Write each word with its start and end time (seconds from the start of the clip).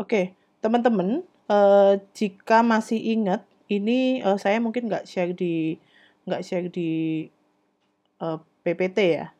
Oke, 0.00 0.32
teman-teman, 0.64 1.20
uh, 1.52 2.00
jika 2.16 2.64
masih 2.64 2.96
ingat, 2.96 3.44
ini 3.68 4.24
uh, 4.24 4.40
saya 4.40 4.56
mungkin 4.56 4.88
nggak 4.88 5.04
share 5.04 5.36
di 5.36 5.76
nggak 6.24 6.42
share 6.44 6.68
di 6.72 7.28
uh, 8.24 8.40
PPT 8.64 8.98
ya. 9.20 9.36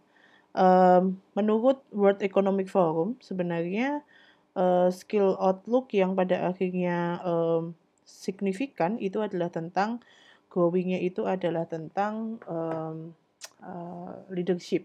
Um, 0.52 1.24
menurut 1.32 1.80
World 1.88 2.20
Economic 2.20 2.68
Forum, 2.68 3.16
sebenarnya 3.24 4.04
uh, 4.52 4.92
skill 4.92 5.40
outlook 5.40 5.96
yang 5.96 6.12
pada 6.12 6.52
akhirnya 6.52 7.24
um, 7.24 7.72
signifikan 8.04 9.00
itu 9.00 9.24
adalah 9.24 9.48
tentang 9.48 10.04
growingnya 10.52 11.00
itu 11.00 11.24
adalah 11.24 11.64
tentang 11.64 12.36
um, 12.44 13.16
uh, 13.64 14.20
leadership. 14.28 14.84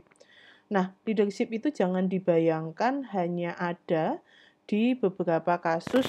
Nah, 0.71 0.95
leadership 1.03 1.51
itu 1.51 1.75
jangan 1.75 2.07
dibayangkan 2.07 3.11
hanya 3.11 3.51
ada 3.59 4.23
di 4.67 4.93
beberapa 4.93 5.57
kasus 5.57 6.05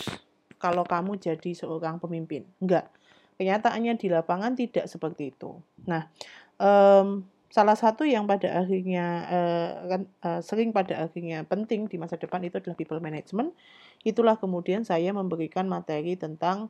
kalau 0.58 0.82
kamu 0.82 1.16
jadi 1.16 1.54
seorang 1.54 2.02
pemimpin. 2.02 2.44
Enggak. 2.58 2.90
Kenyataannya 3.38 3.94
di 3.94 4.10
lapangan 4.10 4.58
tidak 4.58 4.90
seperti 4.90 5.30
itu. 5.30 5.62
Nah, 5.86 6.10
um, 6.58 7.22
salah 7.48 7.78
satu 7.78 8.02
yang 8.02 8.26
pada 8.26 8.60
akhirnya 8.60 9.06
uh, 9.30 9.70
kan, 9.86 10.02
uh, 10.26 10.40
sering 10.42 10.74
pada 10.74 11.06
akhirnya 11.06 11.46
penting 11.46 11.86
di 11.86 11.96
masa 11.96 12.18
depan 12.18 12.42
itu 12.42 12.58
adalah 12.58 12.74
people 12.74 12.98
management. 12.98 13.54
Itulah 14.02 14.34
kemudian 14.42 14.82
saya 14.82 15.14
memberikan 15.14 15.70
materi 15.70 16.18
tentang 16.18 16.68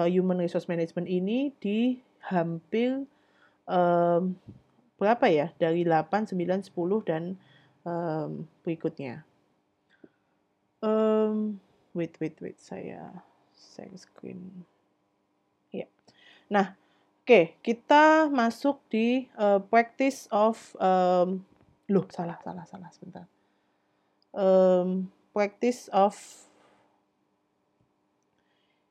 uh, 0.00 0.08
human 0.08 0.40
resource 0.40 0.66
management 0.72 1.06
ini 1.06 1.52
di 1.60 2.00
hampir 2.32 3.04
um, 3.68 4.34
berapa 4.96 5.28
ya? 5.28 5.52
Dari 5.60 5.84
8, 5.84 6.32
9, 6.32 6.72
10 6.72 6.72
dan 7.04 7.36
um, 7.84 8.48
berikutnya. 8.64 9.22
Um, 10.82 11.60
wait, 11.94 12.16
wait, 12.20 12.36
wait, 12.40 12.60
saya 12.60 13.24
share 13.56 13.92
screen. 13.96 14.64
Ya. 15.72 15.88
Nah, 16.52 16.76
oke, 17.24 17.26
okay, 17.26 17.44
kita 17.64 18.28
masuk 18.28 18.80
di 18.92 19.28
uh, 19.40 19.60
practice 19.64 20.28
of 20.28 20.60
um, 20.76 21.44
loh, 21.88 22.06
salah, 22.12 22.36
salah, 22.44 22.64
salah 22.68 22.90
sebentar. 22.92 23.24
Um, 24.36 25.08
practice 25.32 25.88
of 25.92 26.16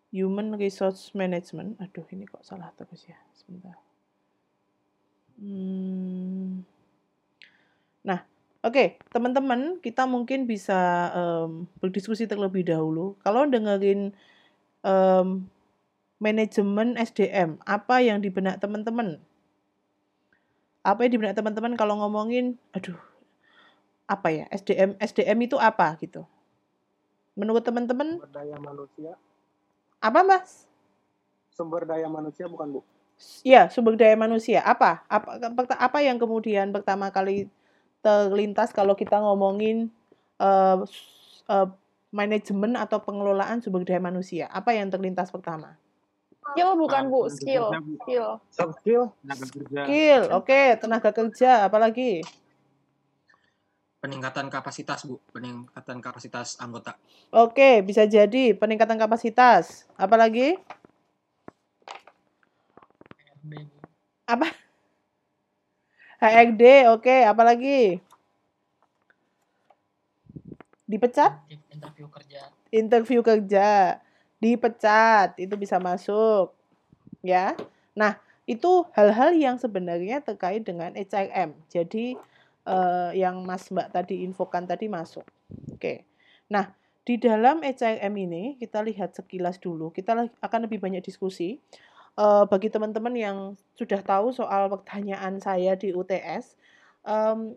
human 0.09 0.57
resource 0.57 1.13
management. 1.13 1.77
Aduh, 1.77 2.07
ini 2.09 2.25
kok 2.25 2.41
salah 2.41 2.73
terus 2.73 3.05
ya. 3.05 3.19
Sebentar. 3.35 3.77
Hmm. 5.37 6.74
Oke, 8.65 8.97
teman-teman, 9.13 9.77
kita 9.77 10.09
mungkin 10.09 10.49
bisa 10.49 11.13
um, 11.13 11.69
berdiskusi 11.77 12.25
terlebih 12.25 12.65
dahulu. 12.65 13.13
Kalau 13.21 13.45
dengerin 13.45 14.09
um, 14.81 15.45
manajemen 16.17 16.97
SDM, 16.97 17.61
apa 17.61 18.01
yang 18.01 18.25
di 18.25 18.33
benak 18.33 18.57
teman-teman? 18.57 19.21
Apa 20.81 21.05
yang 21.05 21.13
di 21.13 21.19
benak 21.21 21.37
teman-teman 21.37 21.77
kalau 21.77 22.01
ngomongin, 22.01 22.57
aduh, 22.73 22.97
apa 24.09 24.33
ya 24.33 24.49
SDM? 24.49 24.97
SDM 24.97 25.37
itu 25.45 25.61
apa 25.61 25.93
gitu? 26.01 26.25
Menurut 27.37 27.61
teman-teman? 27.61 28.17
Sumber 28.17 28.33
daya 28.33 28.57
manusia. 28.57 29.13
Apa, 30.01 30.25
Mas? 30.25 30.65
Sumber 31.53 31.85
daya 31.85 32.09
manusia 32.09 32.49
bukan, 32.49 32.81
Bu? 32.81 32.81
Ya, 33.45 33.69
sumber 33.69 33.93
daya 33.93 34.17
manusia. 34.17 34.65
Apa? 34.65 35.05
Apa 35.05 35.53
apa 35.69 35.97
yang 36.01 36.17
kemudian 36.17 36.73
pertama 36.73 37.13
kali 37.13 37.45
terlintas 38.05 38.69
kalau 38.69 38.93
kita 38.93 39.17
ngomongin 39.17 39.89
uh, 40.37 40.85
uh, 41.49 41.67
manajemen 42.13 42.77
atau 42.77 43.01
pengelolaan 43.01 43.65
sumber 43.65 43.81
daya 43.81 43.97
manusia? 43.97 44.45
Apa 44.53 44.77
yang 44.77 44.93
terlintas 44.93 45.33
pertama? 45.33 45.73
Skill 46.53 46.77
bukan 46.77 47.03
Bu, 47.09 47.25
skill. 47.33 47.73
Skill. 48.05 48.29
skill. 48.53 49.03
Skill, 49.65 50.21
oke, 50.29 50.45
okay. 50.45 50.77
tenaga 50.77 51.09
kerja, 51.09 51.65
apalagi? 51.65 52.21
Peningkatan 53.97 54.53
kapasitas, 54.53 55.09
Bu. 55.09 55.17
Peningkatan 55.33 55.97
kapasitas 55.97 56.61
anggota. 56.61 56.93
Oke, 57.33 57.57
okay, 57.57 57.75
bisa 57.81 58.05
jadi 58.05 58.53
peningkatan 58.53 59.01
kapasitas. 59.01 59.89
Apalagi? 59.97 60.61
Apa? 64.29 64.64
HRD, 66.19 66.87
oke, 66.91 67.03
okay. 67.03 67.21
apalagi? 67.27 67.99
Dipecat? 70.85 71.41
Interview 71.73 72.07
kerja. 72.07 72.41
Interview 72.69 73.21
kerja. 73.25 73.69
Dipecat, 74.37 75.35
itu 75.41 75.57
bisa 75.57 75.81
masuk. 75.81 76.53
Ya. 77.25 77.57
Nah, 77.97 78.21
itu 78.45 78.85
hal-hal 78.93 79.33
yang 79.33 79.57
sebenarnya 79.57 80.21
terkait 80.21 80.61
dengan 80.61 80.93
HRM. 80.93 81.57
Jadi 81.67 82.13
uh, 82.69 83.09
yang 83.17 83.41
Mas 83.41 83.67
Mbak 83.73 83.89
tadi 83.89 84.21
infokan 84.21 84.69
tadi 84.69 84.85
masuk. 84.85 85.25
Oke. 85.73 85.81
Okay. 85.81 85.97
Nah, 86.53 86.69
di 87.01 87.17
dalam 87.17 87.65
HRM 87.65 88.13
ini 88.17 88.43
kita 88.61 88.85
lihat 88.85 89.17
sekilas 89.17 89.57
dulu. 89.57 89.89
Kita 89.89 90.13
akan 90.41 90.59
lebih 90.69 90.77
banyak 90.77 91.01
diskusi 91.01 91.57
uh, 92.19 92.43
bagi 92.47 92.71
teman-teman 92.71 93.13
yang 93.15 93.37
sudah 93.75 93.99
tahu 94.01 94.31
soal 94.31 94.71
pertanyaan 94.71 95.39
saya 95.39 95.75
di 95.75 95.91
UTS, 95.91 96.55
um, 97.03 97.55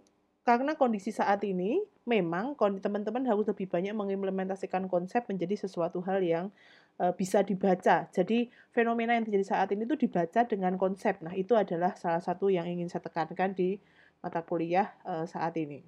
karena 0.49 0.75
kondisi 0.81 1.13
saat 1.13 1.45
ini 1.45 1.85
memang 2.09 2.57
teman-teman 2.57 3.21
harus 3.29 3.45
lebih 3.45 3.69
banyak 3.69 3.93
mengimplementasikan 3.93 4.89
konsep 4.89 5.29
menjadi 5.29 5.61
sesuatu 5.61 6.01
hal 6.01 6.25
yang 6.25 6.49
uh, 6.97 7.13
bisa 7.13 7.45
dibaca. 7.45 8.09
Jadi 8.09 8.49
fenomena 8.73 9.13
yang 9.13 9.29
terjadi 9.29 9.45
saat 9.45 9.69
ini 9.77 9.85
itu 9.85 10.09
dibaca 10.09 10.41
dengan 10.49 10.81
konsep. 10.81 11.21
Nah 11.21 11.37
itu 11.37 11.53
adalah 11.53 11.93
salah 12.01 12.25
satu 12.25 12.49
yang 12.49 12.65
ingin 12.65 12.89
saya 12.89 13.05
tekankan 13.05 13.53
di 13.53 13.77
mata 14.25 14.41
kuliah 14.41 14.89
uh, 15.05 15.29
saat 15.29 15.53
ini. 15.61 15.85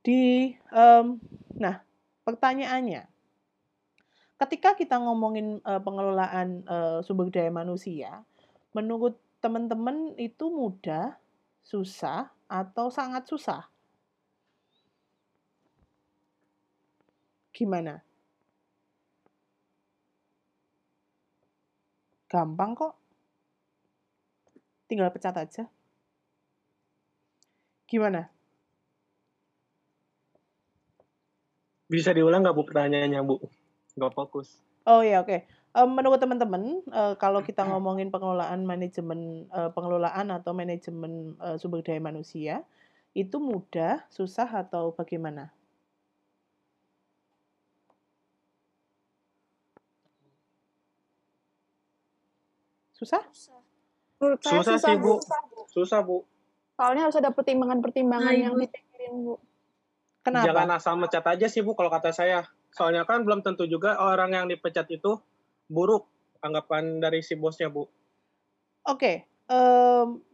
Di 0.00 0.56
um, 0.72 1.20
nah 1.52 1.84
pertanyaannya 2.24 3.11
ketika 4.42 4.74
kita 4.74 4.98
ngomongin 4.98 5.62
uh, 5.62 5.78
pengelolaan 5.78 6.66
uh, 6.66 6.98
sumber 7.06 7.30
daya 7.30 7.54
manusia, 7.54 8.26
menurut 8.74 9.14
teman-teman 9.38 10.18
itu 10.18 10.50
mudah, 10.50 11.14
susah, 11.62 12.34
atau 12.50 12.90
sangat 12.90 13.22
susah? 13.30 13.70
Gimana? 17.54 18.02
Gampang 22.26 22.74
kok. 22.74 22.98
Tinggal 24.90 25.14
pecat 25.14 25.38
aja. 25.38 25.64
Gimana? 27.86 28.26
Bisa 31.86 32.10
diulang 32.16 32.42
nggak 32.42 32.56
Bu 32.56 32.64
pertanyaannya 32.66 33.20
Bu? 33.22 33.61
Nggak 33.96 34.12
fokus. 34.16 34.60
Oh 34.88 35.00
ya 35.04 35.22
oke. 35.22 35.28
Okay. 35.28 35.40
Um, 35.72 35.96
menurut 35.96 36.20
teman-teman, 36.20 36.84
uh, 36.92 37.16
kalau 37.16 37.40
kita 37.40 37.64
ngomongin 37.64 38.12
pengelolaan 38.12 38.68
manajemen 38.68 39.48
uh, 39.48 39.72
pengelolaan 39.72 40.28
atau 40.28 40.52
manajemen 40.52 41.32
uh, 41.40 41.56
sumber 41.56 41.80
daya 41.80 41.96
manusia, 41.96 42.60
itu 43.16 43.40
mudah, 43.40 44.04
susah 44.12 44.44
atau 44.44 44.92
bagaimana? 44.92 45.48
Susah? 52.92 53.24
Susah, 53.32 53.58
susah, 54.20 54.52
susah 54.60 54.76
sih 54.76 54.96
bu. 55.00 55.16
Susah 55.72 56.00
bu. 56.04 56.22
Soalnya 56.76 57.08
harus 57.08 57.16
ada 57.16 57.32
pertimbangan-pertimbangan 57.32 58.28
nah, 58.28 58.44
yang 58.44 58.54
dipikirin 58.60 59.24
bu. 59.24 59.40
Kenapa? 60.20 60.46
Jangan 60.52 60.68
asal 60.76 60.94
mecat 61.00 61.24
aja 61.26 61.46
sih 61.48 61.64
bu 61.64 61.72
kalau 61.74 61.88
kata 61.88 62.12
saya. 62.12 62.44
Soalnya 62.72 63.04
kan 63.04 63.22
belum 63.22 63.44
tentu 63.44 63.68
juga 63.68 64.00
orang 64.00 64.32
yang 64.32 64.46
dipecat 64.48 64.88
itu 64.88 65.20
buruk 65.68 66.08
anggapan 66.40 66.98
dari 66.98 67.20
si 67.20 67.36
bosnya, 67.36 67.68
Bu. 67.68 67.84
Oke. 67.84 67.88
Okay. 68.88 69.16
Um, 69.52 70.24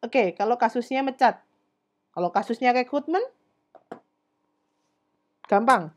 Oke, 0.00 0.16
okay, 0.16 0.26
kalau 0.32 0.56
kasusnya 0.56 1.04
mecat. 1.04 1.44
Kalau 2.16 2.32
kasusnya 2.32 2.72
rekrutmen 2.72 3.20
gampang. 5.44 5.92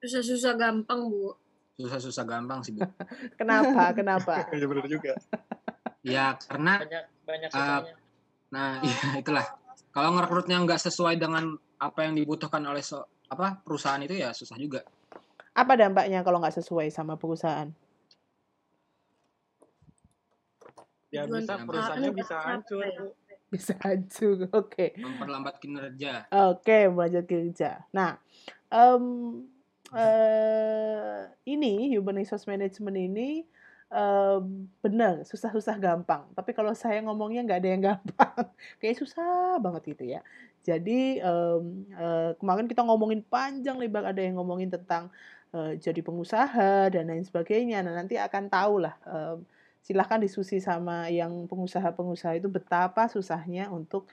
Susah-susah 0.00 0.56
gampang, 0.56 1.12
Bu. 1.12 1.36
Susah-susah 1.76 2.24
gampang 2.24 2.64
sih, 2.64 2.72
Bu. 2.72 2.88
kenapa? 3.40 3.92
Kenapa? 3.92 4.48
ya 4.56 4.64
benar 4.64 4.86
juga. 4.88 5.12
Ya, 6.00 6.26
karena 6.48 6.80
banyak 6.80 7.04
banyak 7.28 7.50
uh, 7.52 7.82
Nah, 8.48 8.80
iya 8.80 9.20
itulah. 9.20 9.44
Kalau 9.92 10.16
ngerekrutnya 10.16 10.56
nggak 10.64 10.80
sesuai 10.80 11.20
dengan 11.20 11.52
apa 11.76 12.08
yang 12.08 12.16
dibutuhkan 12.16 12.64
oleh 12.64 12.80
so 12.80 13.04
apa 13.28 13.60
perusahaan 13.60 14.00
itu 14.00 14.16
ya 14.16 14.32
susah 14.32 14.56
juga. 14.56 14.80
Apa 15.52 15.76
dampaknya 15.76 16.24
kalau 16.24 16.40
nggak 16.40 16.56
sesuai 16.60 16.88
sama 16.88 17.20
perusahaan? 17.20 17.68
Ya 21.08 21.24
bisa 21.24 21.56
perusahaannya 21.64 22.12
bisa 22.12 22.36
hancur. 22.36 22.84
Bisa 23.48 23.72
hancur, 23.80 24.36
oke. 24.52 24.68
Okay. 24.68 24.90
Memperlambat 25.00 25.56
kinerja. 25.56 26.28
Oke, 26.28 26.68
okay, 26.68 26.82
memperlambat 26.84 27.24
kinerja. 27.24 27.70
Nah, 27.96 28.20
um, 28.68 29.04
uh, 29.92 31.32
ini 31.48 31.96
human 31.96 32.20
resource 32.20 32.44
management 32.44 32.96
ini 33.00 33.48
um, 33.88 34.68
benar 34.84 35.24
susah-susah 35.24 35.80
gampang. 35.80 36.28
Tapi 36.36 36.52
kalau 36.52 36.76
saya 36.76 37.00
ngomongnya 37.00 37.44
nggak 37.44 37.60
ada 37.64 37.68
yang 37.72 37.82
gampang, 37.82 38.44
kayak 38.80 39.00
susah 39.00 39.56
banget 39.60 39.96
gitu 39.96 40.04
ya. 40.18 40.20
Jadi 40.68 41.16
um, 41.24 41.88
uh, 41.96 42.36
kemarin 42.36 42.68
kita 42.68 42.84
ngomongin 42.84 43.24
panjang 43.24 43.80
lebar, 43.80 44.04
ada 44.04 44.20
yang 44.20 44.36
ngomongin 44.36 44.68
tentang 44.68 45.08
uh, 45.56 45.72
jadi 45.80 46.04
pengusaha 46.04 46.92
dan 46.92 47.08
lain 47.08 47.24
sebagainya. 47.24 47.80
Nah 47.80 47.96
nanti 47.96 48.20
akan 48.20 48.52
tahu 48.52 48.84
lah. 48.84 48.92
Um, 49.08 49.48
silahkan 49.80 50.20
diskusi 50.20 50.60
sama 50.60 51.08
yang 51.08 51.48
pengusaha-pengusaha 51.48 52.36
itu 52.36 52.52
betapa 52.52 53.08
susahnya 53.08 53.72
untuk 53.72 54.04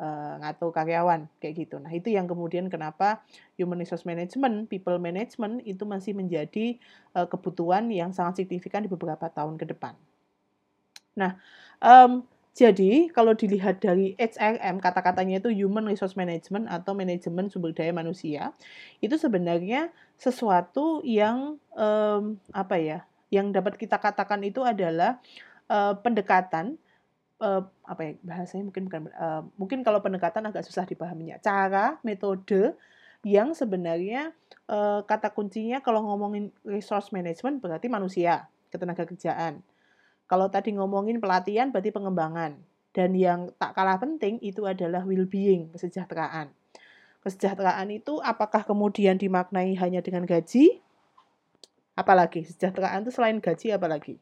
uh, 0.00 0.40
ngatur 0.40 0.72
karyawan 0.72 1.28
kayak 1.44 1.68
gitu. 1.68 1.76
Nah 1.76 1.92
itu 1.92 2.08
yang 2.08 2.24
kemudian 2.24 2.72
kenapa 2.72 3.20
human 3.60 3.76
resource 3.76 4.08
management, 4.08 4.72
people 4.72 4.96
management 4.96 5.60
itu 5.68 5.84
masih 5.84 6.16
menjadi 6.16 6.80
uh, 7.12 7.28
kebutuhan 7.28 7.92
yang 7.92 8.16
sangat 8.16 8.40
signifikan 8.40 8.80
di 8.80 8.88
beberapa 8.88 9.28
tahun 9.28 9.60
ke 9.60 9.76
depan. 9.76 9.92
Nah 11.20 11.36
um, 11.84 12.24
jadi 12.58 13.06
kalau 13.14 13.38
dilihat 13.38 13.78
dari 13.78 14.18
HRM 14.18 14.82
kata-katanya 14.82 15.38
itu 15.38 15.54
human 15.54 15.86
resource 15.86 16.18
management 16.18 16.66
atau 16.66 16.90
manajemen 16.90 17.46
sumber 17.46 17.70
daya 17.70 17.94
manusia 17.94 18.50
itu 18.98 19.14
sebenarnya 19.14 19.94
sesuatu 20.18 20.98
yang 21.06 21.62
um, 21.78 22.34
apa 22.50 22.76
ya 22.82 22.98
yang 23.30 23.54
dapat 23.54 23.78
kita 23.78 24.02
katakan 24.02 24.42
itu 24.42 24.66
adalah 24.66 25.22
uh, 25.70 25.94
pendekatan 26.02 26.74
uh, 27.38 27.62
apa 27.86 28.00
ya 28.02 28.12
bahasanya 28.26 28.64
mungkin 28.66 28.84
bukan 28.90 29.02
uh, 29.14 29.42
mungkin 29.54 29.78
kalau 29.86 30.02
pendekatan 30.02 30.42
agak 30.50 30.66
susah 30.66 30.82
dipahaminya. 30.82 31.38
Cara 31.38 32.02
metode 32.02 32.74
yang 33.22 33.54
sebenarnya 33.54 34.34
uh, 34.66 35.06
kata 35.06 35.30
kuncinya 35.30 35.78
kalau 35.78 36.02
ngomongin 36.10 36.50
resource 36.66 37.14
management 37.14 37.62
berarti 37.62 37.86
manusia 37.86 38.50
ketenaga 38.74 39.06
kerjaan 39.06 39.62
kalau 40.28 40.52
tadi 40.52 40.76
ngomongin 40.76 41.18
pelatihan 41.18 41.72
berarti 41.72 41.90
pengembangan 41.90 42.60
dan 42.92 43.10
yang 43.16 43.50
tak 43.56 43.72
kalah 43.74 43.98
penting 43.98 44.38
itu 44.44 44.62
adalah 44.68 45.02
well-being 45.02 45.72
kesejahteraan 45.72 46.52
kesejahteraan 47.24 47.88
itu 47.90 48.20
apakah 48.22 48.62
kemudian 48.62 49.16
dimaknai 49.18 49.74
hanya 49.74 50.04
dengan 50.04 50.28
gaji 50.28 50.84
Apalagi 51.98 52.46
sejahteraan 52.46 53.02
itu 53.02 53.10
selain 53.10 53.42
gaji 53.42 53.74
apalagi? 53.74 54.14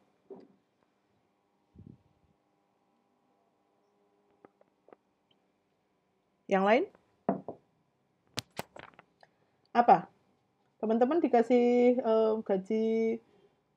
Yang 6.48 6.64
lain? 6.64 6.84
Apa? 9.76 10.08
Teman-teman 10.80 11.20
dikasih 11.20 12.00
uh, 12.00 12.40
gaji 12.40 13.20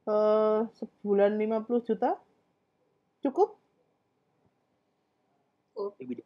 uh, 0.10 0.60
sebulan 0.74 1.38
50 1.38 1.88
juta? 1.88 2.18
Cukup? 3.22 3.60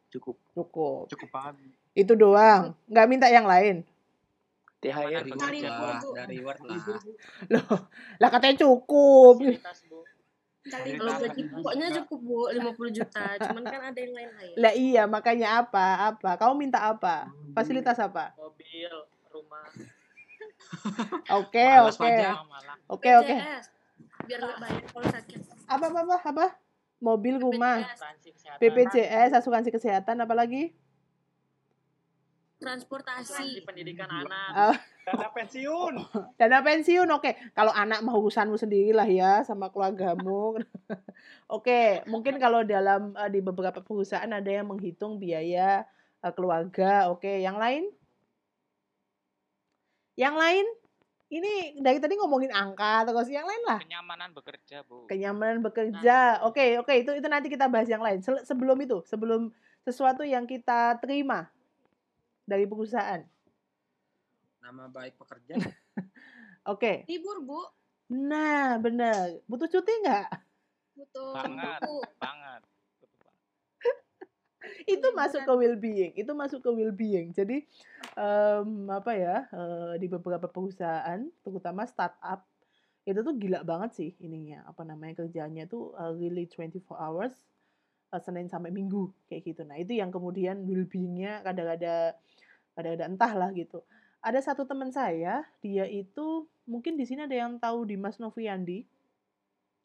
Cukup. 0.09 0.35
Cukup. 0.55 1.05
Cukup 1.11 1.29
banget. 1.29 1.75
Itu 1.93 2.15
doang. 2.15 2.73
Nggak 2.87 3.07
minta 3.11 3.27
yang 3.29 3.45
lain. 3.45 3.83
THR 4.83 5.23
dari 5.23 5.63
dari 6.11 6.37
Word 6.43 6.59
lah. 6.67 6.83
Loh, 7.47 7.87
lah 8.19 8.29
katanya 8.29 8.67
cukup. 8.67 9.39
Kalau 10.63 11.13
gaji 11.19 11.41
pokoknya 11.51 11.87
cukup 12.03 12.19
bu 12.23 12.47
50 12.51 12.95
juta, 12.95 13.35
cuman 13.35 13.63
kan 13.67 13.81
ada 13.91 13.99
yang 13.99 14.15
lain-lain. 14.15 14.53
Lah 14.55 14.73
iya, 14.75 15.03
makanya 15.07 15.59
apa? 15.63 16.15
Apa? 16.15 16.39
Kamu 16.39 16.55
minta 16.55 16.79
apa? 16.83 17.27
Fasilitas 17.51 17.99
apa? 17.99 18.31
Mobil, 18.39 18.91
rumah. 19.31 19.67
Oke, 21.39 21.67
oke. 21.85 22.13
Oke, 22.89 23.09
oke. 23.17 23.35
Biar 24.23 24.41
bayar 24.59 24.83
kalau 24.89 25.07
sakit. 25.09 25.39
Apa 25.67 25.85
apa 25.89 25.99
apa? 26.03 26.17
apa? 26.23 26.45
Mobil, 27.03 27.35
rumah, 27.35 27.83
BPJS, 28.63 29.35
asuransi 29.35 29.75
kesehatan, 29.75 30.23
apa 30.23 30.31
lagi? 30.31 30.71
transportasi 32.63 33.67
pendidikan 33.67 34.07
anak 34.07 34.49
uh, 34.55 34.77
dana 35.03 35.27
pensiun 35.35 35.93
dana 36.39 36.59
pensiun 36.63 37.07
oke 37.11 37.21
okay. 37.27 37.33
kalau 37.51 37.75
anak 37.75 37.99
mau 37.99 38.15
urusanmu 38.23 38.55
sendiri 38.55 38.95
lah 38.95 39.05
ya 39.05 39.43
sama 39.43 39.67
keluargamu 39.67 40.55
oke 40.63 40.63
okay. 41.51 41.99
mungkin 42.07 42.39
kalau 42.39 42.63
dalam 42.63 43.11
uh, 43.19 43.27
di 43.27 43.43
beberapa 43.43 43.83
perusahaan 43.83 44.31
ada 44.31 44.47
yang 44.47 44.71
menghitung 44.71 45.19
biaya 45.19 45.83
uh, 46.23 46.31
keluarga 46.31 47.11
oke 47.11 47.27
okay. 47.27 47.43
yang 47.43 47.59
lain 47.59 47.91
yang 50.19 50.35
lain 50.37 50.65
ini 51.33 51.81
dari 51.81 51.97
tadi 51.97 52.13
ngomongin 52.13 52.53
angka 52.53 53.09
terus 53.09 53.29
yang 53.29 53.49
lain 53.49 53.63
lah 53.65 53.79
kenyamanan 53.81 54.29
bekerja 54.37 54.85
bu 54.85 55.09
kenyamanan 55.09 55.59
bekerja 55.65 56.45
oke 56.45 56.53
okay, 56.53 56.69
oke 56.77 56.89
okay. 56.89 57.01
itu 57.01 57.11
itu 57.17 57.27
nanti 57.29 57.49
kita 57.49 57.65
bahas 57.65 57.89
yang 57.89 58.05
lain 58.05 58.21
sebelum 58.21 58.77
itu 58.85 59.01
sebelum 59.09 59.49
sesuatu 59.83 60.23
yang 60.23 60.47
kita 60.47 60.95
terima 61.03 61.51
dari 62.47 62.63
perusahaan? 62.67 63.19
Nama 64.63 64.87
baik 64.87 65.19
pekerja. 65.19 65.59
Oke. 66.71 67.03
Okay. 67.03 67.11
Libur, 67.11 67.43
Bu. 67.43 67.59
Nah, 68.15 68.79
benar. 68.79 69.43
Butuh 69.47 69.67
cuti 69.67 69.91
nggak? 70.03 70.27
Butuh. 70.95 71.35
Banget, 71.35 71.79
banget. 72.19 72.61
Itu 74.87 75.07
masuk 75.15 75.43
ke 75.43 75.53
well-being, 75.53 76.13
itu 76.15 76.31
masuk 76.31 76.59
ke 76.63 76.69
well-being. 76.71 77.35
Jadi 77.35 77.67
um, 78.15 78.87
apa 78.89 79.11
ya 79.15 79.35
uh, 79.51 79.93
di 79.99 80.07
beberapa 80.07 80.47
perusahaan, 80.47 81.19
terutama 81.43 81.83
startup, 81.83 82.47
itu 83.03 83.19
tuh 83.19 83.35
gila 83.35 83.67
banget 83.67 83.91
sih 83.99 84.11
ininya 84.23 84.63
apa 84.63 84.87
namanya 84.87 85.23
kerjanya 85.23 85.67
tuh 85.67 85.91
uh, 85.99 86.15
really 86.15 86.47
24 86.47 86.87
hours 86.95 87.35
uh, 88.15 88.21
Senin 88.23 88.47
sampai 88.47 88.71
Minggu 88.71 89.11
kayak 89.27 89.43
gitu. 89.43 89.61
Nah 89.67 89.75
itu 89.75 89.99
yang 89.99 90.07
kemudian 90.13 90.63
well-beingnya 90.63 91.43
kadang-kadang 91.43 92.15
ada-ada 92.79 93.03
entahlah 93.09 93.49
gitu. 93.51 93.83
Ada 94.23 94.39
satu 94.39 94.63
teman 94.63 94.87
saya, 94.87 95.43
dia 95.59 95.83
itu 95.83 96.47
mungkin 96.63 96.95
di 96.95 97.03
sini 97.03 97.27
ada 97.27 97.35
yang 97.35 97.59
tahu 97.59 97.83
Dimas 97.83 98.23
Noviandi, 98.23 98.87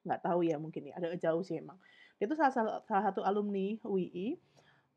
nggak 0.07 0.23
tahu 0.23 0.47
ya 0.47 0.63
mungkin 0.63 0.87
ya, 0.87 0.95
ada 0.95 1.11
jauh 1.19 1.43
sih 1.43 1.59
emang. 1.59 1.75
Dia 2.23 2.31
itu 2.31 2.39
salah, 2.39 2.83
salah 2.87 3.05
satu 3.11 3.27
alumni 3.27 3.75
UI. 3.83 4.39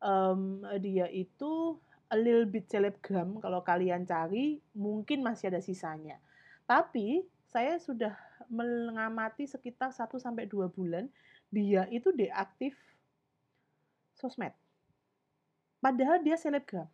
Um, 0.02 0.66
dia 0.82 1.06
itu 1.14 1.78
a 2.10 2.18
little 2.18 2.50
bit 2.50 2.66
selebgram 2.66 3.38
kalau 3.38 3.62
kalian 3.62 4.02
cari 4.02 4.58
mungkin 4.74 5.22
masih 5.22 5.54
ada 5.54 5.62
sisanya. 5.62 6.18
Tapi 6.66 7.22
saya 7.46 7.78
sudah 7.78 8.12
mengamati 8.50 9.46
sekitar 9.46 9.94
1 9.94 10.10
sampai 10.18 10.50
2 10.50 10.66
bulan 10.74 11.06
dia 11.54 11.86
itu 11.94 12.10
deaktif 12.10 12.74
sosmed. 14.18 14.52
Padahal 15.78 16.18
dia 16.20 16.34
selebgram 16.34 16.90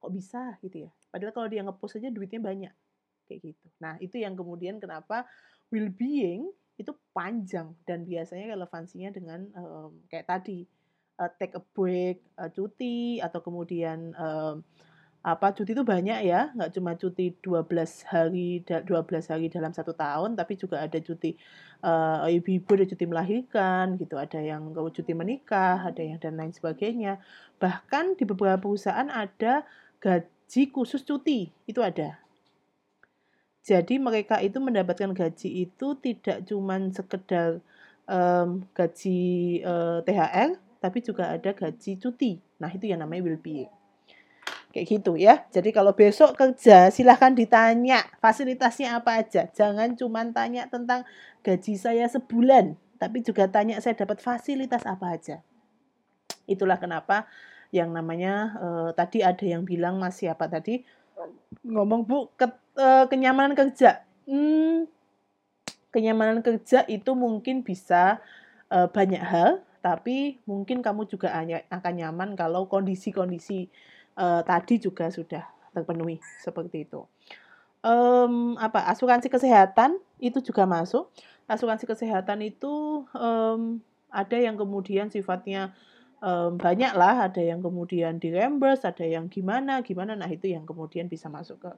kok 0.00 0.12
bisa 0.16 0.56
gitu 0.64 0.88
ya 0.88 0.90
padahal 1.12 1.32
kalau 1.36 1.48
dia 1.52 1.60
ngepost 1.60 2.00
aja 2.00 2.08
duitnya 2.08 2.40
banyak 2.40 2.74
kayak 3.28 3.52
gitu 3.52 3.66
nah 3.76 4.00
itu 4.00 4.16
yang 4.16 4.32
kemudian 4.32 4.80
kenapa 4.80 5.28
well 5.68 5.92
being 5.92 6.48
itu 6.80 6.92
panjang 7.12 7.76
dan 7.84 8.08
biasanya 8.08 8.56
relevansinya 8.56 9.10
dengan 9.12 9.40
um, 9.54 10.00
kayak 10.08 10.26
tadi 10.26 10.64
uh, 11.20 11.30
take 11.36 11.54
a 11.54 11.62
break 11.76 12.24
uh, 12.40 12.48
cuti 12.48 13.20
atau 13.20 13.44
kemudian 13.44 14.16
um, 14.16 14.64
apa 15.20 15.52
cuti 15.52 15.76
itu 15.76 15.84
banyak 15.84 16.24
ya 16.24 16.48
nggak 16.56 16.72
cuma 16.80 16.96
cuti 16.96 17.36
12 17.44 17.68
hari 18.08 18.64
12 18.64 18.88
hari 19.04 19.52
dalam 19.52 19.68
satu 19.68 19.92
tahun 19.92 20.32
tapi 20.32 20.56
juga 20.56 20.80
ada 20.80 20.96
cuti 20.96 21.36
uh, 21.84 22.24
ibu-ibu 22.24 22.72
ada 22.80 22.88
cuti 22.88 23.04
melahirkan 23.04 24.00
gitu 24.00 24.16
ada 24.16 24.40
yang 24.40 24.72
cuti 24.72 25.12
menikah 25.12 25.84
ada 25.84 26.00
yang 26.00 26.16
dan 26.16 26.40
lain 26.40 26.56
sebagainya 26.56 27.20
bahkan 27.60 28.16
di 28.16 28.24
beberapa 28.24 28.56
perusahaan 28.64 29.12
ada 29.12 29.68
gaji 30.00 30.72
khusus 30.72 31.04
cuti 31.04 31.52
itu 31.68 31.84
ada. 31.84 32.16
Jadi 33.60 34.00
mereka 34.00 34.40
itu 34.40 34.56
mendapatkan 34.56 35.12
gaji 35.12 35.68
itu 35.68 35.92
tidak 36.00 36.48
cuma 36.48 36.80
sekedar 36.90 37.60
um, 38.08 38.64
gaji 38.72 39.20
uh, 39.62 40.00
THR, 40.02 40.56
tapi 40.80 40.98
juga 41.04 41.36
ada 41.36 41.52
gaji 41.52 42.00
cuti. 42.00 42.40
Nah 42.56 42.72
itu 42.72 42.88
yang 42.88 43.04
namanya 43.04 43.28
well-being. 43.28 43.68
Kayak 44.70 44.86
gitu 44.86 45.12
ya. 45.18 45.44
Jadi 45.50 45.74
kalau 45.74 45.92
besok 45.92 46.38
kerja 46.38 46.88
silahkan 46.94 47.34
ditanya 47.34 48.06
fasilitasnya 48.22 48.96
apa 48.96 49.20
aja. 49.20 49.50
Jangan 49.50 49.98
cuma 49.98 50.24
tanya 50.32 50.70
tentang 50.70 51.04
gaji 51.44 51.74
saya 51.76 52.06
sebulan, 52.08 52.78
tapi 52.96 53.20
juga 53.20 53.50
tanya 53.50 53.82
saya 53.82 53.98
dapat 53.98 54.22
fasilitas 54.22 54.86
apa 54.88 55.20
aja. 55.20 55.36
Itulah 56.48 56.78
kenapa 56.78 57.26
yang 57.70 57.94
namanya 57.94 58.56
uh, 58.58 58.90
tadi 58.94 59.22
ada 59.22 59.42
yang 59.46 59.62
bilang 59.62 59.98
Mas 59.98 60.18
siapa 60.18 60.50
tadi 60.50 60.82
ngomong 61.66 62.06
Bu 62.06 62.28
ke, 62.38 62.46
uh, 62.78 63.04
kenyamanan 63.10 63.56
kerja. 63.58 64.04
Hmm, 64.24 64.86
kenyamanan 65.90 66.40
kerja 66.40 66.86
itu 66.86 67.12
mungkin 67.18 67.66
bisa 67.66 68.22
uh, 68.70 68.86
banyak 68.86 69.20
hal, 69.20 69.60
tapi 69.82 70.38
mungkin 70.46 70.80
kamu 70.84 71.10
juga 71.10 71.34
akan 71.68 71.94
nyaman 71.96 72.38
kalau 72.38 72.70
kondisi-kondisi 72.70 73.68
uh, 74.16 74.40
tadi 74.46 74.78
juga 74.78 75.10
sudah 75.10 75.44
terpenuhi 75.74 76.18
seperti 76.42 76.86
itu. 76.86 77.04
Um, 77.80 78.60
apa 78.60 78.84
asuransi 78.92 79.32
kesehatan 79.32 79.96
itu 80.20 80.44
juga 80.44 80.68
masuk. 80.68 81.08
Asuransi 81.48 81.88
kesehatan 81.88 82.44
itu 82.44 83.02
um, 83.16 83.80
ada 84.12 84.36
yang 84.36 84.54
kemudian 84.58 85.08
sifatnya 85.08 85.72
um, 86.20 86.56
banyak 86.60 86.92
lah, 86.94 87.28
ada 87.28 87.42
yang 87.42 87.60
kemudian 87.64 88.20
di 88.20 88.32
reimburse, 88.32 88.86
ada 88.86 89.04
yang 89.04 89.26
gimana 89.26 89.80
gimana. 89.80 90.14
Nah 90.14 90.28
itu 90.28 90.48
yang 90.48 90.68
kemudian 90.68 91.08
bisa 91.08 91.26
masuk 91.32 91.60
ke 91.64 91.70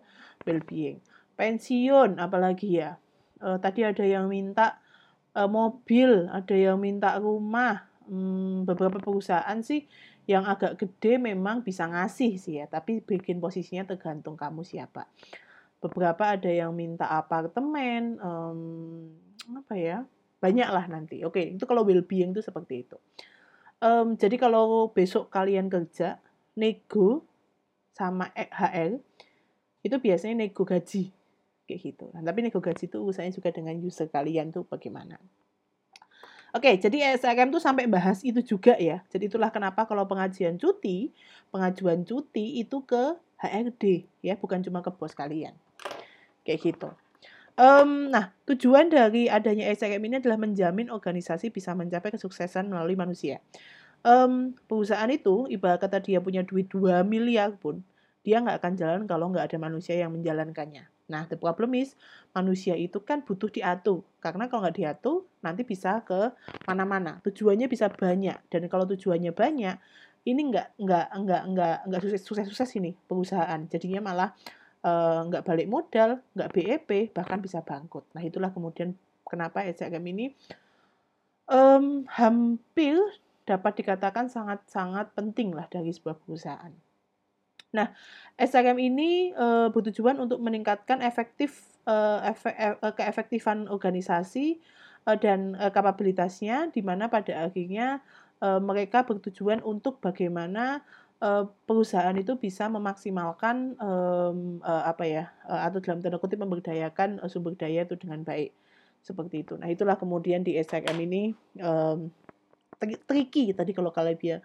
well-being. 0.44 0.99
Pensiun 1.38 2.18
apalagi 2.20 2.82
ya. 2.82 2.99
Uh, 3.42 3.58
tadi 3.58 3.82
ada 3.82 4.06
yang 4.06 4.30
minta 4.30 4.78
uh, 5.34 5.50
mobil, 5.50 6.30
ada 6.30 6.54
yang 6.54 6.78
minta 6.78 7.18
rumah. 7.18 7.88
Hmm, 8.02 8.66
beberapa 8.66 8.99
perusahaan 8.99 9.62
sih 9.62 9.87
yang 10.26 10.46
agak 10.46 10.78
gede 10.78 11.18
memang 11.18 11.62
bisa 11.66 11.87
ngasih 11.87 12.38
sih 12.38 12.62
ya, 12.62 12.66
tapi 12.70 13.02
bikin 13.02 13.42
posisinya 13.42 13.94
tergantung 13.94 14.38
kamu 14.38 14.62
siapa. 14.62 15.06
Beberapa 15.82 16.38
ada 16.38 16.50
yang 16.50 16.70
minta 16.75 17.11
apartemen, 17.11 18.18
um, 18.22 18.58
apa 19.50 19.75
ya, 19.75 20.06
banyak 20.38 20.68
lah 20.70 20.87
nanti. 20.87 21.26
Oke, 21.26 21.42
itu 21.58 21.66
kalau 21.66 21.82
well-being 21.82 22.30
itu 22.34 22.42
seperti 22.42 22.87
itu. 22.87 22.99
Um, 23.82 24.14
jadi 24.14 24.38
kalau 24.38 24.94
besok 24.94 25.26
kalian 25.34 25.66
kerja, 25.66 26.22
nego 26.54 27.26
sama 27.90 28.30
HR, 28.30 29.02
itu 29.82 29.96
biasanya 29.98 30.46
nego 30.46 30.62
gaji 30.62 31.10
kayak 31.66 31.80
gitu. 31.82 32.06
Nah, 32.14 32.22
tapi 32.22 32.46
nego 32.46 32.62
gaji 32.62 32.86
itu 32.86 33.02
urusannya 33.02 33.34
juga 33.34 33.50
dengan 33.50 33.74
user 33.82 34.06
kalian 34.06 34.54
tuh 34.54 34.62
bagaimana. 34.62 35.18
Oke, 36.52 36.76
jadi 36.76 37.16
SRM 37.16 37.48
tuh 37.48 37.64
sampai 37.64 37.88
bahas 37.88 38.20
itu 38.20 38.44
juga 38.44 38.76
ya. 38.76 39.00
Jadi 39.08 39.32
itulah 39.32 39.48
kenapa 39.48 39.88
kalau 39.88 40.04
pengajian 40.04 40.60
cuti, 40.60 41.08
pengajuan 41.48 42.04
cuti 42.04 42.60
itu 42.60 42.84
ke 42.84 43.16
HRD 43.40 44.04
ya, 44.20 44.36
bukan 44.36 44.60
cuma 44.60 44.84
ke 44.84 44.92
bos 44.92 45.16
kalian. 45.16 45.56
Kayak 46.44 46.60
gitu. 46.60 46.90
Um, 47.52 48.09
nah, 48.09 48.32
tujuan 48.49 48.88
dari 48.88 49.28
adanya 49.28 49.68
SRM 49.68 50.00
ini 50.09 50.16
adalah 50.25 50.40
menjamin 50.40 50.88
organisasi 50.88 51.52
bisa 51.52 51.76
mencapai 51.76 52.09
kesuksesan 52.09 52.73
melalui 52.73 52.97
manusia. 52.97 53.44
Um, 54.02 54.56
perusahaan 54.66 55.09
itu, 55.12 55.47
ibarat 55.52 55.85
kata 55.85 56.00
dia 56.00 56.18
punya 56.18 56.42
duit 56.42 56.73
2 56.73 57.04
miliar 57.04 57.54
pun, 57.61 57.85
dia 58.25 58.40
nggak 58.40 58.56
akan 58.62 58.73
jalan 58.75 59.02
kalau 59.04 59.28
nggak 59.30 59.52
ada 59.52 59.59
manusia 59.61 59.94
yang 60.00 60.16
menjalankannya. 60.16 60.88
Nah, 61.12 61.28
the 61.28 61.37
problem 61.37 61.76
is 61.76 61.92
manusia 62.32 62.73
itu 62.73 63.04
kan 63.04 63.21
butuh 63.21 63.52
diatur. 63.52 64.00
Karena 64.23 64.49
kalau 64.49 64.64
nggak 64.64 64.76
diatur, 64.80 65.28
nanti 65.44 65.66
bisa 65.68 66.00
ke 66.09 66.32
mana-mana. 66.64 67.21
Tujuannya 67.21 67.68
bisa 67.68 67.92
banyak. 67.92 68.49
Dan 68.49 68.64
kalau 68.73 68.88
tujuannya 68.88 69.37
banyak, 69.37 69.76
ini 70.25 70.40
nggak 70.49 70.78
nggak 70.78 71.06
nggak 71.18 71.42
nggak 71.52 71.76
nggak 71.90 72.00
sukses 72.00 72.23
sukses 72.25 72.47
sukses 72.49 72.71
ini 72.78 72.97
perusahaan. 73.11 73.61
Jadinya 73.68 74.00
malah 74.00 74.30
nggak 74.82 75.46
balik 75.46 75.70
modal, 75.70 76.18
nggak 76.34 76.50
BEP, 76.50 76.90
bahkan 77.14 77.38
bisa 77.38 77.62
bangkrut. 77.62 78.02
Nah, 78.18 78.22
itulah 78.22 78.50
kemudian 78.50 78.98
kenapa 79.22 79.62
SCM 79.62 80.02
ini 80.10 80.34
um, 81.46 82.02
hampir 82.10 82.98
dapat 83.42 83.82
dikatakan 83.82 84.30
sangat-sangat 84.30 85.10
penting 85.18 85.50
lah 85.54 85.66
dari 85.66 85.90
sebuah 85.90 86.18
perusahaan. 86.22 86.70
Nah, 87.72 87.88
SRM 88.36 88.76
ini 88.76 89.32
uh, 89.32 89.72
bertujuan 89.72 90.20
untuk 90.20 90.38
meningkatkan 90.44 91.00
efektif 91.00 91.56
uh, 91.88 92.20
efe, 92.20 92.52
uh, 92.52 92.92
keefektifan 92.92 93.64
organisasi 93.66 94.60
uh, 95.08 95.16
dan 95.16 95.56
uh, 95.56 95.72
kapabilitasnya, 95.72 96.68
di 96.68 96.84
mana 96.84 97.08
pada 97.08 97.48
akhirnya 97.48 98.04
uh, 98.44 98.60
mereka 98.60 99.08
bertujuan 99.08 99.64
untuk 99.64 100.04
bagaimana 100.04 100.84
uh, 101.22 101.44
perusahaan 101.64 102.12
itu 102.18 102.34
bisa 102.34 102.66
memaksimalkan 102.66 103.78
um, 103.78 104.58
uh, 104.66 104.84
apa 104.90 105.04
ya 105.06 105.24
uh, 105.46 105.70
atau 105.70 105.78
dalam 105.78 106.02
tanda 106.02 106.18
kutip 106.18 106.42
memberdayakan 106.42 107.22
uh, 107.22 107.30
sumber 107.30 107.54
daya 107.54 107.86
itu 107.86 107.94
dengan 107.94 108.26
baik. 108.26 108.50
Seperti 109.02 109.42
itu. 109.42 109.58
Nah 109.58 109.66
itulah 109.66 109.98
kemudian 109.98 110.46
di 110.46 110.54
SRM 110.58 110.98
ini 111.02 111.34
um, 111.58 112.10
tricky 113.06 113.50
tadi 113.54 113.74
kalau 113.74 113.90
kalian 113.94 114.18
dia 114.18 114.36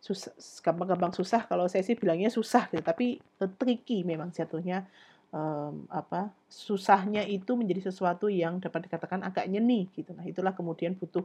susah 0.00 0.32
gampang-gampang 0.60 1.16
susah. 1.16 1.48
Kalau 1.48 1.68
saya 1.68 1.84
sih 1.84 1.96
bilangnya 1.96 2.28
susah 2.28 2.68
gitu 2.68 2.84
tapi 2.84 3.16
uh, 3.40 3.48
tricky 3.48 4.04
memang 4.04 4.32
jatuhnya 4.32 4.84
um, 5.32 5.88
apa 5.92 6.32
susahnya 6.48 7.24
itu 7.28 7.56
menjadi 7.56 7.92
sesuatu 7.92 8.28
yang 8.32 8.60
dapat 8.60 8.88
dikatakan 8.88 9.24
agak 9.24 9.48
nyeni 9.48 9.88
gitu. 9.96 10.12
Nah 10.12 10.24
itulah 10.24 10.52
kemudian 10.52 10.96
butuh 10.96 11.24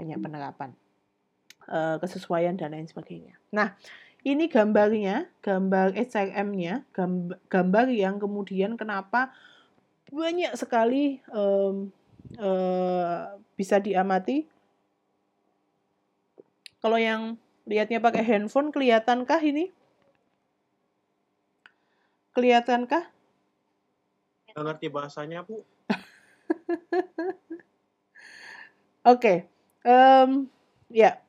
banyak 0.00 0.16
penerapan 0.20 0.70
uh, 1.68 1.96
kesesuaian 2.00 2.56
dan 2.56 2.72
lain 2.72 2.88
sebagainya. 2.88 3.36
Nah 3.52 3.76
ini 4.24 4.50
gambarnya 4.52 5.28
gambar 5.40 5.96
SRM-nya 5.96 6.84
gambar, 6.92 7.38
gambar 7.48 7.86
yang 7.88 8.20
kemudian 8.20 8.76
kenapa 8.76 9.32
banyak 10.10 10.52
sekali 10.58 11.22
um, 11.32 11.88
uh, 12.36 13.38
bisa 13.56 13.80
diamati 13.80 14.44
kalau 16.80 16.96
yang 16.96 17.36
Lihatnya 17.70 18.02
pakai 18.02 18.26
handphone, 18.26 18.74
kelihatankah 18.74 19.38
ini? 19.46 19.70
Kelihatankah? 22.34 23.06
Nggak 24.50 24.64
ngerti 24.66 24.86
bahasanya, 24.90 25.46
Bu. 25.46 25.54
Oke. 25.62 25.62
okay. 29.06 29.38
Um, 29.86 30.50
ya. 30.90 31.22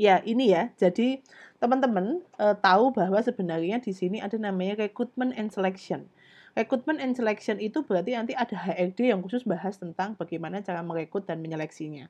Ya, 0.00 0.24
ini 0.24 0.56
ya. 0.56 0.72
Jadi, 0.80 1.20
teman-teman 1.56 2.20
uh, 2.36 2.56
tahu 2.58 2.92
bahwa 2.92 3.18
sebenarnya 3.20 3.80
di 3.80 3.92
sini 3.92 4.20
ada 4.20 4.36
namanya 4.36 4.86
recruitment 4.86 5.32
and 5.36 5.52
selection. 5.52 6.08
Recruitment 6.56 7.04
and 7.04 7.12
selection 7.12 7.60
itu 7.60 7.84
berarti 7.84 8.16
nanti 8.16 8.32
ada 8.32 8.56
HRD 8.56 9.12
yang 9.12 9.20
khusus 9.20 9.44
bahas 9.44 9.76
tentang 9.76 10.16
bagaimana 10.16 10.64
cara 10.64 10.80
merekrut 10.80 11.28
dan 11.28 11.44
menyeleksinya. 11.44 12.08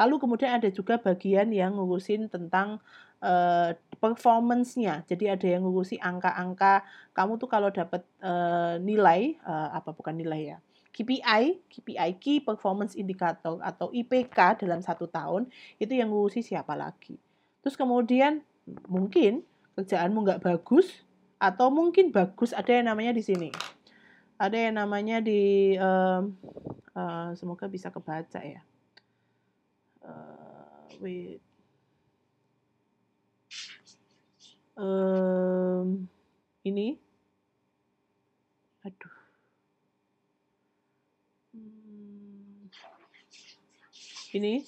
Lalu 0.00 0.16
kemudian 0.16 0.56
ada 0.56 0.72
juga 0.72 0.96
bagian 0.96 1.52
yang 1.52 1.76
ngurusin 1.76 2.32
tentang 2.32 2.80
uh, 3.20 3.76
performance-nya. 4.00 5.04
Jadi 5.04 5.28
ada 5.28 5.44
yang 5.44 5.68
ngurusi 5.68 6.00
angka-angka 6.00 6.88
kamu 7.12 7.36
tuh 7.36 7.48
kalau 7.52 7.68
dapat 7.68 8.00
uh, 8.24 8.80
nilai 8.80 9.36
uh, 9.44 9.76
apa 9.76 9.92
bukan 9.92 10.16
nilai 10.16 10.56
ya. 10.56 10.58
KPI, 10.92 11.72
KPI 11.72 12.10
Key 12.20 12.44
Performance 12.44 12.96
Indicator 12.96 13.60
atau 13.64 13.88
IPK 13.92 14.64
dalam 14.64 14.84
satu 14.84 15.08
tahun 15.08 15.48
itu 15.80 15.92
yang 15.92 16.12
ngurusi 16.12 16.44
siapa 16.44 16.76
lagi. 16.76 17.16
Terus 17.64 17.76
kemudian 17.80 18.44
mungkin 18.86 19.42
kerjaanmu 19.74 20.18
nggak 20.22 20.42
bagus 20.44 21.06
atau 21.42 21.72
mungkin 21.74 22.14
bagus 22.14 22.54
ada 22.54 22.70
yang 22.70 22.86
namanya 22.86 23.16
di 23.16 23.22
sini 23.24 23.50
ada 24.42 24.58
yang 24.58 24.74
namanya 24.74 25.22
di 25.22 25.74
um, 25.78 26.34
uh, 26.98 27.30
semoga 27.38 27.70
bisa 27.70 27.94
kebaca 27.94 28.40
ya. 28.42 28.58
Uh, 30.02 30.90
wait. 30.98 31.38
Um, 34.74 36.08
ini, 36.66 36.98
aduh. 38.82 39.14
Ini. 44.32 44.64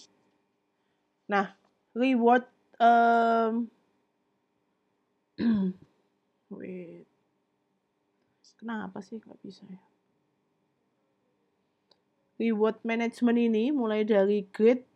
Nah, 1.27 1.57
reward 1.97 2.45
um, 2.77 3.73
wait 6.55 7.07
Kenapa 8.65 9.05
sih 9.05 9.21
nggak 9.21 9.41
bisa 9.45 9.61
ya? 9.69 9.77
Reward 12.41 12.81
management 12.81 13.37
ini 13.37 13.69
mulai 13.77 14.09
dari 14.09 14.49
grade, 14.49 14.89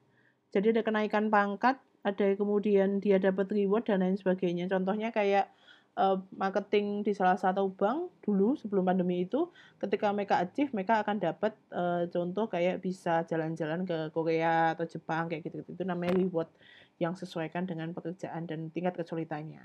jadi 0.48 0.72
ada 0.72 0.80
kenaikan 0.80 1.28
pangkat, 1.28 1.76
ada 2.00 2.26
kemudian 2.32 2.96
dia 2.96 3.20
dapat 3.20 3.52
reward 3.52 3.84
dan 3.84 4.00
lain 4.00 4.16
sebagainya. 4.16 4.72
Contohnya 4.72 5.12
kayak 5.12 5.52
uh, 6.00 6.16
marketing 6.32 7.04
di 7.04 7.12
salah 7.12 7.36
satu 7.36 7.68
bank 7.68 8.08
dulu 8.24 8.56
sebelum 8.56 8.88
pandemi 8.88 9.28
itu, 9.28 9.52
ketika 9.78 10.16
mereka 10.16 10.40
achieve, 10.40 10.72
mereka 10.72 11.04
akan 11.04 11.20
dapat 11.20 11.52
uh, 11.76 12.08
contoh 12.08 12.48
kayak 12.48 12.80
bisa 12.80 13.22
jalan-jalan 13.28 13.84
ke 13.84 14.08
Korea 14.16 14.72
atau 14.72 14.88
Jepang 14.88 15.28
kayak 15.28 15.44
gitu-gitu. 15.44 15.76
Itu 15.76 15.84
namanya 15.84 16.16
reward 16.16 16.48
yang 16.96 17.12
sesuaikan 17.14 17.68
dengan 17.68 17.92
pekerjaan 17.92 18.48
dan 18.48 18.72
tingkat 18.72 18.96
kesulitannya. 18.96 19.62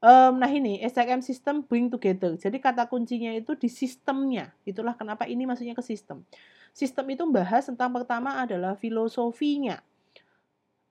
Um, 0.00 0.40
nah 0.40 0.48
ini 0.48 0.80
SRM 0.80 1.20
system 1.20 1.60
bring 1.60 1.92
together. 1.92 2.32
Jadi 2.32 2.56
kata 2.56 2.88
kuncinya 2.88 3.36
itu 3.36 3.52
di 3.52 3.68
sistemnya. 3.68 4.48
Itulah 4.64 4.96
kenapa 4.96 5.28
ini 5.28 5.44
maksudnya 5.44 5.76
ke 5.76 5.84
sistem. 5.84 6.24
Sistem 6.72 7.04
itu 7.12 7.22
membahas 7.28 7.68
tentang 7.68 7.92
pertama 7.92 8.40
adalah 8.40 8.72
filosofinya. 8.80 9.84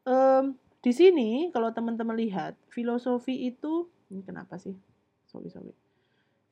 Um, 0.06 0.54
di 0.86 0.94
sini 0.94 1.50
kalau 1.50 1.74
teman-teman 1.74 2.14
lihat 2.16 2.54
filosofi 2.70 3.50
itu 3.50 3.90
ini 4.14 4.22
kenapa 4.22 4.62
sih? 4.62 4.78
Sorry 5.26 5.50
sorry. 5.50 5.74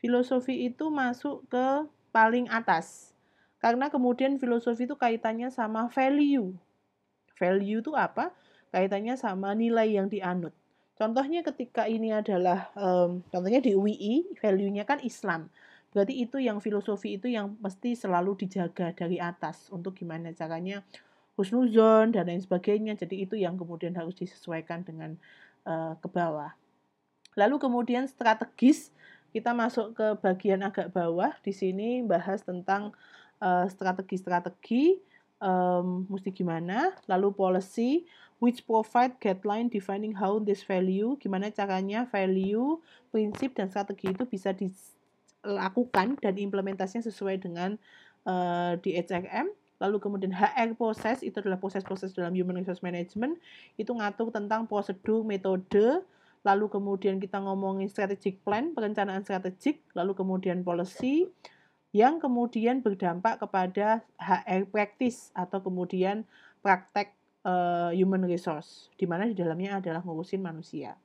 Filosofi 0.01 0.65
itu 0.65 0.89
masuk 0.89 1.45
ke 1.49 1.85
paling 2.09 2.49
atas. 2.49 3.13
Karena 3.61 3.89
kemudian 3.89 4.37
filosofi 4.41 4.89
itu 4.89 4.97
kaitannya 4.97 5.49
sama 5.53 5.89
value. 5.89 6.53
Value 7.37 7.85
itu 7.85 7.93
apa? 7.93 8.33
Kaitannya 8.73 9.17
sama 9.17 9.53
nilai 9.53 9.93
yang 9.97 10.09
dianut. 10.09 10.53
Contohnya 10.97 11.45
ketika 11.45 11.85
ini 11.85 12.09
adalah 12.09 12.73
um, 12.73 13.21
contohnya 13.29 13.61
di 13.61 13.77
UII 13.77 14.33
value-nya 14.41 14.81
kan 14.81 14.97
Islam. 15.05 15.53
Berarti 15.93 16.25
itu 16.25 16.41
yang 16.41 16.57
filosofi 16.57 17.21
itu 17.21 17.29
yang 17.29 17.53
mesti 17.61 17.93
selalu 17.93 18.33
dijaga 18.33 18.91
dari 18.97 19.21
atas 19.21 19.69
untuk 19.69 19.93
gimana 19.93 20.33
caranya 20.33 20.81
husnuzon 21.37 22.17
dan 22.17 22.25
lain 22.25 22.41
sebagainya. 22.41 22.97
Jadi 22.97 23.29
itu 23.29 23.37
yang 23.37 23.61
kemudian 23.61 23.93
harus 23.93 24.17
disesuaikan 24.17 24.81
dengan 24.81 25.13
uh, 25.69 25.93
ke 26.01 26.09
bawah. 26.09 26.57
Lalu 27.37 27.61
kemudian 27.61 28.09
strategis 28.09 28.89
kita 29.29 29.53
masuk 29.53 29.93
ke 29.93 30.07
bagian 30.17 30.65
agak 30.65 30.89
bawah. 30.89 31.29
Di 31.45 31.53
sini 31.53 32.01
bahas 32.01 32.41
tentang 32.41 32.97
uh, 33.37 33.69
strategi-strategi 33.69 34.97
um, 35.37 36.09
mesti 36.09 36.33
gimana, 36.33 36.97
lalu 37.05 37.29
policy 37.33 38.09
which 38.37 38.61
provide 38.65 39.17
guideline 39.17 39.69
defining 39.69 40.13
how 40.13 40.37
this 40.37 40.61
value, 40.61 41.17
gimana 41.17 41.49
caranya 41.49 42.05
value, 42.05 42.77
prinsip, 43.09 43.57
dan 43.57 43.69
strategi 43.73 44.13
itu 44.13 44.23
bisa 44.29 44.53
dilakukan 44.53 46.21
dan 46.21 46.33
implementasinya 46.37 47.01
sesuai 47.01 47.41
dengan 47.41 47.81
uh, 48.29 48.77
di 48.77 48.93
HRM. 48.93 49.49
Lalu 49.77 49.97
kemudian 50.01 50.33
HR 50.33 50.73
proses, 50.73 51.21
itu 51.21 51.37
adalah 51.37 51.61
proses-proses 51.61 52.13
dalam 52.13 52.33
Human 52.33 52.61
Resource 52.61 52.81
Management, 52.81 53.37
itu 53.77 53.93
ngatur 53.93 54.33
tentang 54.33 54.65
prosedur, 54.65 55.21
metode, 55.21 56.01
lalu 56.41 56.65
kemudian 56.69 57.21
kita 57.21 57.37
ngomongin 57.41 57.85
strategic 57.89 58.41
plan, 58.41 58.73
perencanaan 58.73 59.21
strategik, 59.21 59.81
lalu 59.93 60.17
kemudian 60.17 60.65
policy, 60.65 61.29
yang 61.93 62.17
kemudian 62.21 62.81
berdampak 62.81 63.41
kepada 63.41 64.01
HR 64.17 64.69
practice 64.69 65.29
atau 65.33 65.61
kemudian 65.61 66.25
praktek 66.61 67.17
uh, 67.47 67.89
human 67.95 68.27
resource, 68.27 68.91
di 68.99 69.07
mana 69.07 69.23
di 69.23 69.33
dalamnya 69.33 69.79
adalah 69.79 70.03
ngurusin 70.03 70.43
manusia. 70.43 70.99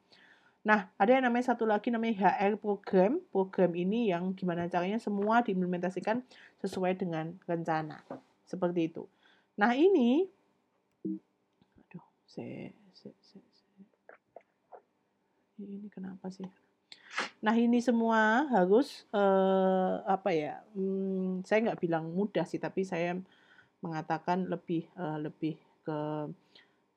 Nah, 0.63 0.91
ada 0.95 1.11
yang 1.11 1.27
namanya 1.27 1.55
satu 1.55 1.67
lagi 1.67 1.91
namanya 1.91 2.35
HR 2.35 2.59
program. 2.59 3.19
Program 3.35 3.75
ini 3.75 4.11
yang 4.15 4.35
gimana 4.35 4.71
caranya 4.71 4.99
semua 5.03 5.43
diimplementasikan 5.43 6.23
sesuai 6.63 6.99
dengan 6.99 7.35
rencana. 7.47 8.03
Seperti 8.47 8.91
itu. 8.91 9.03
Nah, 9.59 9.75
ini 9.75 10.23
aduh, 11.03 12.07
saya, 12.31 12.71
saya, 12.95 13.15
saya. 13.27 13.43
ini 15.59 15.91
kenapa 15.91 16.31
sih? 16.31 16.47
Nah, 17.43 17.59
ini 17.59 17.83
semua 17.83 18.47
harus 18.47 19.03
eh, 19.11 19.95
apa 20.07 20.31
ya? 20.31 20.63
Hmm, 20.79 21.43
saya 21.43 21.59
nggak 21.71 21.83
bilang 21.83 22.15
mudah 22.15 22.47
sih, 22.47 22.63
tapi 22.63 22.87
saya 22.87 23.19
mengatakan 23.83 24.47
lebih 24.47 24.87
eh, 24.95 25.19
lebih 25.27 25.59
ke 25.83 26.31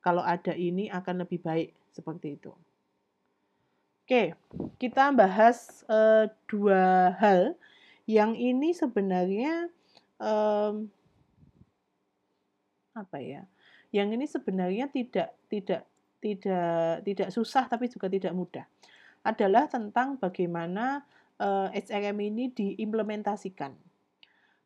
kalau 0.05 0.21
ada 0.21 0.53
ini 0.53 0.87
akan 0.93 1.25
lebih 1.25 1.41
baik 1.41 1.73
seperti 1.89 2.37
itu. 2.37 2.53
Oke, 4.05 4.37
kita 4.77 5.09
bahas 5.09 5.81
uh, 5.89 6.29
dua 6.45 7.09
hal 7.17 7.57
yang 8.05 8.37
ini 8.37 8.69
sebenarnya 8.69 9.65
um, 10.21 10.85
apa 12.93 13.17
ya? 13.17 13.49
Yang 13.89 14.07
ini 14.13 14.25
sebenarnya 14.29 14.85
tidak 14.93 15.33
tidak 15.49 15.81
tidak 16.21 17.01
tidak 17.01 17.29
susah 17.33 17.65
tapi 17.65 17.89
juga 17.89 18.05
tidak 18.05 18.37
mudah. 18.37 18.65
Adalah 19.25 19.65
tentang 19.65 20.21
bagaimana 20.21 21.01
uh, 21.41 21.73
eh, 21.73 21.81
HRM 21.81 22.17
ini 22.29 22.53
diimplementasikan. 22.53 23.73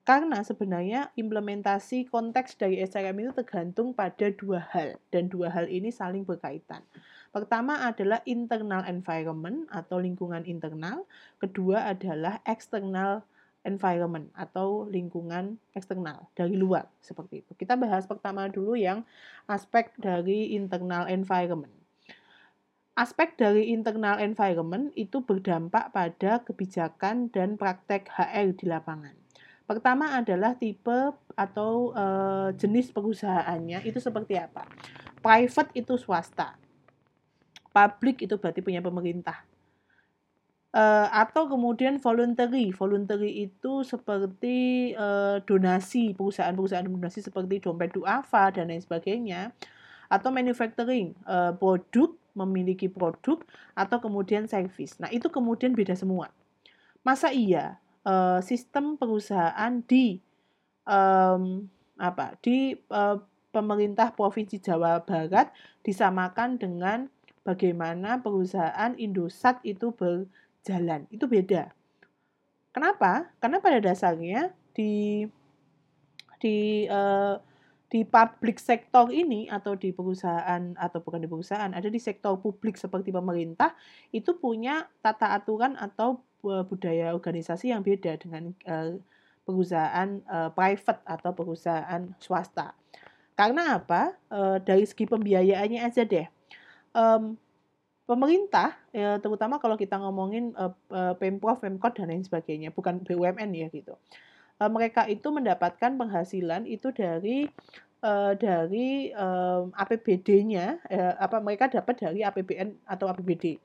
Karena 0.10 0.42
sebenarnya 0.42 1.14
implementasi 1.14 2.10
konteks 2.10 2.58
dari 2.58 2.82
SRM 2.82 3.30
itu 3.30 3.46
tergantung 3.46 3.94
pada 3.94 4.34
dua 4.34 4.58
hal, 4.74 4.98
dan 5.14 5.30
dua 5.30 5.54
hal 5.54 5.70
ini 5.70 5.94
saling 5.94 6.26
berkaitan. 6.26 6.82
Pertama 7.30 7.86
adalah 7.86 8.26
internal 8.26 8.90
environment 8.90 9.70
atau 9.70 10.02
lingkungan 10.02 10.50
internal, 10.50 11.06
kedua 11.38 11.94
adalah 11.94 12.42
external 12.42 13.22
environment 13.62 14.34
atau 14.34 14.90
lingkungan 14.90 15.62
eksternal 15.78 16.26
dari 16.34 16.58
luar 16.58 16.90
seperti 17.06 17.46
itu. 17.46 17.54
Kita 17.54 17.78
bahas 17.78 18.10
pertama 18.10 18.50
dulu 18.50 18.74
yang 18.74 19.06
aspek 19.46 19.94
dari 20.02 20.58
internal 20.58 21.06
environment. 21.06 21.78
Aspek 22.98 23.38
dari 23.38 23.70
internal 23.70 24.18
environment 24.18 24.90
itu 24.98 25.22
berdampak 25.22 25.94
pada 25.94 26.42
kebijakan 26.42 27.30
dan 27.30 27.62
praktek 27.62 28.10
HR 28.10 28.58
di 28.58 28.66
lapangan. 28.66 29.29
Pertama 29.70 30.18
adalah 30.18 30.58
tipe 30.58 31.14
atau 31.38 31.94
e, 31.94 32.06
jenis 32.58 32.90
perusahaannya 32.90 33.86
itu 33.86 34.02
seperti 34.02 34.34
apa. 34.34 34.66
Private 35.22 35.78
itu 35.78 35.94
swasta. 35.94 36.58
Public 37.70 38.26
itu 38.26 38.34
berarti 38.42 38.66
punya 38.66 38.82
pemerintah. 38.82 39.46
E, 40.74 40.84
atau 41.14 41.46
kemudian 41.46 42.02
voluntary. 42.02 42.74
Voluntary 42.74 43.46
itu 43.46 43.86
seperti 43.86 44.90
e, 44.98 45.08
donasi, 45.46 46.18
perusahaan-perusahaan 46.18 46.90
donasi 46.90 47.22
seperti 47.22 47.62
dompet 47.62 47.94
duafa 47.94 48.50
dan 48.50 48.74
lain 48.74 48.82
sebagainya. 48.82 49.54
Atau 50.10 50.34
manufacturing, 50.34 51.14
e, 51.14 51.54
produk, 51.62 52.18
memiliki 52.34 52.90
produk, 52.90 53.46
atau 53.78 54.02
kemudian 54.02 54.50
service. 54.50 54.98
Nah, 54.98 55.14
itu 55.14 55.30
kemudian 55.30 55.78
beda 55.78 55.94
semua. 55.94 56.34
Masa 57.06 57.30
iya 57.30 57.78
uh, 58.06 58.40
sistem 58.44 58.96
perusahaan 58.96 59.82
di 59.84 60.20
um, 60.88 61.68
apa 62.00 62.40
di 62.40 62.78
uh, 62.92 63.20
pemerintah 63.50 64.14
provinsi 64.14 64.62
Jawa 64.62 65.02
Barat 65.04 65.52
disamakan 65.82 66.62
dengan 66.62 67.10
bagaimana 67.42 68.22
perusahaan 68.22 68.94
Indosat 68.96 69.60
itu 69.66 69.90
berjalan 69.92 71.10
itu 71.10 71.26
beda. 71.26 71.74
Kenapa? 72.70 73.34
Karena 73.42 73.58
pada 73.58 73.82
dasarnya 73.82 74.54
di 74.78 75.26
di 76.40 76.88
uh, 76.88 77.42
di 77.90 78.06
public 78.06 78.62
sektor 78.62 79.10
ini 79.10 79.50
atau 79.50 79.74
di 79.74 79.90
perusahaan 79.90 80.78
atau 80.78 81.02
bukan 81.02 81.26
di 81.26 81.30
perusahaan 81.30 81.74
ada 81.74 81.90
di 81.90 81.98
sektor 81.98 82.38
publik 82.38 82.78
seperti 82.78 83.10
pemerintah 83.10 83.74
itu 84.14 84.38
punya 84.38 84.86
tata 85.02 85.34
aturan 85.34 85.74
atau 85.74 86.22
budaya 86.42 87.12
organisasi 87.12 87.76
yang 87.76 87.84
beda 87.84 88.16
dengan 88.20 88.56
uh, 88.66 88.96
perusahaan 89.44 90.22
uh, 90.30 90.50
private 90.54 91.02
atau 91.04 91.32
perusahaan 91.34 92.04
swasta. 92.22 92.78
Karena 93.34 93.80
apa? 93.80 94.14
Uh, 94.28 94.58
dari 94.62 94.84
segi 94.84 95.08
pembiayaannya 95.08 95.80
aja 95.82 96.04
deh. 96.04 96.28
Um, 96.92 97.40
pemerintah, 98.10 98.74
ya, 98.90 99.22
terutama 99.22 99.62
kalau 99.62 99.78
kita 99.78 99.98
ngomongin 100.02 100.52
uh, 100.58 100.74
pemprov, 101.18 101.62
pemkot 101.62 101.94
dan 101.94 102.10
lain 102.10 102.26
sebagainya, 102.26 102.74
bukan 102.74 103.02
BUMN 103.06 103.50
ya 103.54 103.68
gitu. 103.70 103.94
Uh, 104.60 104.68
mereka 104.68 105.06
itu 105.06 105.30
mendapatkan 105.30 105.96
penghasilan 105.96 106.68
itu 106.68 106.92
dari 106.92 107.48
uh, 108.04 108.34
dari 108.36 109.14
um, 109.16 109.72
APBD-nya, 109.72 110.82
uh, 110.90 111.14
apa 111.22 111.38
mereka 111.40 111.70
dapat 111.70 111.96
dari 112.02 112.26
APBN 112.26 112.76
atau 112.90 113.08
APBD. 113.08 113.62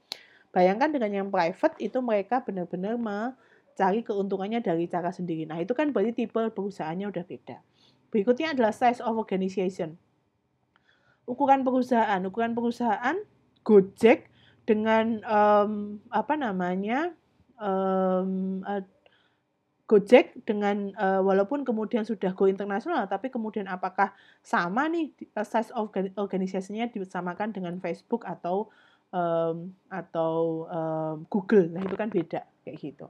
Bayangkan 0.55 0.95
dengan 0.95 1.11
yang 1.11 1.29
private 1.35 1.75
itu 1.83 1.99
mereka 1.99 2.39
benar-benar 2.47 2.95
mencari 2.95 4.07
keuntungannya 4.07 4.63
dari 4.63 4.87
cara 4.87 5.11
sendiri. 5.11 5.51
Nah, 5.51 5.59
itu 5.59 5.75
kan 5.75 5.91
berarti 5.91 6.15
tipe 6.15 6.39
perusahaannya 6.39 7.11
udah 7.11 7.25
beda. 7.27 7.59
Berikutnya 8.15 8.55
adalah 8.55 8.71
size 8.71 9.03
of 9.03 9.19
organization. 9.19 9.99
Ukuran 11.27 11.67
perusahaan, 11.67 12.23
ukuran 12.23 12.55
perusahaan 12.55 13.19
Gojek 13.67 14.31
dengan 14.63 15.19
um, 15.27 15.99
apa 16.15 16.39
namanya 16.39 17.11
um, 17.59 18.63
uh, 18.63 18.87
Gojek 19.85 20.47
dengan 20.49 20.95
uh, 20.97 21.21
walaupun 21.21 21.67
kemudian 21.67 22.07
sudah 22.07 22.33
go 22.33 22.47
internasional, 22.47 23.05
tapi 23.11 23.29
kemudian 23.29 23.67
apakah 23.67 24.15
sama 24.41 24.87
nih 24.87 25.11
size 25.43 25.75
of 25.75 25.91
organisasinya 26.17 26.87
disamakan 26.89 27.51
dengan 27.51 27.77
Facebook 27.83 28.25
atau 28.25 28.71
um, 29.15 29.71
atau 29.87 30.67
um, 30.67 31.17
Google. 31.31 31.71
Nah, 31.71 31.87
itu 31.87 31.95
kan 31.95 32.11
beda 32.11 32.43
kayak 32.67 32.77
gitu. 32.83 33.07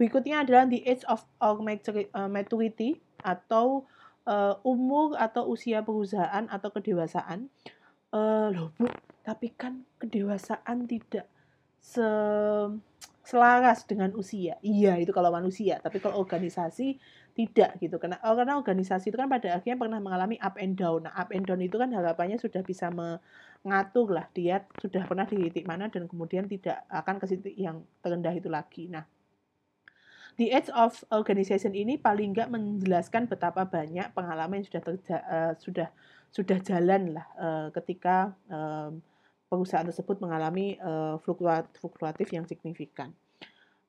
Berikutnya 0.00 0.40
adalah 0.40 0.64
the 0.64 0.80
age 0.88 1.04
of 1.04 1.20
uh, 1.44 1.54
maturity 2.26 2.96
atau 3.20 3.84
uh, 4.24 4.56
umur 4.64 5.14
atau 5.20 5.52
usia 5.52 5.84
perusahaan 5.84 6.48
atau 6.48 6.72
kedewasaan. 6.72 7.52
Uh, 8.12 8.52
loh 8.52 8.68
Bu, 8.76 8.88
tapi 9.24 9.52
kan 9.56 9.84
kedewasaan 10.00 10.88
tidak 10.88 11.28
se 11.80 12.04
selaras 13.22 13.86
dengan 13.86 14.10
usia. 14.18 14.58
Iya, 14.60 14.98
itu 14.98 15.14
kalau 15.14 15.30
manusia. 15.30 15.78
Tapi 15.78 16.02
kalau 16.02 16.18
organisasi 16.18 16.98
tidak 17.32 17.78
gitu. 17.78 17.96
Karena 18.02 18.18
oh, 18.26 18.34
karena 18.34 18.58
organisasi 18.58 19.14
itu 19.14 19.16
kan 19.16 19.30
pada 19.30 19.56
akhirnya 19.56 19.78
pernah 19.78 20.02
mengalami 20.02 20.36
up 20.42 20.58
and 20.58 20.74
down. 20.74 21.06
Nah, 21.06 21.14
up 21.14 21.30
and 21.30 21.46
down 21.46 21.62
itu 21.62 21.78
kan 21.78 21.94
harapannya 21.94 22.36
sudah 22.36 22.60
bisa 22.66 22.90
mengatur 23.62 24.10
lah 24.10 24.26
dia 24.34 24.66
sudah 24.82 25.06
pernah 25.06 25.22
di 25.22 25.38
titik 25.48 25.66
mana 25.66 25.86
dan 25.86 26.10
kemudian 26.10 26.50
tidak 26.50 26.82
akan 26.90 27.16
ke 27.22 27.26
titik 27.30 27.56
yang 27.56 27.86
terendah 28.02 28.34
itu 28.34 28.50
lagi. 28.50 28.90
Nah, 28.90 29.06
The 30.34 30.50
Edge 30.50 30.70
of 30.74 30.98
Organization 31.12 31.76
ini 31.76 32.00
paling 32.00 32.34
nggak 32.34 32.50
menjelaskan 32.50 33.30
betapa 33.30 33.68
banyak 33.68 34.10
pengalaman 34.16 34.64
yang 34.64 34.66
sudah 34.66 34.82
terja, 34.82 35.16
uh, 35.28 35.52
sudah 35.60 35.88
sudah 36.32 36.58
jalan 36.64 37.12
lah 37.12 37.26
uh, 37.36 37.68
ketika 37.76 38.32
um, 38.48 39.04
perusahaan 39.52 39.84
tersebut 39.84 40.16
mengalami 40.24 40.80
uh, 40.80 41.20
fluktuatif 41.76 42.32
yang 42.32 42.48
signifikan. 42.48 43.12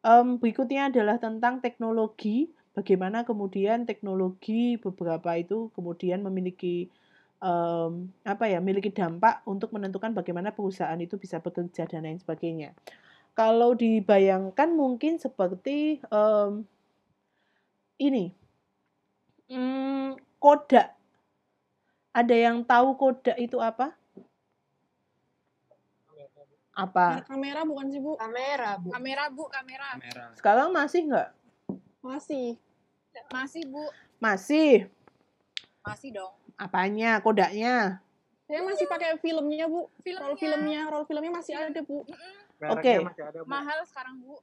Um, 0.04 0.36
berikutnya 0.36 0.92
adalah 0.92 1.16
tentang 1.16 1.64
teknologi, 1.64 2.52
bagaimana 2.76 3.24
kemudian 3.24 3.88
teknologi 3.88 4.76
beberapa 4.76 5.40
itu 5.40 5.72
kemudian 5.72 6.20
memiliki 6.20 6.92
um, 7.44 8.08
apa 8.24 8.48
ya, 8.48 8.64
memiliki 8.64 8.90
dampak 8.90 9.44
untuk 9.44 9.76
menentukan 9.76 10.16
bagaimana 10.16 10.56
perusahaan 10.56 10.98
itu 10.98 11.20
bisa 11.20 11.44
bekerja 11.44 11.84
dan 11.84 12.08
lain 12.08 12.18
sebagainya. 12.18 12.72
Kalau 13.36 13.76
dibayangkan 13.76 14.72
mungkin 14.72 15.20
seperti 15.20 16.00
um, 16.08 16.64
ini, 18.00 18.32
hmm, 19.52 20.16
kodak. 20.40 20.96
Ada 22.14 22.36
yang 22.38 22.62
tahu 22.64 22.94
kodak 22.96 23.36
itu 23.42 23.58
apa? 23.58 23.92
Apa? 26.74 27.22
Kamera 27.30 27.62
bukan 27.66 27.86
sih, 27.94 28.02
Bu? 28.02 28.18
Kamera, 28.18 28.82
Bu. 28.82 28.90
Kamera, 28.90 29.30
Bu, 29.30 29.46
kamera. 29.46 29.98
Kamera. 29.98 30.26
Sekarang 30.34 30.74
masih 30.74 31.02
nggak? 31.06 31.30
Masih. 32.02 32.58
Masih, 33.30 33.62
Bu. 33.70 33.86
Masih. 34.18 34.90
Masih 35.86 36.10
dong. 36.18 36.43
Apanya? 36.58 37.20
Kodaknya? 37.20 38.04
Saya 38.44 38.60
masih 38.62 38.86
pakai 38.86 39.18
filmnya, 39.18 39.66
Bu. 39.66 39.90
Filmnya. 40.04 40.28
Roll 40.28 40.36
filmnya, 40.38 40.80
roll 40.92 41.06
filmnya 41.08 41.32
masih 41.32 41.54
ada, 41.58 41.80
Bu. 41.82 42.06
Oke. 42.70 42.94
Bu. 43.02 43.48
Mahal 43.48 43.80
sekarang, 43.88 44.22
Bu. 44.22 44.36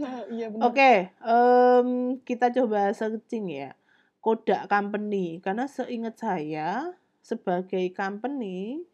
Nah, 0.00 0.26
iya 0.34 0.46
benar. 0.50 0.64
Oke, 0.72 0.92
em, 1.12 1.88
kita 2.26 2.50
coba 2.52 2.90
searching 2.92 3.46
ya. 3.52 3.70
Kodak 4.20 4.68
Company, 4.68 5.40
karena 5.40 5.64
seingat 5.64 6.20
saya 6.20 6.92
sebagai 7.24 7.88
company, 7.96 8.84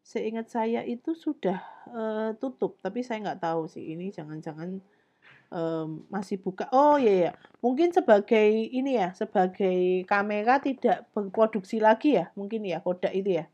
seingat 0.00 0.48
saya 0.48 0.80
itu 0.88 1.12
sudah 1.12 1.60
eh, 1.92 2.30
tutup, 2.40 2.80
tapi 2.80 3.04
saya 3.04 3.20
nggak 3.28 3.44
tahu 3.44 3.68
sih 3.68 3.92
ini 3.92 4.08
jangan-jangan 4.08 4.80
em, 5.52 5.88
masih 6.14 6.36
buka. 6.44 6.64
Oh 6.74 6.96
iya 6.98 7.14
ya, 7.28 7.32
mungkin 7.64 7.88
sebagai 7.94 8.48
ini 8.78 8.98
ya, 9.00 9.08
sebagai 9.20 10.06
kamera 10.10 10.58
tidak 10.62 11.06
berproduksi 11.14 11.76
lagi 11.82 12.18
ya, 12.18 12.30
mungkin 12.38 12.62
ya 12.66 12.78
Kodak 12.84 13.12
itu 13.14 13.30
ya. 13.42 13.46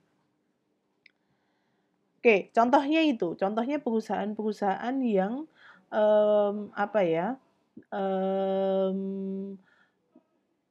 Oke, 2.21 2.51
contohnya 2.57 3.01
itu, 3.07 3.39
contohnya 3.39 3.77
perusahaan-perusahaan 3.79 4.97
yang 5.05 5.47
em, 5.95 6.57
apa 6.75 7.01
ya, 7.07 7.27
em, 7.95 8.99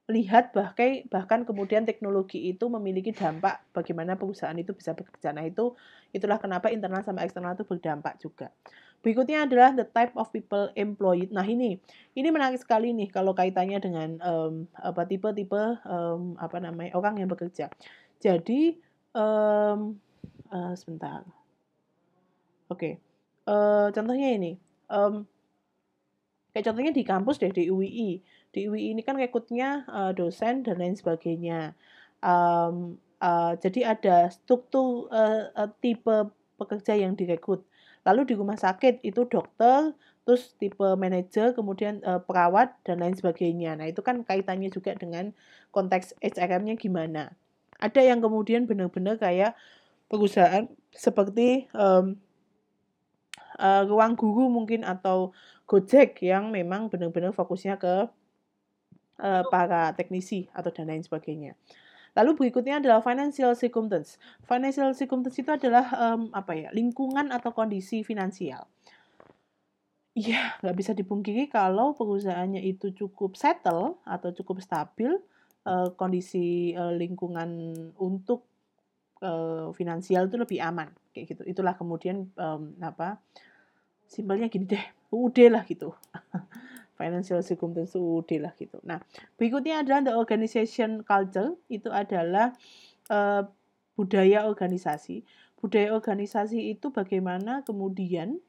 lihat 0.06 0.54
bahkan 0.54 1.02
bahkan 1.10 1.42
kemudian 1.50 1.82
teknologi 1.82 2.38
itu 2.54 2.70
memiliki 2.70 3.10
dampak 3.10 3.66
bagaimana 3.74 4.14
perusahaan 4.14 4.54
itu 4.54 4.78
bisa 4.78 4.94
bekerja. 4.94 5.34
Nah 5.34 5.46
itu 5.50 5.74
itulah 6.14 6.38
kenapa 6.38 6.70
internal 6.70 7.02
sama 7.02 7.26
eksternal 7.26 7.58
itu 7.58 7.66
berdampak 7.66 8.22
juga. 8.22 8.54
Berikutnya 9.06 9.46
adalah 9.46 9.70
the 9.78 9.86
type 9.86 10.18
of 10.18 10.34
people 10.34 10.74
employed. 10.74 11.30
Nah 11.30 11.46
ini 11.46 11.78
ini 12.18 12.28
menarik 12.34 12.58
sekali 12.58 12.90
nih 12.90 13.14
kalau 13.14 13.38
kaitannya 13.38 13.78
dengan 13.78 14.10
em, 14.18 14.54
apa 14.74 15.06
tipe-tipe 15.06 15.78
em, 15.86 16.34
apa 16.42 16.58
namanya 16.58 16.98
orang 16.98 17.22
yang 17.22 17.30
bekerja. 17.30 17.70
Jadi 18.18 18.74
em, 19.14 19.80
eh, 20.50 20.74
sebentar. 20.74 21.22
Oke, 22.74 22.98
Eh, 23.46 23.88
contohnya 23.94 24.34
ini. 24.34 24.58
Em, 24.90 25.22
kayak 26.50 26.66
contohnya 26.66 26.90
di 26.98 27.04
kampus 27.06 27.38
deh 27.38 27.54
di 27.54 27.70
UII 27.70 28.10
di 28.50 28.62
UII 28.66 28.98
ini 28.98 29.02
kan 29.06 29.14
rekrutnya 29.22 29.86
eh, 29.86 30.12
dosen 30.18 30.66
dan 30.66 30.82
lain 30.82 30.98
sebagainya 30.98 31.78
Em, 32.26 32.98
eh, 33.22 33.54
jadi 33.62 33.94
ada 33.94 34.18
struktur 34.34 35.12
eh, 35.14 35.52
eh, 35.54 35.70
tipe 35.84 36.32
pekerja 36.58 36.98
yang 36.98 37.14
direkrut 37.14 37.62
lalu 38.06 38.22
di 38.30 38.34
rumah 38.38 38.56
sakit 38.56 39.02
itu 39.02 39.26
dokter 39.26 39.92
terus 40.26 40.54
tipe 40.58 40.86
manajer 40.96 41.54
kemudian 41.58 42.02
eh, 42.06 42.22
perawat 42.22 42.78
dan 42.86 43.02
lain 43.02 43.18
sebagainya 43.18 43.78
nah 43.78 43.86
itu 43.90 44.00
kan 44.06 44.22
kaitannya 44.22 44.70
juga 44.70 44.94
dengan 44.96 45.34
konteks 45.74 46.18
HRM-nya 46.22 46.78
gimana 46.78 47.34
ada 47.82 48.02
yang 48.02 48.24
kemudian 48.24 48.64
benar-benar 48.70 49.20
kayak 49.20 49.58
perusahaan 50.08 50.70
seperti 50.96 51.68
em, 51.74 52.16
eh, 53.60 53.84
ruang 53.90 54.14
guru 54.16 54.48
mungkin 54.48 54.86
atau 54.86 55.36
Gojek 55.66 56.22
yang 56.22 56.54
memang 56.54 56.94
benar-benar 56.94 57.34
fokusnya 57.34 57.82
ke 57.82 58.06
eh, 59.18 59.44
para 59.50 59.92
teknisi 59.98 60.46
atau 60.54 60.70
dan 60.70 60.92
lain 60.92 61.02
sebagainya. 61.02 61.58
Lalu 62.16 62.32
berikutnya 62.40 62.80
adalah 62.80 63.04
financial 63.04 63.52
circumstance. 63.60 64.16
Financial 64.48 64.96
circumstance 64.96 65.36
itu 65.36 65.52
adalah 65.52 65.86
em, 65.94 66.32
apa 66.32 66.56
ya 66.56 66.70
lingkungan 66.72 67.30
atau 67.30 67.52
kondisi 67.52 68.02
finansial. 68.08 68.66
Iya, 70.16 70.56
nggak 70.64 70.78
bisa 70.80 70.92
dipungkiri 70.96 71.52
kalau 71.52 71.92
perusahaannya 71.92 72.64
itu 72.64 72.96
cukup 72.96 73.36
settle 73.36 74.00
atau 74.08 74.32
cukup 74.32 74.64
stabil, 74.64 75.12
eh, 75.68 75.90
kondisi 76.00 76.72
eh, 76.72 76.94
lingkungan 76.96 77.76
untuk 78.00 78.48
eh, 79.20 79.68
finansial 79.76 80.32
itu 80.32 80.40
lebih 80.40 80.64
aman 80.64 80.88
kayak 81.12 81.36
gitu. 81.36 81.44
Itulah 81.44 81.76
kemudian 81.76 82.32
em, 82.40 82.62
apa 82.80 83.20
simpelnya 84.08 84.48
gini 84.48 84.66
deh, 84.72 84.86
UUD 85.12 85.52
lah 85.52 85.68
gitu. 85.68 85.92
Financial 86.96 87.44
circumstance 87.44 87.96
UUD 88.00 88.40
lah 88.40 88.56
gitu. 88.56 88.80
Nah, 88.88 89.04
berikutnya 89.36 89.84
adalah 89.84 90.02
the 90.04 90.14
organization 90.16 91.04
culture, 91.04 91.60
itu 91.68 91.92
adalah 91.92 92.56
eh, 93.12 93.44
budaya 94.00 94.48
organisasi. 94.48 95.28
Budaya 95.60 95.92
organisasi 95.92 96.72
itu 96.72 96.92
bagaimana 96.92 97.68
kemudian 97.68 98.40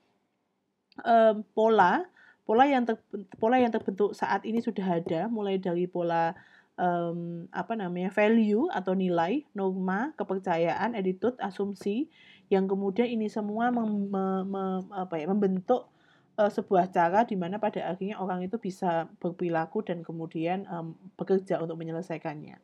em, 1.04 1.36
pola 1.52 2.06
pola 2.46 2.62
yang 2.70 2.86
ter, 2.86 2.94
pola 3.42 3.58
yang 3.58 3.74
terbentuk 3.74 4.14
saat 4.14 4.46
ini 4.46 4.62
sudah 4.62 5.02
ada, 5.02 5.26
mulai 5.26 5.58
dari 5.58 5.90
pola 5.90 6.30
em, 6.78 7.50
apa 7.50 7.74
namanya 7.74 8.14
value 8.14 8.70
atau 8.70 8.94
nilai, 8.94 9.42
norma, 9.50 10.14
kepercayaan, 10.14 10.94
attitude, 10.94 11.34
asumsi, 11.42 12.06
yang 12.46 12.70
kemudian 12.70 13.10
ini 13.10 13.26
semua 13.26 13.74
mem- 13.74 14.06
me- 14.06 14.46
me- 14.46 14.86
apa 14.94 15.18
ya, 15.18 15.26
membentuk 15.26 15.90
eh, 16.36 16.50
sebuah 16.52 16.92
cara 16.92 17.24
di 17.24 17.34
mana 17.34 17.56
pada 17.56 17.82
akhirnya 17.92 18.20
orang 18.20 18.44
itu 18.44 18.56
bisa 18.60 19.08
berperilaku 19.20 19.82
dan 19.84 20.04
kemudian 20.04 20.68
em, 20.68 20.92
bekerja 21.16 21.60
untuk 21.60 21.76
menyelesaikannya. 21.80 22.56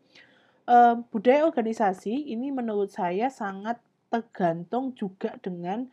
Em, 0.68 0.96
budaya 1.10 1.42
organisasi 1.48 2.32
ini 2.32 2.54
menurut 2.54 2.92
saya 2.92 3.28
sangat 3.32 3.80
tergantung 4.12 4.92
juga 4.92 5.34
dengan 5.40 5.88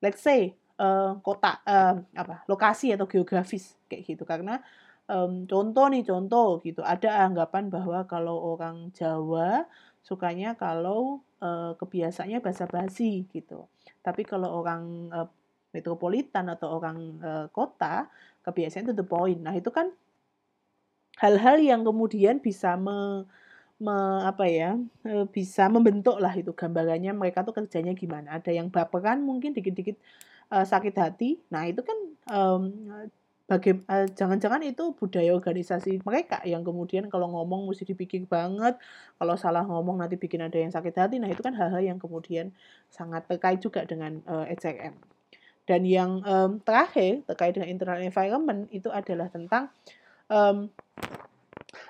let's 0.00 0.22
say 0.22 0.54
eh, 0.78 1.12
kota 1.20 1.60
eh, 1.66 1.94
apa 2.14 2.46
lokasi 2.46 2.94
atau 2.94 3.10
geografis 3.10 3.74
kayak 3.90 4.02
gitu 4.06 4.22
karena 4.22 4.62
em, 5.10 5.46
contoh 5.50 5.86
nih 5.90 6.04
contoh 6.06 6.62
gitu 6.62 6.82
ada 6.86 7.26
anggapan 7.26 7.66
bahwa 7.70 8.06
kalau 8.06 8.56
orang 8.56 8.94
Jawa 8.94 9.66
sukanya 10.06 10.54
kalau 10.54 11.20
eh, 11.42 11.72
kebiasaannya 11.74 12.38
basa-basi 12.38 13.26
gitu 13.34 13.66
tapi 14.06 14.22
kalau 14.22 14.62
orang 14.62 15.10
eh, 15.10 15.28
metropolitan 15.76 16.48
atau 16.48 16.80
orang 16.80 16.96
eh, 17.20 17.46
kota 17.52 18.08
kebiasaan 18.46 18.88
to 18.88 18.94
the 18.96 19.04
point. 19.04 19.40
Nah 19.44 19.52
itu 19.52 19.68
kan 19.68 19.92
hal-hal 21.22 21.56
yang 21.60 21.82
kemudian 21.84 22.38
bisa 22.38 22.76
me, 22.76 23.24
me- 23.80 24.22
apa 24.30 24.44
ya 24.48 24.70
eh, 25.08 25.26
bisa 25.36 25.68
membentuk 25.74 26.16
lah 26.22 26.32
itu 26.36 26.52
gambarannya 26.52 27.12
mereka 27.16 27.42
tuh 27.46 27.54
kerjanya 27.56 27.92
gimana. 27.96 28.38
Ada 28.38 28.50
yang 28.52 28.68
baperan 28.72 29.18
mungkin 29.24 29.50
dikit-dikit 29.56 29.96
eh, 30.54 30.66
sakit 30.72 30.94
hati. 30.96 31.30
Nah 31.52 31.62
itu 31.70 31.80
kan 31.82 31.98
eh, 32.30 34.06
jangan-jangan 34.18 34.62
itu 34.66 34.84
budaya 34.98 35.30
organisasi 35.38 36.02
mereka 36.02 36.42
yang 36.44 36.62
kemudian 36.66 37.06
kalau 37.12 37.30
ngomong 37.34 37.66
mesti 37.70 37.84
dipikir 37.88 38.22
banget. 38.28 38.74
Kalau 39.18 39.34
salah 39.38 39.62
ngomong 39.66 39.96
nanti 40.02 40.16
bikin 40.20 40.42
ada 40.46 40.58
yang 40.58 40.72
sakit 40.74 40.94
hati. 40.96 41.16
Nah 41.22 41.30
itu 41.32 41.42
kan 41.46 41.54
hal-hal 41.56 41.82
yang 41.82 41.98
kemudian 42.02 42.52
sangat 42.92 43.26
terkait 43.30 43.58
juga 43.62 43.82
dengan 43.88 44.20
eh, 44.26 44.54
HRM 44.54 45.15
dan 45.66 45.82
yang 45.82 46.22
em, 46.22 46.62
terakhir 46.62 47.26
terkait 47.26 47.52
dengan 47.58 47.68
internal 47.68 47.98
environment 48.00 48.70
itu 48.70 48.88
adalah 48.88 49.26
tentang 49.28 49.68
em, 50.30 50.70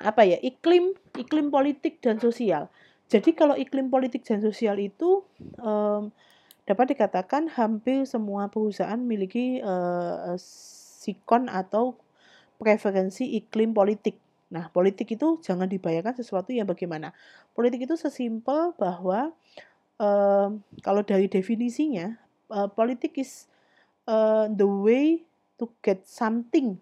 apa 0.00 0.22
ya 0.24 0.40
iklim 0.40 0.96
iklim 1.16 1.52
politik 1.52 2.00
dan 2.00 2.16
sosial. 2.18 2.72
Jadi 3.06 3.38
kalau 3.38 3.54
iklim 3.54 3.92
politik 3.92 4.26
dan 4.26 4.42
sosial 4.42 4.80
itu 4.80 5.22
em, 5.60 6.10
dapat 6.66 6.98
dikatakan 6.98 7.46
hampir 7.54 8.04
semua 8.04 8.50
perusahaan 8.50 8.98
memiliki 8.98 9.62
eh, 9.62 10.34
sikon 10.36 11.46
atau 11.46 11.94
preferensi 12.58 13.38
iklim 13.38 13.70
politik. 13.70 14.18
Nah, 14.50 14.70
politik 14.74 15.14
itu 15.14 15.38
jangan 15.38 15.70
dibayangkan 15.70 16.18
sesuatu 16.18 16.50
yang 16.50 16.66
bagaimana. 16.66 17.14
Politik 17.54 17.86
itu 17.86 17.94
sesimpel 17.94 18.74
bahwa 18.74 19.30
em, 20.02 20.66
kalau 20.82 21.06
dari 21.06 21.30
definisinya 21.30 22.18
eh, 22.50 22.68
politik 22.74 23.14
is 23.22 23.46
eh, 24.06 24.46
the 24.54 24.66
way 24.66 25.26
to 25.58 25.68
get 25.82 26.06
something. 26.06 26.78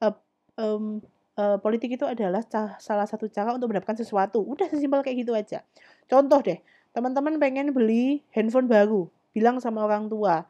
Eh, 0.00 0.14
em, 0.58 1.04
eh, 1.36 1.56
politik 1.60 1.94
itu 1.94 2.04
adalah 2.08 2.42
salah 2.80 3.06
satu 3.06 3.28
cara 3.28 3.54
untuk 3.54 3.70
mendapatkan 3.70 4.00
sesuatu. 4.00 4.40
Udah 4.42 4.66
sesimpel 4.66 5.04
kayak 5.04 5.16
gitu 5.22 5.32
aja. 5.36 5.62
Contoh 6.08 6.40
deh, 6.42 6.58
teman-teman 6.96 7.36
pengen 7.38 7.70
beli 7.70 8.24
handphone 8.34 8.66
baru, 8.66 9.06
bilang 9.36 9.60
sama 9.62 9.86
orang 9.86 10.10
tua. 10.10 10.48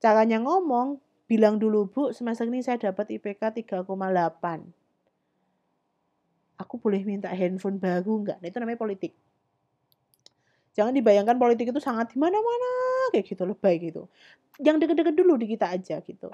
Caranya 0.00 0.40
ngomong, 0.40 1.00
bilang 1.30 1.60
dulu, 1.60 1.86
Bu, 1.88 2.02
semester 2.10 2.48
ini 2.48 2.64
saya 2.64 2.90
dapat 2.90 3.12
IPK 3.14 3.62
3,8. 3.64 3.86
Aku 6.60 6.76
boleh 6.76 7.00
minta 7.08 7.32
handphone 7.32 7.80
baru 7.80 8.20
nggak? 8.20 8.38
Nah, 8.44 8.46
itu 8.48 8.58
namanya 8.60 8.80
politik. 8.80 9.12
Jangan 10.76 10.92
dibayangkan 10.92 11.36
politik 11.40 11.72
itu 11.72 11.80
sangat 11.80 12.12
di 12.14 12.18
mana-mana 12.20 12.99
kayak 13.12 13.26
gitu 13.26 13.42
lebay 13.44 13.76
gitu. 13.82 14.06
Yang 14.62 14.86
deket-deket 14.86 15.14
dulu 15.18 15.34
di 15.36 15.46
kita 15.50 15.66
aja 15.74 16.00
gitu. 16.00 16.30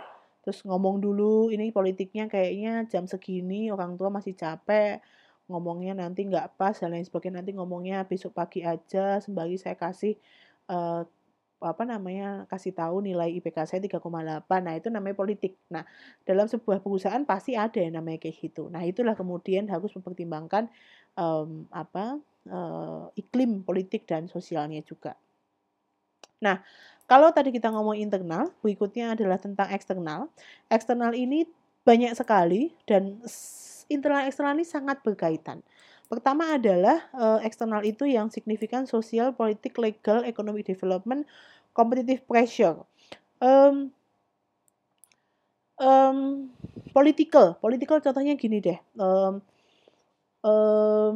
Terus 0.46 0.62
ngomong 0.62 1.02
dulu 1.02 1.50
ini 1.50 1.74
politiknya 1.74 2.30
kayaknya 2.30 2.86
jam 2.86 3.08
segini 3.10 3.72
orang 3.74 3.98
tua 3.98 4.12
masih 4.14 4.36
capek 4.38 5.02
ngomongnya 5.46 5.94
nanti 5.94 6.26
nggak 6.26 6.58
pas 6.58 6.74
dan 6.74 6.90
lain 6.94 7.06
sebagainya 7.06 7.42
nanti 7.42 7.54
ngomongnya 7.54 8.02
besok 8.06 8.34
pagi 8.34 8.66
aja 8.66 9.22
sembari 9.22 9.54
saya 9.58 9.78
kasih 9.78 10.18
eh, 10.70 11.02
apa 11.56 11.82
namanya 11.88 12.44
kasih 12.52 12.76
tahu 12.76 13.00
nilai 13.00 13.32
IPK 13.40 13.64
saya 13.64 13.80
3,8 13.80 14.60
nah 14.60 14.74
itu 14.76 14.92
namanya 14.92 15.16
politik 15.16 15.56
nah 15.72 15.88
dalam 16.28 16.44
sebuah 16.50 16.84
perusahaan 16.84 17.22
pasti 17.24 17.56
ada 17.56 17.80
yang 17.80 17.96
namanya 17.96 18.20
kayak 18.20 18.36
gitu 18.42 18.68
nah 18.68 18.84
itulah 18.84 19.16
kemudian 19.16 19.64
harus 19.70 19.88
mempertimbangkan 19.96 20.68
em, 21.16 21.64
apa 21.72 22.20
eh, 22.44 23.04
iklim 23.16 23.64
politik 23.64 24.04
dan 24.04 24.28
sosialnya 24.28 24.84
juga 24.84 25.16
nah 26.42 26.61
kalau 27.07 27.31
tadi 27.31 27.55
kita 27.55 27.70
ngomong 27.70 27.96
internal 27.96 28.53
berikutnya 28.61 29.14
adalah 29.16 29.38
tentang 29.40 29.70
eksternal 29.72 30.29
eksternal 30.68 31.16
ini 31.16 31.49
banyak 31.87 32.12
sekali 32.18 32.75
dan 32.85 33.22
internal 33.87 34.27
eksternal 34.27 34.59
ini 34.59 34.66
sangat 34.66 35.01
berkaitan 35.07 35.62
Pertama 36.07 36.55
adalah 36.55 37.03
eh, 37.11 37.40
eksternal 37.51 37.83
itu 37.83 38.07
yang 38.07 38.31
signifikan 38.31 38.87
sosial, 38.87 39.35
politik, 39.35 39.75
legal, 39.83 40.22
economic 40.22 40.62
development, 40.62 41.27
competitive 41.75 42.22
pressure. 42.31 42.79
Em, 43.42 43.90
em, 45.83 46.18
political, 46.94 47.59
political 47.59 47.99
contohnya 48.01 48.38
gini 48.38 48.62
deh. 48.62 48.79
Em, 48.79 49.35
em, 50.46 51.14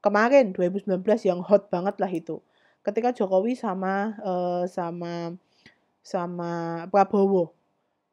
kemarin 0.00 0.56
2019 0.56 1.20
yang 1.28 1.40
hot 1.44 1.68
banget 1.68 2.00
lah 2.00 2.08
itu. 2.08 2.40
Ketika 2.86 3.10
Jokowi 3.10 3.58
sama 3.58 4.14
eh, 4.22 4.64
sama 4.70 5.34
sama 6.06 6.52
Prabowo. 6.86 7.50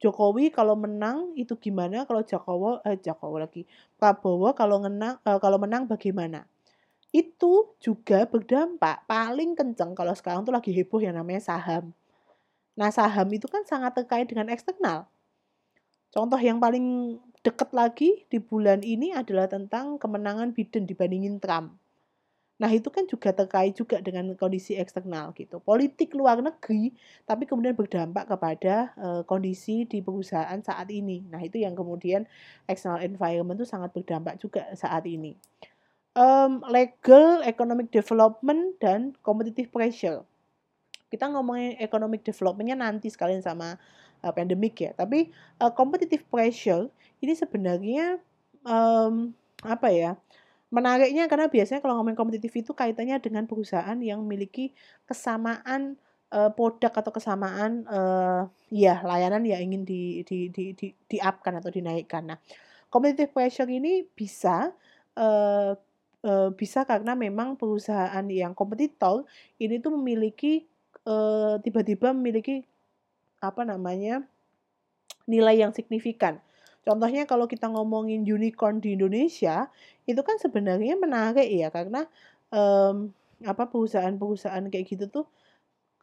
Jokowi 0.02 0.50
kalau 0.50 0.74
menang 0.74 1.32
itu 1.38 1.54
gimana? 1.62 2.10
Kalau 2.10 2.26
Jokowi 2.26 2.82
eh 2.90 2.98
Jokowi 2.98 3.38
lagi. 3.38 3.62
Prabowo 4.02 4.50
kalau 4.58 4.82
menang 4.82 5.22
eh, 5.22 5.38
kalau 5.38 5.62
menang 5.62 5.86
bagaimana? 5.86 6.50
Itu 7.14 7.78
juga 7.78 8.26
berdampak 8.26 9.06
paling 9.06 9.54
kenceng 9.54 9.94
kalau 9.94 10.18
sekarang 10.18 10.42
tuh 10.42 10.50
lagi 10.58 10.74
heboh 10.74 10.98
yang 10.98 11.14
namanya 11.14 11.46
saham. 11.46 11.94
Nah, 12.74 12.90
saham 12.90 13.30
itu 13.30 13.46
kan 13.46 13.62
sangat 13.70 13.94
terkait 13.94 14.26
dengan 14.26 14.50
eksternal. 14.50 15.06
Contoh 16.10 16.42
yang 16.42 16.58
paling 16.58 17.18
dekat 17.46 17.70
lagi 17.70 18.26
di 18.34 18.42
bulan 18.42 18.82
ini 18.82 19.14
adalah 19.14 19.46
tentang 19.46 20.02
kemenangan 20.02 20.58
Biden 20.58 20.90
dibandingin 20.90 21.38
Trump. 21.38 21.78
Nah, 22.62 22.70
itu 22.70 22.88
kan 22.94 23.10
juga 23.10 23.34
terkait 23.34 23.74
juga 23.74 23.98
dengan 23.98 24.30
kondisi 24.38 24.78
eksternal 24.78 25.34
gitu. 25.34 25.58
Politik 25.58 26.14
luar 26.14 26.38
negeri 26.38 26.94
tapi 27.26 27.50
kemudian 27.50 27.74
berdampak 27.74 28.30
kepada 28.30 28.94
eh, 28.94 29.22
kondisi 29.26 29.90
di 29.90 30.06
perusahaan 30.06 30.62
saat 30.62 30.88
ini. 30.94 31.26
Nah, 31.34 31.42
itu 31.42 31.58
yang 31.58 31.74
kemudian 31.74 32.30
external 32.70 33.02
environment 33.02 33.58
itu 33.58 33.68
sangat 33.68 33.90
berdampak 33.92 34.38
juga 34.38 34.70
saat 34.78 35.04
ini. 35.10 35.34
Em, 36.14 36.62
legal, 36.70 37.42
economic 37.42 37.90
development, 37.90 38.78
dan 38.78 39.18
competitive 39.26 39.74
pressure. 39.74 40.22
Kita 41.10 41.26
ngomongin 41.34 41.82
economic 41.82 42.22
developmentnya 42.22 42.78
nanti 42.78 43.10
sekalian 43.10 43.42
sama 43.42 43.82
eh, 44.22 44.34
pandemic 44.34 44.78
ya. 44.78 44.94
Tapi 44.94 45.34
eh, 45.34 45.72
competitive 45.74 46.22
pressure 46.30 46.86
ini 47.18 47.34
sebenarnya 47.34 48.22
em, 48.62 49.34
apa 49.66 49.90
ya? 49.90 50.14
Menariknya 50.74 51.30
karena 51.30 51.46
biasanya 51.54 51.86
kalau 51.86 52.02
ngomongin 52.02 52.18
kompetitif 52.18 52.50
itu 52.58 52.74
kaitannya 52.74 53.22
dengan 53.22 53.46
perusahaan 53.46 53.94
yang 54.02 54.26
memiliki 54.26 54.74
kesamaan 55.06 56.02
eh, 56.34 56.50
produk 56.50 56.90
atau 56.90 57.14
kesamaan 57.14 57.86
eh, 57.86 58.42
ya 58.74 59.06
layanan 59.06 59.46
yang 59.46 59.62
ingin 59.70 59.86
di 59.86 60.26
di 60.26 60.50
di 60.50 60.74
di, 60.74 60.90
di 60.90 61.18
upkan 61.22 61.62
atau 61.62 61.70
dinaikkan. 61.70 62.26
Nah, 62.26 62.38
competitive 62.90 63.30
pressure 63.30 63.70
ini 63.70 64.02
bisa 64.18 64.74
eh, 65.14 65.78
eh, 66.26 66.50
bisa 66.58 66.90
karena 66.90 67.14
memang 67.14 67.54
perusahaan 67.54 68.26
yang 68.26 68.58
kompetitor 68.58 69.30
ini 69.62 69.78
tuh 69.78 69.94
memiliki 69.94 70.66
tiba-tiba 71.60 72.16
memiliki 72.16 72.64
apa 73.44 73.68
namanya 73.68 74.24
nilai 75.28 75.60
yang 75.60 75.76
signifikan. 75.76 76.40
Contohnya 76.84 77.24
kalau 77.24 77.48
kita 77.48 77.72
ngomongin 77.72 78.28
unicorn 78.28 78.84
di 78.84 79.00
Indonesia, 79.00 79.72
itu 80.04 80.20
kan 80.20 80.36
sebenarnya 80.36 81.00
menarik 81.00 81.48
ya 81.48 81.72
karena 81.72 82.04
em, 82.52 83.16
apa 83.44 83.64
perusahaan-perusahaan 83.72 84.68
kayak 84.68 84.86
gitu 84.92 85.06
tuh 85.08 85.26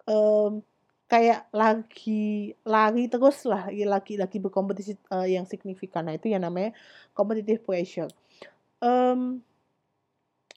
em, 0.08 0.64
kayak 1.10 1.50
lagi 1.50 2.54
lari 2.62 3.10
terus 3.10 3.42
lah 3.44 3.66
lagi 3.68 4.14
lagi 4.16 4.38
berkompetisi 4.40 4.94
eh, 5.10 5.28
yang 5.36 5.44
signifikan. 5.44 6.06
Nah, 6.08 6.16
itu 6.16 6.32
yang 6.32 6.46
namanya 6.46 6.72
competitive 7.12 7.60
pressure. 7.66 8.08
Em, 8.80 9.44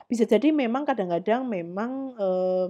bisa 0.08 0.24
jadi 0.30 0.54
memang 0.54 0.84
kadang-kadang 0.88 1.44
memang 1.48 1.92
em, 2.16 2.68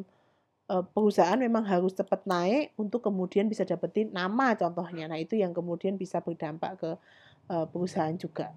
eh, 0.72 0.86
perusahaan 0.96 1.38
memang 1.38 1.64
harus 1.68 1.94
cepat 1.94 2.26
naik 2.26 2.74
untuk 2.80 3.04
kemudian 3.06 3.46
bisa 3.52 3.64
dapetin 3.68 4.10
nama 4.16 4.56
contohnya. 4.58 5.06
Nah, 5.12 5.20
itu 5.22 5.36
yang 5.38 5.52
kemudian 5.54 5.96
bisa 6.00 6.18
berdampak 6.24 6.82
ke 6.82 6.92
eh, 7.50 7.66
perusahaan 7.72 8.16
juga. 8.16 8.52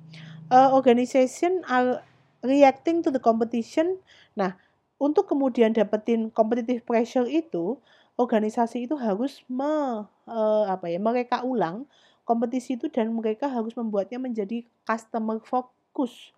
Eh, 0.47 0.71
organization 0.71 1.67
are 1.67 2.03
reacting 2.47 3.03
to 3.03 3.11
the 3.11 3.19
competition. 3.19 3.99
Nah, 4.39 4.55
untuk 4.97 5.27
kemudian 5.27 5.75
dapetin 5.75 6.31
competitive 6.31 6.87
pressure 6.87 7.27
itu, 7.27 7.77
organisasi 8.17 8.89
itu 8.89 8.97
harus 8.97 9.45
me, 9.51 10.07
eh, 10.31 10.65
apa 10.71 10.87
ya, 10.89 10.99
mereka 11.03 11.43
ulang 11.43 11.85
kompetisi 12.27 12.75
itu 12.75 12.91
dan 12.91 13.15
mereka 13.15 13.47
harus 13.47 13.77
membuatnya 13.79 14.19
menjadi 14.19 14.67
customer 14.83 15.39
focus. 15.43 16.35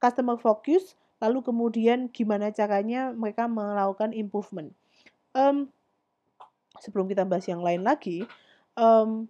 Customer 0.00 0.40
focus, 0.40 0.96
lalu 1.20 1.44
kemudian 1.44 2.08
gimana 2.08 2.48
caranya 2.52 3.12
mereka 3.12 3.44
melakukan 3.44 4.16
improvement. 4.16 4.72
Em, 5.36 5.68
sebelum 6.80 7.08
kita 7.08 7.28
bahas 7.28 7.44
yang 7.48 7.60
lain 7.60 7.84
lagi, 7.84 8.24
em, 8.76 9.28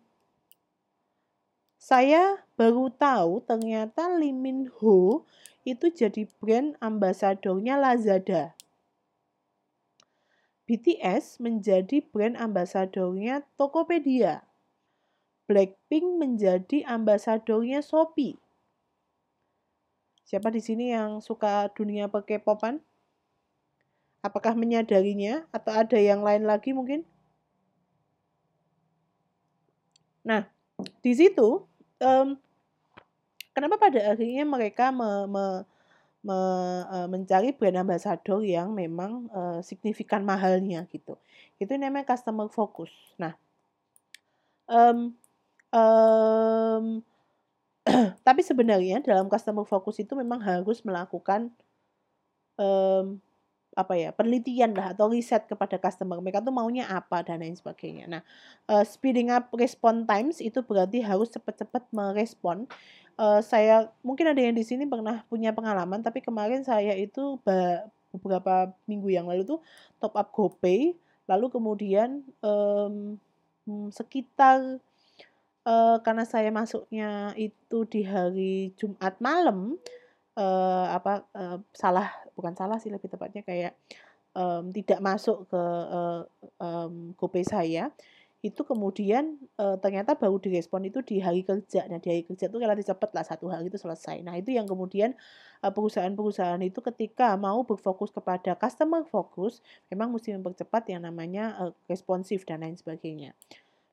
saya 1.86 2.42
baru 2.58 2.90
tahu 2.90 3.46
ternyata 3.46 4.10
Lee 4.10 4.34
Min 4.34 4.66
Ho 4.82 5.22
itu 5.62 5.86
jadi 5.86 6.26
brand 6.42 6.74
ambasadornya 6.82 7.78
Lazada. 7.78 8.58
BTS 10.66 11.38
menjadi 11.38 12.02
brand 12.10 12.34
ambasadornya 12.42 13.46
Tokopedia. 13.54 14.42
Blackpink 15.46 16.18
menjadi 16.18 16.82
ambasadornya 16.90 17.78
Shopee. 17.86 18.34
Siapa 20.26 20.50
di 20.50 20.58
sini 20.58 20.90
yang 20.90 21.22
suka 21.22 21.70
dunia 21.70 22.10
K-popan? 22.10 22.82
Apakah 24.26 24.58
menyadarinya 24.58 25.46
atau 25.54 25.70
ada 25.70 26.02
yang 26.02 26.26
lain 26.26 26.50
lagi 26.50 26.74
mungkin? 26.74 27.06
Nah, 30.26 30.50
di 30.98 31.14
situ 31.14 31.75
em, 32.00 32.36
kenapa 33.54 33.74
pada 33.84 34.00
akhirnya 34.14 34.44
mereka 34.54 34.84
me- 34.98 35.26
me- 35.34 35.64
me- 36.28 36.84
eh, 36.96 37.08
mencari 37.14 37.48
brand 37.58 37.78
ambassador 37.84 38.40
yang 38.56 38.68
memang 38.82 39.12
eh, 39.40 39.60
signifikan 39.70 40.22
mahalnya 40.30 40.80
gitu. 40.94 41.14
Itu 41.62 41.72
namanya 41.78 42.06
customer 42.12 42.48
focus. 42.58 42.92
Nah, 43.22 43.34
em, 44.68 44.98
em, 45.72 46.84
tapi 48.26 48.40
sebenarnya 48.42 48.96
dalam 49.04 49.26
customer 49.32 49.66
focus 49.66 49.96
itu 50.04 50.12
memang 50.18 50.40
harus 50.42 50.82
melakukan 50.86 51.50
em, 52.58 53.20
apa 53.76 53.92
ya 53.92 54.08
penelitian 54.08 54.72
lah 54.72 54.96
atau 54.96 55.12
riset 55.12 55.44
kepada 55.44 55.76
customer 55.76 56.16
mereka 56.24 56.40
tuh 56.40 56.50
maunya 56.50 56.88
apa 56.88 57.20
dan 57.20 57.44
lain 57.44 57.52
sebagainya. 57.52 58.08
Nah, 58.08 58.22
eh, 58.72 58.84
speeding 58.88 59.28
up 59.28 59.52
response 59.52 60.08
times 60.08 60.40
itu 60.40 60.64
berarti 60.64 61.04
harus 61.04 61.28
cepat-cepat 61.28 61.84
merespon. 61.92 62.64
Eh, 63.20 63.40
saya 63.44 63.92
mungkin 64.00 64.32
ada 64.32 64.40
yang 64.40 64.56
di 64.56 64.64
sini 64.64 64.88
pernah 64.88 65.20
punya 65.28 65.52
pengalaman, 65.52 66.00
tapi 66.00 66.24
kemarin 66.24 66.64
saya 66.64 66.96
itu 66.96 67.36
beberapa 68.16 68.72
minggu 68.88 69.12
yang 69.12 69.28
lalu 69.28 69.44
tuh 69.44 69.60
top 70.00 70.16
up 70.16 70.32
GoPay, 70.32 70.96
lalu 71.28 71.46
kemudian 71.52 72.24
em, 72.40 73.20
hmm, 73.68 73.92
sekitar 73.92 74.80
eh, 75.68 75.96
karena 76.00 76.24
saya 76.24 76.48
masuknya 76.48 77.36
itu 77.36 77.84
di 77.84 78.08
hari 78.08 78.72
Jumat 78.80 79.20
malam, 79.20 79.76
eh, 80.36 80.86
apa 80.92 81.26
eh, 81.34 81.58
salah 81.72 82.08
bukan 82.36 82.54
salah 82.54 82.76
sih 82.78 82.92
lebih 82.92 83.08
tepatnya 83.08 83.42
kayak 83.42 83.72
em, 84.36 84.64
tidak 84.76 85.00
masuk 85.00 85.48
ke 85.48 85.62
eh, 85.96 86.22
em, 86.60 87.16
GoPay 87.16 87.44
saya 87.44 87.90
itu 88.44 88.62
kemudian 88.62 89.40
eh, 89.58 89.76
ternyata 89.82 90.14
baru 90.14 90.38
direspon 90.38 90.86
itu 90.86 91.02
di 91.02 91.18
hari 91.18 91.42
kerja. 91.42 91.88
Nah, 91.90 91.98
di 91.98 92.08
hari 92.12 92.22
kerja 92.22 92.46
itu 92.46 92.58
relatif 92.62 92.86
cepat 92.86 93.10
lah 93.16 93.24
satu 93.26 93.50
hari 93.50 93.66
itu 93.66 93.80
selesai. 93.80 94.22
Nah, 94.22 94.38
itu 94.38 94.54
yang 94.54 94.70
kemudian 94.70 95.18
perusahaan-perusahaan 95.64 96.60
itu 96.62 96.78
ketika 96.84 97.34
mau 97.34 97.66
berfokus 97.66 98.14
kepada 98.14 98.54
customer 98.54 99.02
focus, 99.02 99.64
memang 99.90 100.14
mesti 100.14 100.36
mempercepat 100.36 100.86
yang 100.92 101.02
namanya 101.02 101.58
eh, 101.58 101.72
responsif 101.90 102.46
dan 102.46 102.62
lain 102.62 102.78
sebagainya. 102.78 103.34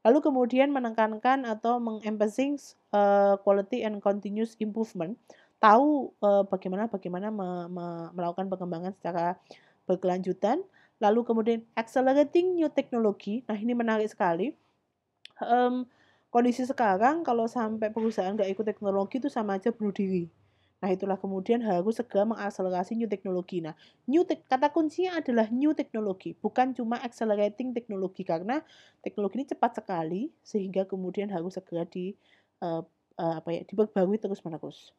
Lalu 0.04 0.20
kemudian 0.20 0.70
menekankan 0.70 1.48
atau 1.48 1.80
mengemphasize 1.80 2.76
eh, 2.94 3.36
quality 3.42 3.82
and 3.88 4.04
continuous 4.04 4.54
improvement, 4.60 5.18
tahu 5.64 6.12
eh, 6.28 6.44
bagaimana 6.52 6.84
bagaimana 6.92 7.28
me- 7.40 7.70
me- 7.76 8.10
melakukan 8.18 8.48
pengembangan 8.52 8.94
secara 9.00 9.26
berkelanjutan. 9.88 10.58
Lalu 11.04 11.22
kemudian 11.30 11.60
accelerating 11.76 12.56
new 12.60 12.70
technology. 12.72 13.44
Nah, 13.48 13.58
ini 13.60 13.74
menarik 13.76 14.08
sekali. 14.12 14.56
Em, 15.44 15.76
kondisi 16.34 16.64
sekarang 16.72 17.16
kalau 17.28 17.46
sampai 17.58 17.90
perusahaan 17.96 18.34
nggak 18.38 18.50
ikut 18.54 18.66
teknologi 18.72 19.16
itu 19.22 19.30
sama 19.38 19.52
aja 19.58 19.70
bunuh 19.78 19.94
diri. 19.94 20.26
Nah, 20.84 20.90
itulah 20.92 21.16
kemudian 21.24 21.64
harus 21.64 21.96
segera 22.00 22.24
mengakselerasi 22.28 22.92
new 23.00 23.08
teknologi. 23.08 23.58
Nah, 23.64 23.74
new 24.12 24.24
tek- 24.28 24.46
kata 24.52 24.68
kuncinya 24.76 25.12
adalah 25.24 25.48
new 25.48 25.72
teknologi, 25.72 26.36
bukan 26.44 26.76
cuma 26.78 27.00
accelerating 27.08 27.72
teknologi 27.78 28.24
karena 28.28 28.60
teknologi 29.06 29.36
ini 29.44 29.48
cepat 29.54 29.72
sekali 29.80 30.22
sehingga 30.44 30.84
kemudian 30.92 31.32
harus 31.32 31.56
segera 31.56 31.84
di 31.88 32.12
eh, 32.64 32.82
apa 33.20 33.50
ya 33.56 33.62
diperbarui 33.70 34.18
terus-menerus. 34.20 34.92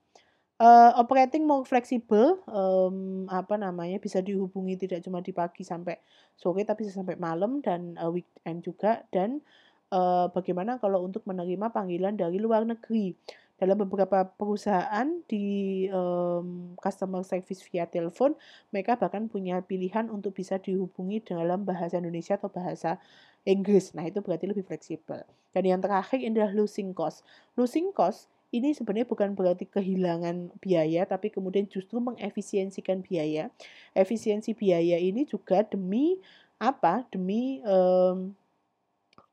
Eh, 0.55 0.91
operating 0.95 1.51
more 1.51 1.67
flexible, 1.67 2.39
em, 2.47 3.27
apa 3.27 3.59
namanya 3.59 3.99
bisa 3.99 4.23
dihubungi 4.23 4.79
tidak 4.79 5.03
cuma 5.03 5.19
di 5.19 5.35
pagi 5.35 5.67
sampai 5.67 5.99
sore 6.39 6.63
tapi 6.63 6.87
bisa 6.87 7.03
sampai 7.03 7.19
malam 7.19 7.59
dan 7.59 7.99
eh, 7.99 8.07
weekend 8.07 8.63
juga 8.63 9.03
dan 9.11 9.43
eh, 9.91 10.27
bagaimana 10.31 10.79
kalau 10.79 11.03
untuk 11.03 11.27
menerima 11.27 11.75
panggilan 11.75 12.15
dari 12.15 12.39
luar 12.39 12.63
negeri 12.71 13.19
dalam 13.59 13.83
beberapa 13.83 14.31
perusahaan 14.31 15.27
di 15.27 15.91
em, 15.91 16.79
customer 16.79 17.27
service 17.27 17.67
via 17.67 17.91
telepon 17.91 18.39
mereka 18.71 18.95
bahkan 18.95 19.27
punya 19.27 19.59
pilihan 19.59 20.07
untuk 20.07 20.39
bisa 20.39 20.63
dihubungi 20.63 21.19
dalam 21.27 21.67
bahasa 21.67 21.99
Indonesia 21.99 22.39
atau 22.39 22.47
bahasa 22.47 23.03
Inggris. 23.43 23.91
Nah, 23.99 24.07
itu 24.07 24.23
berarti 24.23 24.47
lebih 24.49 24.65
fleksibel. 24.65 25.21
Dan 25.51 25.63
yang 25.67 25.81
terakhir 25.83 26.23
adalah 26.23 26.55
losing 26.55 26.95
cost. 26.97 27.27
Losing 27.59 27.91
cost 27.93 28.31
ini 28.55 28.71
sebenarnya 28.71 29.11
bukan 29.11 29.35
berarti 29.35 29.67
kehilangan 29.67 30.55
biaya, 30.63 31.03
tapi 31.11 31.35
kemudian 31.35 31.67
justru 31.67 31.99
mengefisiensikan 31.99 33.03
biaya. 33.03 33.51
Efisiensi 33.91 34.55
biaya 34.55 34.95
ini 34.95 35.27
juga 35.27 35.67
demi 35.67 36.23
apa? 36.63 37.03
Demi 37.11 37.59
em, 37.67 38.31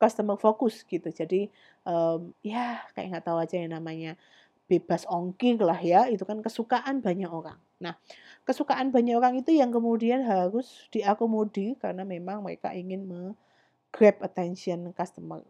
customer 0.01 0.41
focus 0.41 0.81
gitu. 0.89 1.13
Jadi 1.13 1.53
em, 1.85 2.19
ya 2.41 2.81
kayak 2.97 3.07
nggak 3.13 3.25
tahu 3.29 3.37
aja 3.37 3.55
yang 3.61 3.77
namanya 3.77 4.17
bebas 4.65 5.05
ongkir 5.05 5.61
lah 5.61 5.77
ya. 5.77 6.09
Itu 6.09 6.25
kan 6.25 6.41
kesukaan 6.41 7.05
banyak 7.05 7.29
orang. 7.29 7.61
Nah, 7.77 7.93
kesukaan 8.41 8.89
banyak 8.89 9.13
orang 9.21 9.37
itu 9.37 9.53
yang 9.53 9.69
kemudian 9.69 10.25
harus 10.25 10.89
diakomodir 10.89 11.77
karena 11.77 12.01
memang 12.01 12.41
mereka 12.41 12.73
ingin 12.73 13.05
me-grab 13.05 14.17
attention 14.25 14.89
customer. 14.97 15.45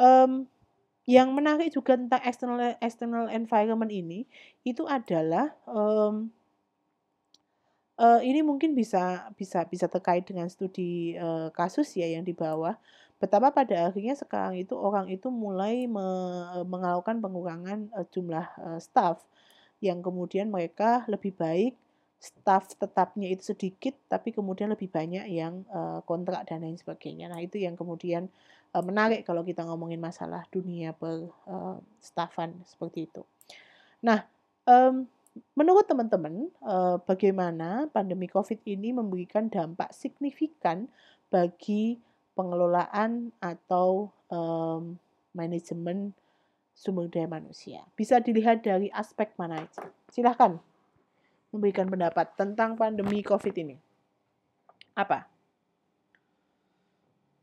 Em, 0.00 0.48
yang 1.06 1.28
menarik 1.34 1.70
juga 1.70 1.94
tentang 1.94 2.22
external 2.26 2.74
external 2.82 3.26
environment 3.30 3.92
ini 3.94 4.26
itu 4.66 4.82
adalah 4.90 5.54
em, 5.70 6.30
eh, 8.00 8.20
ini 8.28 8.40
mungkin 8.44 8.72
bisa 8.76 9.30
bisa 9.38 9.64
bisa 9.68 9.86
terkait 9.94 10.24
dengan 10.28 10.46
studi 10.52 11.16
eh, 11.16 11.48
kasus 11.56 11.88
ya 11.96 12.06
yang 12.08 12.24
di 12.26 12.34
bawah 12.36 12.74
betapa 13.22 13.48
pada 13.54 13.88
akhirnya 13.88 14.12
sekarang 14.18 14.54
itu 14.60 14.74
orang 14.76 15.06
itu 15.08 15.28
mulai 15.32 15.88
me- 15.88 16.64
melakukan 16.68 17.16
pengurangan 17.24 17.78
eh, 17.96 18.06
jumlah 18.12 18.46
eh, 18.66 18.80
staff 18.82 19.24
yang 19.84 20.00
kemudian 20.04 20.48
mereka 20.52 21.04
lebih 21.12 21.32
baik 21.36 21.72
staff 22.20 22.72
tetapnya 22.80 23.28
itu 23.28 23.52
sedikit 23.52 23.94
tapi 24.08 24.32
kemudian 24.32 24.72
lebih 24.72 24.88
banyak 24.92 25.24
yang 25.30 25.64
eh, 25.68 26.00
kontrak 26.08 26.42
dan 26.48 26.64
lain 26.64 26.76
sebagainya. 26.80 27.28
Nah, 27.32 27.40
itu 27.44 27.60
yang 27.60 27.76
kemudian 27.78 28.28
eh, 28.76 28.84
menarik 28.84 29.24
kalau 29.24 29.40
kita 29.40 29.64
ngomongin 29.64 29.96
masalah 29.96 30.44
dunia 30.52 30.92
per 30.92 31.24
eh, 31.24 31.76
staffan 31.98 32.60
seperti 32.68 33.08
itu. 33.08 33.24
Nah, 34.04 34.28
em, 34.68 35.08
menurut 35.56 35.88
teman-teman, 35.88 36.52
eh, 36.52 36.96
bagaimana 37.08 37.88
pandemi 37.88 38.28
COVID 38.28 38.60
ini 38.68 38.92
memberikan 38.92 39.48
dampak 39.48 39.96
signifikan 39.96 40.92
bagi 41.32 41.96
pengelolaan 42.36 43.32
atau 43.40 44.12
em, 44.28 45.00
manajemen 45.32 46.12
sumber 46.76 47.08
daya 47.08 47.24
manusia? 47.24 47.80
Bisa 47.96 48.20
dilihat 48.20 48.60
dari 48.60 48.92
aspek 48.92 49.32
mana 49.40 49.64
aja. 49.64 49.88
Silahkan 50.12 50.60
memberikan 51.48 51.88
pendapat 51.88 52.36
tentang 52.36 52.76
pandemi 52.76 53.24
COVID 53.24 53.54
ini. 53.56 53.80
Apa? 54.92 55.35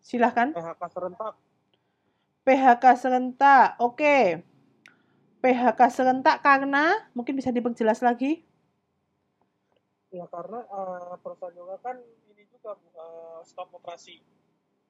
Silahkan. 0.03 0.51
PHK 0.51 0.83
serentak. 0.91 1.33
PHK 2.43 2.85
serentak. 2.99 3.67
Oke. 3.79 4.43
PHK 5.39 5.79
serentak 5.87 6.43
karena 6.43 6.91
mungkin 7.15 7.39
bisa 7.39 7.55
diperjelas 7.55 8.03
lagi. 8.03 8.43
Ya 10.11 10.27
karena 10.27 10.61
eh, 10.61 11.15
perusahaan 11.23 11.55
juga 11.55 11.79
kan 11.79 11.97
ini 12.35 12.43
juga 12.51 12.75
Bu, 12.75 12.91
eh, 12.91 13.39
stop 13.47 13.71
operasi. 13.79 14.19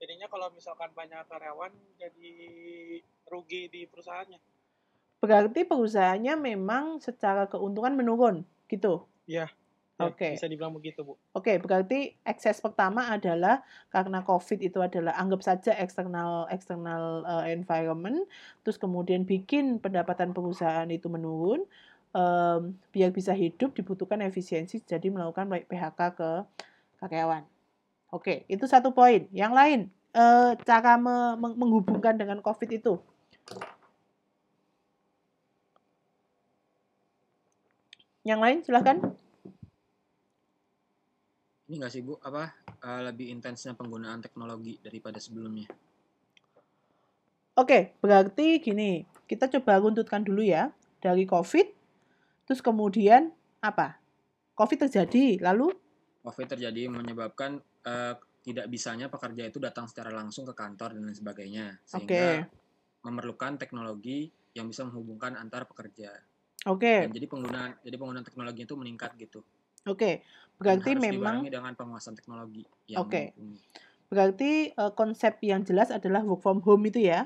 Jadinya 0.01 0.27
kalau 0.27 0.51
misalkan 0.51 0.91
banyak 0.91 1.23
karyawan 1.29 1.71
jadi 1.95 2.33
rugi 3.29 3.71
di 3.71 3.87
perusahaannya. 3.87 4.41
Berarti 5.23 5.63
perusahaannya 5.63 6.35
memang 6.35 6.99
secara 6.99 7.47
keuntungan 7.47 7.95
menurun, 7.95 8.43
gitu. 8.67 9.07
Ya, 10.01 10.09
Oke. 10.09 10.33
Bisa 10.33 10.49
dibilang 10.49 10.73
begitu, 10.73 11.05
Bu. 11.05 11.13
Oke, 11.37 11.61
berarti 11.61 12.17
ekses 12.25 12.57
pertama 12.57 13.13
adalah 13.13 13.61
karena 13.93 14.25
COVID 14.25 14.59
itu 14.65 14.81
adalah 14.81 15.13
anggap 15.21 15.45
saja 15.45 15.77
eksternal 15.77 16.49
eksternal 16.49 17.21
eh, 17.21 17.53
environment, 17.53 18.25
terus 18.65 18.81
kemudian 18.81 19.21
bikin 19.21 19.77
pendapatan 19.77 20.33
perusahaan 20.33 20.89
itu 20.89 21.05
menurun, 21.13 21.61
em, 22.09 22.73
biar 22.89 23.13
bisa 23.13 23.37
hidup 23.37 23.77
dibutuhkan 23.77 24.17
efisiensi, 24.25 24.81
jadi 24.81 25.13
melakukan 25.13 25.45
PHK 25.69 25.99
ke 26.17 26.29
karyawan. 26.97 27.45
Oke, 28.09 28.49
itu 28.49 28.65
satu 28.65 28.97
poin. 28.97 29.29
Yang 29.29 29.53
lain, 29.53 29.79
eh, 30.17 30.51
cara 30.65 30.97
me- 30.97 31.37
meng- 31.37 31.57
menghubungkan 31.57 32.17
dengan 32.17 32.41
COVID 32.41 32.69
itu. 32.73 32.97
Yang 38.25 38.39
lain, 38.41 38.57
silahkan. 38.65 38.97
Ini 41.73 41.81
nggak 41.81 41.89
sih 41.89 42.05
Bu, 42.05 42.21
apa 42.21 42.53
eh, 42.85 43.01
lebih 43.09 43.33
intensnya 43.33 43.73
penggunaan 43.73 44.21
teknologi 44.21 44.77
daripada 44.77 45.17
sebelumnya? 45.17 45.65
Oke, 47.57 47.97
berarti 47.97 48.61
gini, 48.61 49.09
kita 49.25 49.49
coba 49.49 49.81
runtutkan 49.81 50.21
dulu 50.21 50.45
ya, 50.45 50.69
dari 51.01 51.25
COVID, 51.25 51.65
terus 52.45 52.61
kemudian 52.61 53.33
apa? 53.57 53.97
COVID 54.53 54.85
terjadi, 54.85 55.41
lalu 55.41 55.73
COVID 56.21 56.53
terjadi 56.53 56.93
menyebabkan 56.93 57.57
eh, 57.89 58.21
tidak 58.45 58.69
bisanya 58.69 59.09
pekerja 59.09 59.49
itu 59.49 59.57
datang 59.57 59.89
secara 59.89 60.13
langsung 60.13 60.45
ke 60.45 60.53
kantor 60.53 60.93
dan 60.93 61.09
lain 61.09 61.17
sebagainya, 61.17 61.81
sehingga 61.89 62.45
memerlukan 63.01 63.57
teknologi 63.57 64.29
yang 64.53 64.69
bisa 64.69 64.85
menghubungkan 64.85 65.41
antar 65.41 65.65
pekerja. 65.65 66.21
oke, 66.69 67.09
Dan 67.09 67.09
jadi 67.09 67.25
penggunaan 67.25 67.81
jadi 67.81 67.97
penggunaan 67.97 68.21
teknologi 68.29 68.61
itu 68.61 68.77
meningkat 68.77 69.17
gitu. 69.17 69.41
Oke. 69.87 70.11
Dan 70.63 70.79
Berarti 70.79 70.91
harus 70.95 71.03
memang 71.03 71.35
dengan 71.43 71.73
penguasaan 71.75 72.15
teknologi 72.15 72.63
Oke. 72.95 73.35
mumpuni. 73.35 73.59
berarti 74.13 74.69
eh, 74.69 74.91
konsep 74.93 75.41
yang 75.41 75.65
jelas 75.65 75.89
adalah 75.89 76.21
work 76.21 76.45
from 76.45 76.61
home 76.61 76.85
itu 76.87 77.09
ya. 77.09 77.25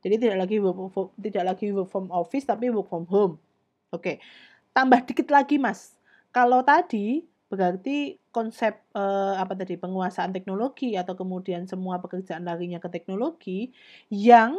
Jadi 0.00 0.16
tidak 0.16 0.48
lagi 0.48 0.56
work 0.56 0.90
from, 0.96 1.12
tidak 1.20 1.44
lagi 1.44 1.68
work 1.76 1.92
from 1.92 2.08
office 2.08 2.48
tapi 2.48 2.72
work 2.72 2.88
from 2.88 3.04
home. 3.04 3.36
Oke. 3.92 4.18
Tambah 4.72 5.04
dikit 5.04 5.28
lagi, 5.28 5.60
Mas. 5.60 6.00
Kalau 6.32 6.64
tadi 6.64 7.28
berarti 7.50 8.16
konsep 8.30 8.78
eh, 8.94 9.34
apa 9.36 9.52
tadi 9.58 9.74
penguasaan 9.76 10.30
teknologi 10.30 10.94
atau 10.94 11.18
kemudian 11.18 11.66
semua 11.66 11.98
pekerjaan 11.98 12.46
larinya 12.46 12.78
ke 12.78 12.88
teknologi 12.88 13.74
yang 14.08 14.56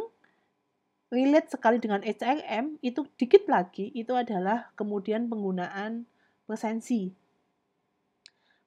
relate 1.08 1.48
sekali 1.48 1.80
dengan 1.80 2.04
HRM 2.04 2.80
itu 2.84 3.04
dikit 3.16 3.48
lagi 3.48 3.88
itu 3.96 4.12
adalah 4.12 4.72
kemudian 4.76 5.28
penggunaan 5.28 6.04
presensi. 6.44 7.10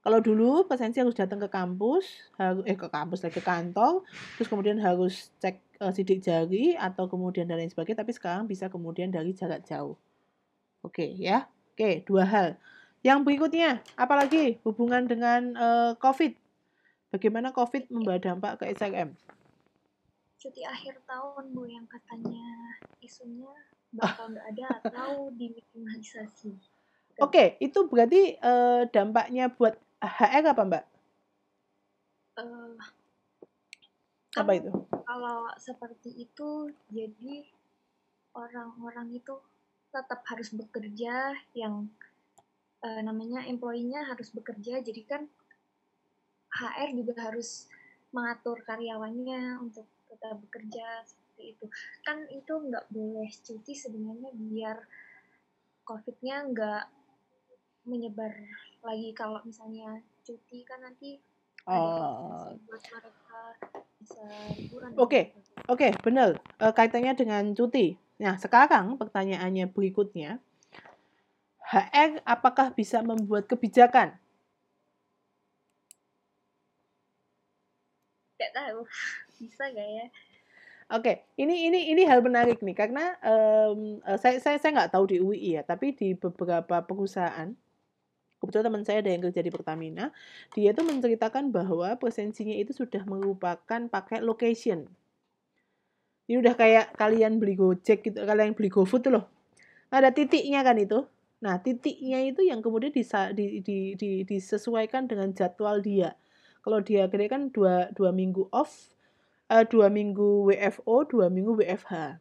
Kalau 0.05 0.21
dulu 0.21 0.69
presensi 0.69 1.01
harus 1.01 1.17
datang 1.17 1.41
ke 1.41 1.49
kampus, 1.49 2.05
harus 2.37 2.61
eh 2.69 2.77
ke 2.77 2.85
kampus 2.85 3.25
lagi 3.25 3.41
ke 3.41 3.43
kantor, 3.43 4.05
terus 4.37 4.45
kemudian 4.45 4.77
harus 4.77 5.33
cek 5.41 5.57
eh, 5.81 5.91
sidik 5.97 6.21
jari 6.21 6.77
atau 6.77 7.09
kemudian 7.09 7.49
dan 7.49 7.57
lain 7.57 7.73
sebagainya, 7.73 8.05
tapi 8.05 8.13
sekarang 8.13 8.45
bisa 8.45 8.69
kemudian 8.69 9.09
dari 9.09 9.33
jarak 9.33 9.65
jauh. 9.65 9.97
Oke 10.85 11.09
ya. 11.17 11.49
Oke, 11.75 12.05
dua 12.07 12.23
hal. 12.23 12.47
Yang 13.01 13.19
berikutnya, 13.27 13.83
apalagi 13.97 14.61
hubungan 14.61 15.09
dengan 15.09 15.41
eh, 15.57 15.91
COVID? 15.97 16.33
Bagaimana 17.09 17.49
COVID 17.49 17.89
membawa 17.89 18.21
dampak 18.21 18.61
ke 18.61 18.69
SRM? 18.77 19.17
cuti 20.45 20.61
akhir 20.61 21.01
tahun 21.09 21.57
bu 21.57 21.65
yang 21.65 21.89
katanya 21.89 22.77
isunya 23.01 23.49
bakal 23.97 24.29
nggak 24.29 24.45
ada 24.53 24.65
atau 24.77 25.33
diminimalisasi. 25.33 26.53
Oke, 27.23 27.55
itu 27.63 27.87
berarti 27.87 28.35
eh, 28.35 28.81
dampaknya 28.91 29.47
buat 29.47 29.79
HR 30.03 30.51
apa, 30.51 30.63
Mbak? 30.67 30.83
Eh, 32.35 32.75
Apa 34.35 34.51
itu? 34.51 34.71
kalau 35.05 35.47
seperti 35.55 36.11
itu 36.11 36.67
jadi 36.91 37.47
orang-orang 38.35 39.15
itu 39.15 39.39
tetap 39.95 40.27
harus 40.27 40.51
bekerja 40.51 41.31
yang 41.55 41.87
eh, 42.83 42.99
namanya 42.99 43.47
employee-nya 43.47 44.11
harus 44.11 44.35
bekerja 44.35 44.83
jadi 44.83 45.01
kan 45.07 45.23
HR 46.51 46.99
juga 46.99 47.31
harus 47.31 47.71
mengatur 48.11 48.59
karyawannya 48.67 49.59
untuk 49.63 49.87
tetap 50.11 50.35
bekerja 50.43 51.07
seperti 51.07 51.55
itu 51.55 51.65
kan 52.03 52.27
itu 52.27 52.51
nggak 52.51 52.91
boleh 52.91 53.31
cuti 53.31 53.71
sebenarnya 53.71 54.31
biar 54.35 54.77
COVID-nya 55.87 56.35
nggak 56.51 56.83
menyebar 57.85 58.33
lagi 58.81 59.13
kalau 59.13 59.39
misalnya 59.45 60.01
cuti 60.25 60.65
kan 60.65 60.81
nanti 60.81 61.21
Oh, 61.65 62.53
dan 64.77 64.93
Oke, 65.01 65.33
sebagainya. 65.33 65.65
oke, 65.65 65.87
benar. 66.05 66.29
Eh, 66.61 66.73
kaitannya 66.77 67.17
dengan 67.17 67.43
cuti. 67.57 67.97
Nah, 68.21 68.37
sekarang 68.37 69.01
pertanyaannya 69.01 69.65
berikutnya, 69.73 70.37
HR 71.65 72.21
apakah 72.21 72.69
bisa 72.69 73.01
membuat 73.01 73.49
kebijakan? 73.49 74.13
Nggak 78.37 78.51
tahu 78.53 78.79
bisa 79.41 79.63
gak 79.73 79.89
ya 79.89 80.05
Oke, 80.93 81.25
ini 81.41 81.65
ini 81.65 81.89
ini 81.97 82.05
hal 82.05 82.21
menarik 82.21 82.61
nih 82.61 82.77
karena 82.77 83.17
eh, 83.25 83.73
saya 84.21 84.37
saya 84.37 84.61
saya 84.61 84.71
nggak 84.77 84.93
tahu 84.93 85.09
di 85.09 85.17
UI 85.17 85.57
ya, 85.57 85.65
tapi 85.65 85.97
di 85.97 86.13
beberapa 86.13 86.85
perusahaan, 86.85 87.49
kebetulan 88.45 88.65
teman 88.69 88.83
saya 88.85 89.01
ada 89.01 89.09
yang 89.09 89.25
kerja 89.25 89.41
di 89.41 89.51
Pertamina, 89.51 90.05
dia 90.53 90.69
itu 90.71 90.81
menceritakan 90.85 91.49
bahwa 91.49 91.97
presensinya 91.97 92.53
itu 92.53 92.71
sudah 92.71 93.01
merupakan 93.09 93.81
pakai 93.89 94.21
location. 94.21 94.85
Ini 96.29 96.41
udah 96.41 96.53
kayak 96.53 96.93
kalian 96.97 97.41
beli 97.41 97.57
Gojek 97.57 98.05
gitu, 98.05 98.21
kalian 98.21 98.53
beli 98.53 98.69
GoFood 98.69 99.01
tuh 99.09 99.11
loh. 99.17 99.25
Ada 99.89 100.13
titiknya 100.13 100.61
kan 100.61 100.77
itu. 100.77 101.05
Nah, 101.41 101.61
titiknya 101.61 102.25
itu 102.25 102.41
yang 102.41 102.65
kemudian 102.65 102.89
disa, 102.89 103.29
di, 103.29 103.61
di, 103.61 103.93
di, 103.93 104.25
disesuaikan 104.25 105.05
dengan 105.05 105.29
jadwal 105.33 105.81
dia. 105.81 106.17
Kalau 106.65 106.81
dia 106.81 107.05
kira 107.05 107.29
kan 107.29 107.53
dua, 107.53 107.93
dua 107.93 108.09
minggu 108.09 108.49
off, 108.49 108.89
eh, 109.53 109.65
dua 109.69 109.93
minggu 109.93 110.49
WFO, 110.49 111.05
dua 111.05 111.29
minggu 111.29 111.61
WFH. 111.61 112.17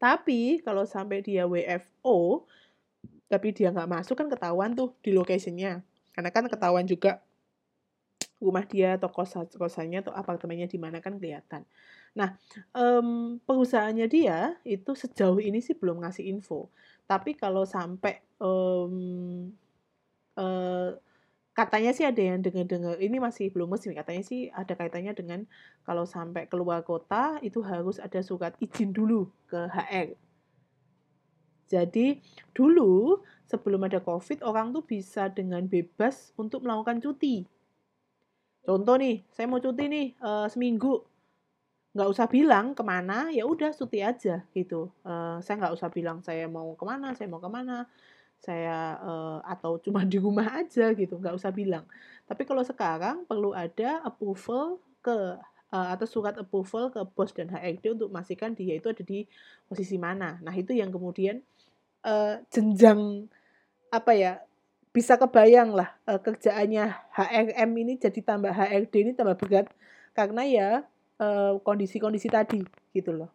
Tapi 0.00 0.64
kalau 0.64 0.88
sampai 0.88 1.20
dia 1.20 1.46
WFO, 1.46 2.48
tapi 3.32 3.56
dia 3.56 3.72
nggak 3.72 3.88
masuk 3.88 4.20
kan 4.20 4.28
ketahuan 4.28 4.76
tuh 4.76 4.92
di 5.00 5.16
location-nya. 5.16 5.80
Karena 6.12 6.28
kan 6.28 6.44
ketahuan 6.52 6.84
juga 6.84 7.24
rumah 8.36 8.68
dia 8.68 9.00
atau 9.00 9.08
kos 9.08 9.32
kosannya 9.56 10.04
atau 10.04 10.12
apartemennya 10.12 10.68
di 10.68 10.76
mana 10.76 11.00
kan 11.00 11.16
kelihatan. 11.16 11.64
Nah, 12.12 12.36
em, 12.76 13.40
perusahaannya 13.40 14.06
dia 14.12 14.60
itu 14.68 14.92
sejauh 14.92 15.40
ini 15.40 15.64
sih 15.64 15.72
belum 15.72 16.04
ngasih 16.04 16.28
info. 16.28 16.68
Tapi 17.08 17.32
kalau 17.40 17.64
sampai 17.64 18.20
em, 18.36 18.94
eh, 20.36 20.90
katanya 21.56 21.92
sih 21.96 22.04
ada 22.04 22.20
yang 22.20 22.44
dengar-dengar 22.44 23.00
ini 23.00 23.16
masih 23.16 23.48
belum 23.52 23.72
resmi 23.72 23.92
katanya 23.92 24.24
sih 24.24 24.48
ada 24.52 24.72
kaitannya 24.72 25.12
dengan 25.12 25.40
kalau 25.84 26.04
sampai 26.08 26.48
keluar 26.48 26.80
kota 26.84 27.36
itu 27.44 27.60
harus 27.64 27.96
ada 28.00 28.20
surat 28.20 28.52
izin 28.60 28.92
dulu 28.92 29.28
ke 29.48 29.60
HR. 29.72 30.31
Jadi 31.72 32.20
dulu 32.52 33.24
sebelum 33.48 33.88
ada 33.88 34.04
COVID 34.04 34.44
orang 34.44 34.76
tuh 34.76 34.84
bisa 34.84 35.32
dengan 35.32 35.64
bebas 35.64 36.36
untuk 36.36 36.64
melakukan 36.64 37.00
cuti. 37.00 37.48
Contoh 38.62 38.94
nih, 39.00 39.24
saya 39.32 39.48
mau 39.50 39.58
cuti 39.58 39.84
nih 39.90 40.06
eh, 40.14 40.46
seminggu, 40.52 41.02
nggak 41.92 42.08
usah 42.08 42.26
bilang 42.30 42.72
ke 42.78 42.82
mana, 42.86 43.28
ya 43.34 43.42
udah 43.48 43.72
cuti 43.74 44.00
aja 44.00 44.44
gitu. 44.54 44.88
Eh, 45.02 45.36
saya 45.44 45.54
nggak 45.60 45.74
usah 45.76 45.88
bilang 45.90 46.20
saya 46.20 46.46
mau 46.46 46.72
ke 46.78 46.84
mana, 46.86 47.16
saya 47.16 47.26
mau 47.26 47.42
ke 47.42 47.50
mana, 47.50 47.90
saya 48.38 48.96
eh, 49.02 49.38
atau 49.50 49.82
cuma 49.82 50.06
di 50.06 50.16
rumah 50.22 50.62
aja 50.62 50.94
gitu, 50.94 51.18
nggak 51.18 51.34
usah 51.34 51.50
bilang. 51.50 51.84
Tapi 52.28 52.42
kalau 52.46 52.62
sekarang 52.62 53.26
perlu 53.26 53.50
ada 53.52 54.00
approval 54.06 54.78
ke 55.02 55.36
atau 55.72 56.04
surat 56.04 56.36
approval 56.36 56.92
ke 56.92 57.00
bos 57.16 57.32
dan 57.32 57.48
HRD 57.48 57.96
untuk 57.96 58.12
memastikan 58.12 58.52
dia 58.52 58.76
itu 58.76 58.92
ada 58.92 59.00
di 59.00 59.24
posisi 59.64 59.96
mana. 59.96 60.36
Nah 60.44 60.52
itu 60.52 60.76
yang 60.76 60.92
kemudian 60.92 61.40
eh, 62.06 62.34
jenjang 62.52 63.26
apa 63.92 64.12
ya 64.16 64.32
bisa 64.92 65.16
kebayang 65.16 65.72
lah 65.72 65.94
eh, 66.06 66.20
kerjaannya 66.20 66.84
HRM 67.16 67.70
ini 67.76 67.92
jadi 68.00 68.20
tambah 68.22 68.52
HRD 68.52 68.94
ini 69.08 69.12
tambah 69.16 69.36
berat 69.40 69.66
karena 70.16 70.42
ya 70.44 70.68
eh, 71.20 71.52
kondisi-kondisi 71.62 72.28
tadi 72.28 72.60
gitu 72.92 73.10
loh. 73.14 73.30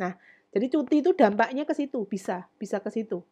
Nah 0.00 0.16
jadi 0.50 0.66
cuti 0.72 1.04
itu 1.04 1.10
dampaknya 1.12 1.68
ke 1.68 1.74
situ 1.76 2.04
bisa 2.08 2.48
bisa 2.58 2.80
ke 2.80 2.90
situ 2.92 3.22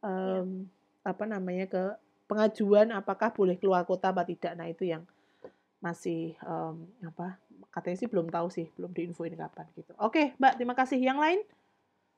Iya. 0.00 0.40
Em, 0.44 0.68
apa 1.04 1.24
namanya 1.24 1.64
ke 1.68 1.82
pengajuan 2.28 2.92
apakah 2.92 3.32
boleh 3.32 3.56
keluar 3.60 3.84
kota 3.84 4.12
apa 4.12 4.24
tidak. 4.24 4.52
Nah 4.56 4.68
itu 4.68 4.88
yang 4.88 5.04
masih 5.80 6.36
em, 6.44 6.76
apa 7.04 7.40
katanya 7.72 7.96
sih 8.04 8.08
belum 8.10 8.28
tahu 8.28 8.48
sih 8.52 8.66
belum 8.76 8.92
diinfoin 8.92 9.36
kapan 9.36 9.66
gitu. 9.76 9.92
Oke 10.00 10.36
Mbak 10.40 10.52
terima 10.60 10.74
kasih. 10.76 10.98
Yang 11.00 11.18
lain 11.20 11.40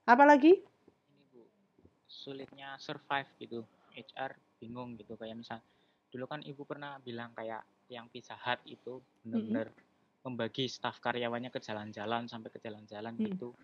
apa 0.07 0.25
lagi? 0.27 0.63
Sulitnya 2.13 2.77
survive 2.77 3.33
gitu. 3.41 3.65
HR 3.97 4.37
bingung 4.61 5.01
gitu 5.01 5.17
kayak 5.17 5.37
misal 5.41 5.61
dulu 6.13 6.29
kan 6.29 6.45
ibu 6.45 6.69
pernah 6.69 7.01
bilang 7.01 7.33
kayak 7.33 7.65
yang 7.89 8.09
Pizza 8.13 8.37
Hut 8.37 8.61
itu 8.69 9.01
benar-benar 9.25 9.69
membagi 10.23 10.69
staf 10.69 11.01
karyawannya 11.01 11.49
ke 11.49 11.61
jalan-jalan 11.61 12.29
sampai 12.29 12.53
ke 12.53 12.61
jalan-jalan 12.61 13.17
Mm. 13.17 13.25
gitu. 13.33 13.57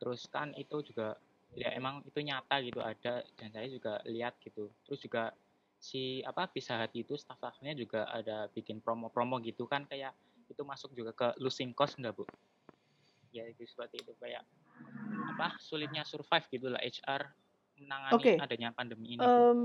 Terus 0.00 0.30
kan 0.30 0.54
itu 0.54 0.80
juga 0.86 1.18
ya 1.54 1.70
emang 1.76 2.02
itu 2.02 2.18
nyata 2.18 2.62
gitu 2.64 2.80
ada 2.80 3.22
dan 3.38 3.48
saya 3.52 3.68
juga 3.68 4.00
lihat 4.06 4.38
gitu. 4.42 4.70
Terus 4.86 5.00
juga 5.02 5.34
si 5.78 6.24
apa 6.24 6.48
Pizza 6.48 6.78
Hut 6.80 6.94
itu 6.96 7.14
staf-stafnya 7.18 7.76
juga 7.76 8.08
ada 8.08 8.48
bikin 8.54 8.80
promo-promo 8.80 9.38
gitu 9.44 9.68
kan 9.68 9.84
kayak 9.84 10.14
itu 10.48 10.62
masuk 10.64 10.94
juga 10.96 11.12
ke 11.12 11.28
losing 11.42 11.76
cost 11.76 12.00
enggak 12.00 12.16
bu? 12.16 12.24
Ya 13.34 13.44
itu 13.50 13.66
seperti 13.68 14.00
itu 14.00 14.14
kayak 14.18 14.46
apa 15.36 15.58
sulitnya 15.60 16.06
survive 16.06 16.46
gitu 16.48 16.70
lah 16.70 16.80
HR 16.80 17.22
menangani 17.78 18.14
Oke. 18.14 18.32
adanya 18.38 18.68
pandemi 18.70 19.14
ini 19.14 19.20
Bu. 19.20 19.26
Em, 19.26 19.60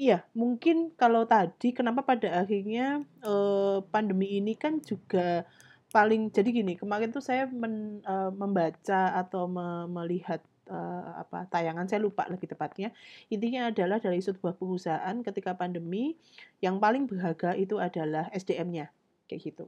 iya, 0.00 0.18
mungkin 0.32 0.92
kalau 0.96 1.24
tadi 1.28 1.72
kenapa 1.76 2.02
pada 2.04 2.42
akhirnya 2.42 3.04
eh, 3.22 3.78
pandemi 3.88 4.40
ini 4.40 4.56
kan 4.56 4.80
juga 4.80 5.44
paling 5.90 6.30
jadi 6.30 6.48
gini, 6.54 6.78
kemarin 6.78 7.10
tuh 7.10 7.22
saya 7.22 7.50
men- 7.50 8.02
eh, 8.02 8.30
membaca 8.32 9.14
atau 9.18 9.50
me- 9.50 9.88
melihat 9.90 10.40
eh, 10.70 11.10
apa 11.18 11.50
tayangan 11.50 11.90
saya 11.90 12.00
lupa 12.00 12.24
lebih 12.30 12.50
tepatnya. 12.54 12.94
Intinya 13.28 13.68
adalah 13.74 13.98
dari 13.98 14.22
sebuah 14.22 14.54
perusahaan 14.54 15.16
ketika 15.26 15.58
pandemi 15.58 16.14
yang 16.62 16.78
paling 16.78 17.10
berharga 17.10 17.58
itu 17.58 17.76
adalah 17.82 18.30
SDM-nya 18.30 18.88
kayak 19.26 19.42
gitu. 19.50 19.66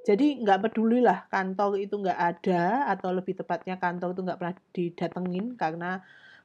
Jadi 0.00 0.40
nggak 0.40 0.64
peduli 0.64 1.04
lah 1.04 1.28
kantor 1.28 1.76
itu 1.76 1.92
nggak 2.00 2.16
ada 2.18 2.88
atau 2.88 3.12
lebih 3.12 3.36
tepatnya 3.36 3.76
kantor 3.76 4.16
itu 4.16 4.20
nggak 4.24 4.38
pernah 4.40 4.56
didatengin 4.72 5.46
karena 5.60 6.00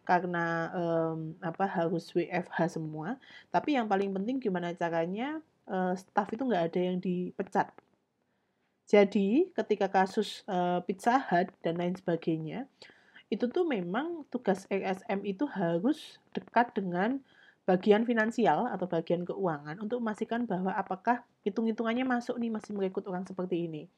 karena 0.06 0.70
em, 0.72 1.34
apa 1.42 1.66
harus 1.66 2.08
WFH 2.14 2.78
semua. 2.78 3.18
Tapi 3.50 3.76
yang 3.76 3.90
paling 3.90 4.14
penting 4.14 4.38
gimana 4.38 4.72
caranya 4.78 5.42
eh, 5.68 5.94
staff 5.98 6.30
itu 6.32 6.46
nggak 6.46 6.64
ada 6.72 6.80
yang 6.80 6.98
dipecat. 7.02 7.74
Jadi 8.86 9.50
ketika 9.58 9.90
kasus 9.90 10.46
eh, 10.46 10.80
Pizza 10.86 11.18
Hut 11.18 11.50
dan 11.66 11.82
lain 11.82 11.98
sebagainya, 11.98 12.70
itu 13.34 13.50
tuh 13.50 13.66
memang 13.66 14.24
tugas 14.30 14.70
RSM 14.70 15.26
itu 15.26 15.50
harus 15.50 16.22
dekat 16.38 16.78
dengan 16.78 17.18
bagian 17.66 18.06
finansial 18.06 18.70
atau 18.70 18.86
bagian 18.86 19.26
keuangan 19.26 19.82
untuk 19.82 19.98
memastikan 19.98 20.46
bahwa 20.46 20.70
apakah 20.78 21.26
hitung-hitungannya 21.42 22.06
masuk 22.06 22.38
nih 22.38 22.54
masih 22.54 22.78
merekrut 22.78 23.10
orang 23.10 23.26
seperti 23.26 23.66
ini. 23.66 23.90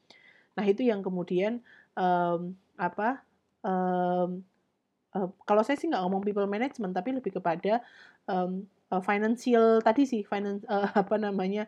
Nah 0.55 0.63
itu 0.63 0.87
yang 0.87 1.03
kemudian 1.03 1.59
em, 1.99 2.55
apa 2.79 3.21
em, 3.67 4.41
kalau 5.47 5.61
saya 5.63 5.79
sih 5.79 5.87
nggak 5.87 6.03
ngomong 6.03 6.21
people 6.23 6.49
management 6.49 6.93
tapi 6.93 7.15
lebih 7.15 7.39
kepada 7.39 7.81
em, 8.27 8.67
eh, 8.91 9.01
financial 9.03 9.79
tadi 9.81 10.03
sih 10.03 10.21
finance 10.27 10.63
eh, 10.67 10.89
apa 11.01 11.15
namanya 11.17 11.65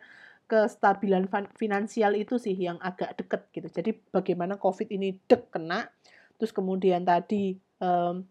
kestabilan 0.50 1.30
fin- 1.30 1.52
finansial 1.54 2.18
itu 2.18 2.36
sih 2.36 2.54
yang 2.58 2.76
agak 2.82 3.14
deket 3.16 3.42
gitu 3.54 3.68
jadi 3.70 3.90
bagaimana 4.10 4.58
covid 4.58 4.90
ini 4.90 5.14
dek 5.30 5.54
kena 5.54 5.86
terus 6.36 6.50
kemudian 6.50 7.06
tadi 7.06 7.54
em, 7.80 8.26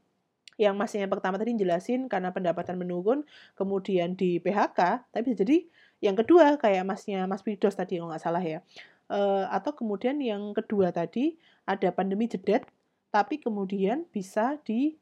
yang 0.60 0.76
masnya 0.76 1.08
pertama 1.08 1.40
tadi 1.40 1.56
jelasin 1.56 2.12
karena 2.12 2.36
pendapatan 2.36 2.76
menurun, 2.76 3.24
kemudian 3.56 4.20
di 4.20 4.44
PHK, 4.44 5.08
tapi 5.08 5.32
jadi 5.32 5.64
yang 6.04 6.20
kedua 6.20 6.60
kayak 6.60 6.84
masnya 6.84 7.24
Mas 7.32 7.48
Fidos 7.48 7.80
tadi 7.80 7.96
kalau 7.96 8.12
nggak 8.12 8.20
salah 8.20 8.44
ya. 8.44 8.60
Eh, 9.08 9.46
atau 9.48 9.72
kemudian 9.72 10.20
yang 10.20 10.52
kedua 10.52 10.92
tadi 10.92 11.40
ada 11.64 11.96
pandemi 11.96 12.28
jedet, 12.28 12.68
tapi 13.10 13.42
kemudian 13.42 14.06
bisa 14.10 14.58
di 14.62 14.96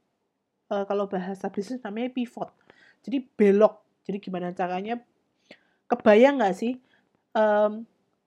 eh, 0.72 0.86
kalau 0.88 1.08
bahasa 1.08 1.52
bisnis 1.52 1.84
namanya 1.84 2.12
pivot. 2.12 2.52
Jadi 3.04 3.24
belok. 3.24 3.84
Jadi 4.08 4.18
gimana 4.24 4.52
caranya? 4.56 5.00
Kebayang 5.88 6.40
nggak 6.40 6.56
sih? 6.56 6.76
em, 7.38 7.72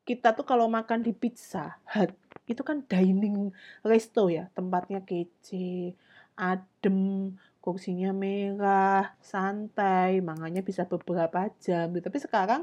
kita 0.07 0.35
tuh 0.39 0.47
kalau 0.47 0.67
makan 0.71 1.03
di 1.03 1.13
Pizza 1.15 1.79
Hut 1.91 2.15
itu 2.51 2.63
kan 2.67 2.83
dining 2.87 3.55
resto 3.87 4.27
ya, 4.27 4.51
tempatnya 4.59 5.07
kece, 5.07 5.95
adem, 6.35 7.31
kursinya 7.63 8.11
merah, 8.11 9.15
santai, 9.23 10.19
mangannya 10.19 10.63
bisa 10.67 10.83
beberapa 10.87 11.47
jam 11.63 11.95
gitu. 11.95 12.11
Tapi 12.11 12.19
sekarang 12.19 12.63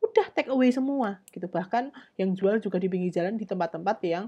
udah 0.00 0.26
take 0.32 0.48
away 0.48 0.72
semua 0.72 1.20
gitu. 1.28 1.44
Bahkan 1.52 1.92
yang 2.16 2.32
jual 2.32 2.56
juga 2.64 2.80
di 2.80 2.88
pinggir 2.88 3.12
jalan 3.12 3.36
di 3.36 3.44
tempat-tempat 3.44 3.96
yang 4.08 4.24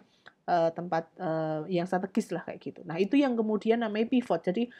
eh, 0.48 0.70
tempat 0.72 1.04
eh, 1.20 1.60
yang 1.76 1.84
strategis 1.84 2.32
lah 2.32 2.42
kayak 2.48 2.60
gitu. 2.64 2.80
Nah, 2.88 2.96
itu 2.96 3.20
yang 3.20 3.36
kemudian 3.36 3.84
namanya 3.84 4.08
pivot. 4.08 4.40
Jadi 4.40 4.72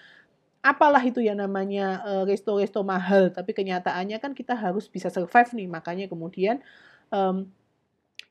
apalah 0.65 1.03
itu 1.05 1.21
yang 1.21 1.39
namanya 1.39 2.01
eh, 2.09 2.25
resto-resto 2.25 2.81
mahal, 2.83 3.31
tapi 3.31 3.53
kenyataannya 3.53 4.17
kan 4.19 4.33
kita 4.33 4.57
harus 4.57 4.89
bisa 4.89 5.13
survive 5.13 5.53
nih. 5.55 5.69
Makanya 5.69 6.07
kemudian 6.09 6.65
em, 7.13 7.47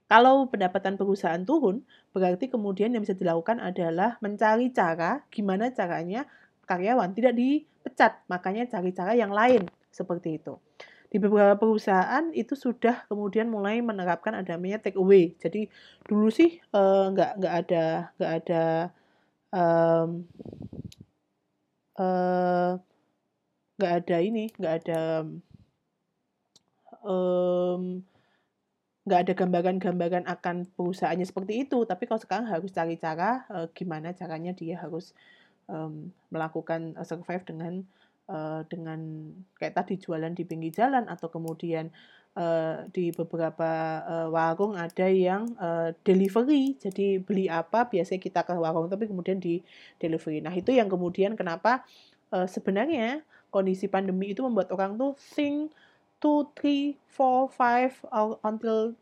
kalau 0.08 0.48
pendapatan 0.48 0.96
perusahaan 0.96 1.44
turun, 1.44 1.84
berarti 2.16 2.48
kemudian 2.48 2.96
yang 2.96 3.04
bisa 3.04 3.14
dilakukan 3.14 3.60
adalah 3.60 4.16
mencari 4.24 4.72
cara 4.72 5.22
gimana 5.30 5.70
caranya 5.76 6.26
karyawan 6.66 7.12
tidak 7.14 7.36
dipecat. 7.36 8.24
Makanya 8.32 8.68
cari 8.72 8.92
cara 8.96 9.14
yang 9.14 9.32
lain 9.32 9.68
seperti 9.92 10.40
itu. 10.40 10.56
Di 11.08 11.18
beberapa 11.24 11.56
perusahaan 11.56 12.26
itu 12.36 12.52
sudah 12.60 13.08
kemudian 13.08 13.48
mulai 13.48 13.80
menerapkan 13.80 14.36
ada 14.36 14.60
namanya 14.60 14.84
take 14.84 15.00
away. 15.00 15.36
Jadi 15.40 15.72
dulu 16.04 16.28
sih 16.28 16.60
eh, 16.60 17.06
nggak 17.14 17.32
nggak 17.40 17.54
ada 17.64 17.86
nggak 18.20 18.34
ada 18.44 18.64
em, 19.56 20.10
eh, 21.96 22.72
nggak 23.78 23.94
ada 24.04 24.18
ini 24.20 24.44
nggak 24.60 24.74
ada 24.84 25.02
em, 27.08 27.84
nggak 29.08 29.20
ada 29.24 29.34
gambaran-gambaran 29.40 30.26
akan 30.28 30.56
perusahaannya 30.76 31.24
seperti 31.24 31.54
itu. 31.64 31.88
Tapi 31.88 32.04
kalau 32.04 32.20
sekarang 32.20 32.48
harus 32.52 32.76
cari 32.76 33.00
cara 33.00 33.48
eh, 33.48 33.68
gimana 33.72 34.12
caranya 34.12 34.52
dia 34.52 34.76
harus 34.84 35.16
em, 35.72 36.12
melakukan 36.28 37.00
survive 37.08 37.44
dengan 37.48 37.74
eh, 38.30 38.62
dengan 38.70 39.00
kayak 39.58 39.74
tadi 39.84 40.00
jualan 40.00 40.32
di 40.36 40.44
pinggir 40.48 40.72
jalan 40.76 41.08
atau 41.08 41.28
kemudian 41.32 41.90
eh, 42.38 42.78
di 42.92 43.12
beberapa 43.16 43.72
eh, 44.06 44.28
warung 44.32 44.78
ada 44.78 45.08
yang 45.10 45.52
eh, 45.58 45.90
delivery. 46.06 46.78
Jadi 46.78 47.20
beli 47.24 47.48
apa 47.50 47.88
biasanya 47.88 48.22
kita 48.22 48.46
ke 48.46 48.54
warung 48.56 48.88
tapi 48.92 49.10
kemudian 49.10 49.40
di 49.42 49.60
delivery. 49.98 50.44
Nah, 50.44 50.54
itu 50.54 50.72
yang 50.76 50.88
kemudian 50.92 51.34
kenapa 51.40 51.84
eh, 52.36 52.48
sebenarnya 52.48 53.24
kondisi 53.50 53.88
pandemi 53.88 54.36
itu 54.36 54.44
membuat 54.44 54.70
orang 54.76 55.00
tuh 55.00 55.16
think 55.34 55.72
two, 56.20 56.50
three, 56.58 56.98
four, 57.08 57.50
five, 57.50 57.94
or 58.10 58.42
until 58.44 58.94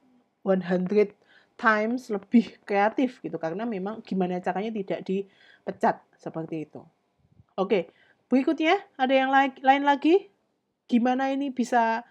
100 0.44 1.16
times 1.56 2.12
lebih 2.12 2.56
kreatif 2.68 3.24
gitu 3.24 3.40
karena 3.40 3.64
memang 3.64 4.04
gimana 4.04 4.40
caranya 4.44 4.72
tidak 4.72 5.00
dipecat 5.08 6.04
seperti 6.20 6.68
itu. 6.68 6.84
Oke, 7.56 7.88
berikutnya 8.30 8.78
ada 8.98 9.14
yang 9.14 9.30
lain, 9.32 9.84
lagi? 9.84 10.30
Gimana 10.86 11.34
ini 11.34 11.50
bisa 11.50 12.06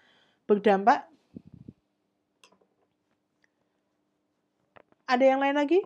berdampak? 0.47 1.07
Ada 5.05 5.35
yang 5.35 5.39
lain 5.39 5.55
lagi? 5.55 5.79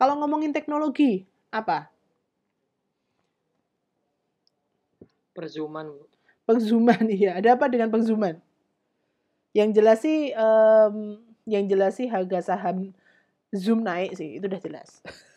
Kalau 0.00 0.16
ngomongin 0.16 0.50
teknologi, 0.50 1.28
apa? 1.52 1.92
Perzuman, 5.36 5.92
Bu. 5.92 6.08
Pengzooman, 6.48 7.06
iya. 7.14 7.38
Ada 7.38 7.54
apa 7.54 7.70
dengan 7.70 7.92
pengzooman? 7.92 8.40
Yang 9.54 9.70
jelas 9.76 9.98
sih, 10.02 10.34
em, 10.34 10.96
yang 11.46 11.64
jelas 11.70 11.98
sih 11.98 12.10
harga 12.10 12.54
saham 12.54 12.90
Zoom 13.50 13.82
naik 13.82 14.14
sih, 14.14 14.38
itu 14.38 14.46
udah 14.46 14.62
jelas. 14.62 15.02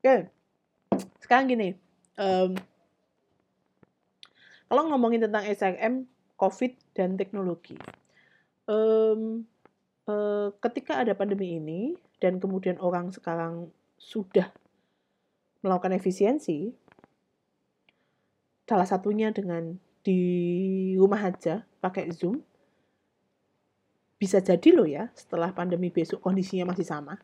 Oke, 0.00 0.32
sekarang 1.30 1.46
gini, 1.46 1.78
em, 2.18 2.58
kalau 4.66 4.82
ngomongin 4.90 5.30
tentang 5.30 5.46
SRM, 5.46 6.10
COVID, 6.34 6.74
dan 6.90 7.14
teknologi, 7.14 7.78
em, 8.66 9.46
eh, 10.10 10.48
ketika 10.58 10.98
ada 10.98 11.14
pandemi 11.14 11.54
ini, 11.62 11.94
dan 12.18 12.42
kemudian 12.42 12.82
orang 12.82 13.14
sekarang 13.14 13.70
sudah 13.94 14.50
melakukan 15.62 15.94
efisiensi, 15.94 16.74
salah 18.66 18.90
satunya 18.90 19.30
dengan 19.30 19.78
di 20.02 20.18
rumah 20.98 21.30
aja 21.30 21.62
pakai 21.78 22.10
Zoom, 22.10 22.42
bisa 24.18 24.42
jadi 24.42 24.74
loh 24.74 24.90
ya 24.90 25.14
setelah 25.14 25.54
pandemi 25.54 25.94
besok 25.94 26.26
kondisinya 26.26 26.74
masih 26.74 26.90
sama. 26.90 27.22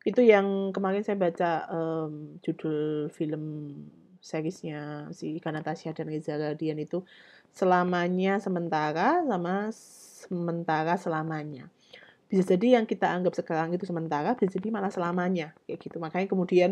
Itu 0.00 0.24
yang 0.24 0.72
kemarin 0.72 1.04
saya 1.04 1.20
baca 1.20 1.50
em, 1.68 2.40
judul 2.40 3.08
film 3.12 3.44
seriesnya 4.20 5.08
si 5.16 5.40
Ika 5.40 5.52
Natasha 5.52 5.96
dan 5.96 6.08
Reza 6.08 6.36
Radian 6.36 6.76
itu 6.80 7.04
selamanya 7.52 8.36
sementara 8.40 9.24
sama 9.24 9.72
sementara 9.72 10.94
selamanya. 10.96 11.68
Bisa 12.30 12.46
jadi 12.54 12.80
yang 12.80 12.86
kita 12.86 13.10
anggap 13.10 13.34
sekarang 13.34 13.74
itu 13.74 13.84
sementara, 13.84 14.38
bisa 14.38 14.54
jadi 14.54 14.68
malah 14.70 14.92
selamanya 14.92 15.52
kayak 15.66 15.78
gitu. 15.82 15.96
Makanya 16.00 16.28
kemudian 16.30 16.70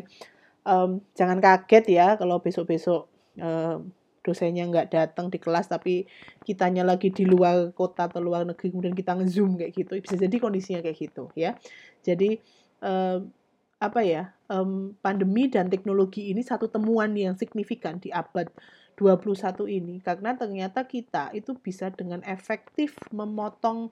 em, 0.64 0.91
jangan 1.12 1.39
kaget 1.41 1.85
ya 1.93 2.07
kalau 2.16 2.41
besok-besok 2.41 3.09
em, 3.37 3.93
dosennya 4.24 4.68
nggak 4.68 4.89
datang 4.93 5.33
di 5.33 5.41
kelas 5.41 5.72
tapi 5.72 6.05
kitanya 6.45 6.85
lagi 6.85 7.09
di 7.09 7.24
luar 7.24 7.72
kota 7.72 8.12
atau 8.12 8.20
luar 8.20 8.45
negeri 8.45 8.68
kemudian 8.68 8.93
kita 8.93 9.16
nge-zoom 9.16 9.57
kayak 9.57 9.72
gitu 9.72 9.93
bisa 10.05 10.20
jadi 10.20 10.37
kondisinya 10.37 10.81
kayak 10.85 10.99
gitu 11.01 11.33
ya 11.33 11.57
jadi 12.05 12.37
em, 12.83 13.31
apa 13.79 14.01
ya 14.03 14.35
em, 14.51 14.95
pandemi 14.99 15.47
dan 15.47 15.70
teknologi 15.70 16.31
ini 16.35 16.43
satu 16.43 16.66
temuan 16.66 17.14
yang 17.14 17.39
signifikan 17.39 18.03
di 18.03 18.11
abad 18.11 18.51
21 18.99 19.70
ini. 19.70 20.03
Karena 20.03 20.35
ternyata 20.35 20.83
kita 20.87 21.31
itu 21.37 21.55
bisa 21.59 21.91
dengan 21.95 22.22
efektif 22.26 22.99
memotong 23.14 23.91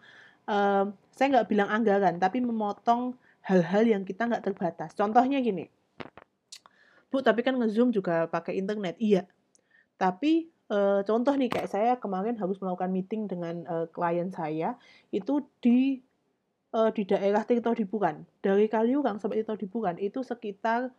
em, 0.51 0.95
saya 1.14 1.26
nggak 1.41 1.49
bilang 1.49 1.68
anggaran 1.70 2.18
tapi 2.18 2.43
memotong 2.43 3.16
hal-hal 3.47 3.87
yang 3.87 4.03
kita 4.03 4.26
nggak 4.26 4.45
terbatas. 4.45 4.93
Contohnya 4.99 5.39
gini 5.39 5.70
Bu 7.11 7.22
tapi 7.22 7.41
kan 7.41 7.55
nge-zoom 7.57 7.95
juga 7.95 8.26
pakai 8.26 8.59
internet. 8.59 8.99
Iya. 8.99 9.24
Tapi 9.97 10.51
eh, 10.51 11.01
contoh 11.07 11.34
nih 11.39 11.49
kayak 11.49 11.70
saya 11.70 11.93
kemarin 11.97 12.37
harus 12.37 12.59
melakukan 12.59 12.91
meeting 12.91 13.30
dengan 13.30 13.62
eh, 13.64 13.87
klien 13.95 14.28
saya 14.34 14.74
itu 15.14 15.47
di 15.62 16.03
eh, 16.75 16.91
di 16.95 17.03
daerah 17.07 17.43
Tirto 17.45 17.75
Dipuran. 17.77 18.25
Dari 18.43 18.67
Kaliurang 18.67 19.21
sampai 19.21 19.43
Tirto 19.43 19.55
Dipuran 19.59 20.01
itu 20.01 20.25
sekitar 20.25 20.91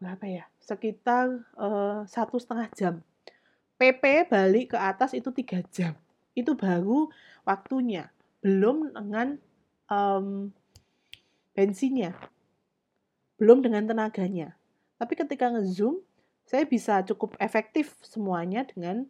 berapa 0.00 0.24
ya? 0.26 0.44
Sekitar 0.60 1.44
eh, 1.56 2.00
satu 2.08 2.36
setengah 2.36 2.68
jam. 2.76 2.94
PP 3.80 4.28
balik 4.28 4.76
ke 4.76 4.78
atas 4.78 5.16
itu 5.16 5.32
tiga 5.32 5.64
jam. 5.72 5.96
Itu 6.36 6.52
baru 6.52 7.08
waktunya. 7.48 8.12
Belum 8.44 8.92
dengan 8.92 9.40
em, 9.88 10.52
bensinnya. 11.56 12.12
Belum 13.40 13.64
dengan 13.64 13.88
tenaganya. 13.88 14.52
Tapi 15.00 15.16
ketika 15.16 15.48
nge-zoom 15.48 16.04
saya 16.44 16.68
bisa 16.68 17.00
cukup 17.08 17.40
efektif 17.40 17.96
semuanya 18.04 18.68
dengan 18.68 19.08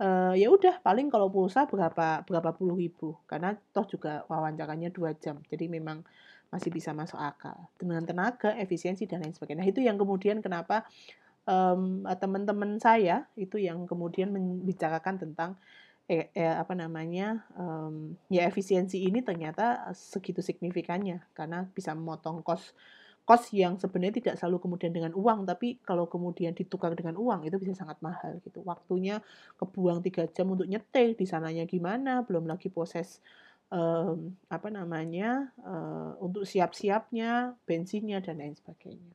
eh, 0.00 0.34
ya 0.40 0.48
udah 0.50 0.80
paling 0.82 1.10
kalau 1.12 1.30
pulsa 1.30 1.66
berapa 1.68 2.24
berapa 2.26 2.50
puluh 2.54 2.78
ribu. 2.78 3.18
Karena 3.26 3.54
toh 3.70 3.86
juga 3.86 4.26
wawancaranya 4.30 4.90
dua 4.90 5.14
jam 5.14 5.38
jadi 5.46 5.68
memang 5.70 6.02
masih 6.54 6.70
bisa 6.70 6.94
masuk 6.94 7.18
akal. 7.18 7.66
Dengan 7.74 8.06
tenaga 8.06 8.54
efisiensi 8.54 9.10
dan 9.10 9.26
lain 9.26 9.34
sebagainya. 9.34 9.66
Nah 9.66 9.68
itu 9.68 9.82
yang 9.82 9.98
kemudian 9.98 10.38
kenapa 10.38 10.86
em, 11.50 12.06
teman-teman 12.06 12.78
saya 12.78 13.26
itu 13.34 13.58
yang 13.58 13.90
kemudian 13.90 14.30
membicarakan 14.30 15.18
tentang 15.18 15.58
eh, 16.06 16.30
eh, 16.30 16.54
apa 16.54 16.78
namanya 16.78 17.42
em, 17.58 18.14
ya 18.30 18.46
efisiensi 18.46 19.02
ini 19.02 19.18
ternyata 19.26 19.90
segitu 19.98 20.46
signifikannya. 20.46 21.26
Karena 21.34 21.66
bisa 21.66 21.90
memotong 21.90 22.46
kos 22.46 22.70
kos 23.24 23.56
yang 23.56 23.80
sebenarnya 23.80 24.20
tidak 24.20 24.34
selalu 24.36 24.60
kemudian 24.60 24.92
dengan 24.92 25.16
uang 25.16 25.48
tapi 25.48 25.80
kalau 25.80 26.04
kemudian 26.04 26.52
ditukar 26.52 26.92
dengan 26.92 27.16
uang 27.16 27.48
itu 27.48 27.56
bisa 27.56 27.72
sangat 27.72 27.96
mahal 28.04 28.36
gitu 28.44 28.60
waktunya 28.68 29.24
kebuang 29.56 30.04
tiga 30.04 30.28
jam 30.28 30.52
untuk 30.52 30.68
nyetir 30.68 31.16
di 31.16 31.24
sananya 31.24 31.64
gimana 31.64 32.20
belum 32.20 32.44
lagi 32.44 32.68
proses 32.68 33.24
em, 33.74 34.36
apa 34.46 34.68
namanya 34.70 35.50
eh, 35.62 36.10
untuk 36.22 36.46
siap-siapnya, 36.46 37.58
bensinnya 37.64 38.22
dan 38.22 38.38
lain 38.38 38.54
sebagainya. 38.54 39.12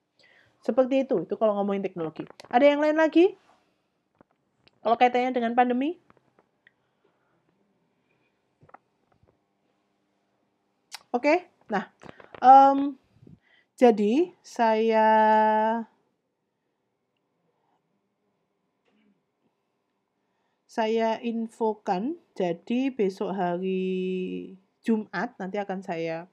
Seperti 0.60 1.08
itu, 1.08 1.24
itu 1.24 1.36
kalau 1.40 1.56
ngomongin 1.56 1.86
teknologi. 1.86 2.28
Ada 2.52 2.76
yang 2.76 2.84
lain 2.84 3.00
lagi? 3.00 3.40
Kalau 4.84 4.96
kaitannya 5.00 5.32
dengan 5.32 5.56
pandemi? 5.56 5.96
Oke, 11.10 11.50
nah, 11.74 11.90
em, 12.38 12.94
jadi 13.80 14.36
saya 14.44 15.08
saya 20.68 21.16
infokan, 21.24 22.20
jadi 22.36 22.92
besok 22.92 23.32
hari 23.32 23.88
Jumat 24.84 25.32
nanti 25.40 25.56
akan 25.64 25.80
saya 25.80 26.28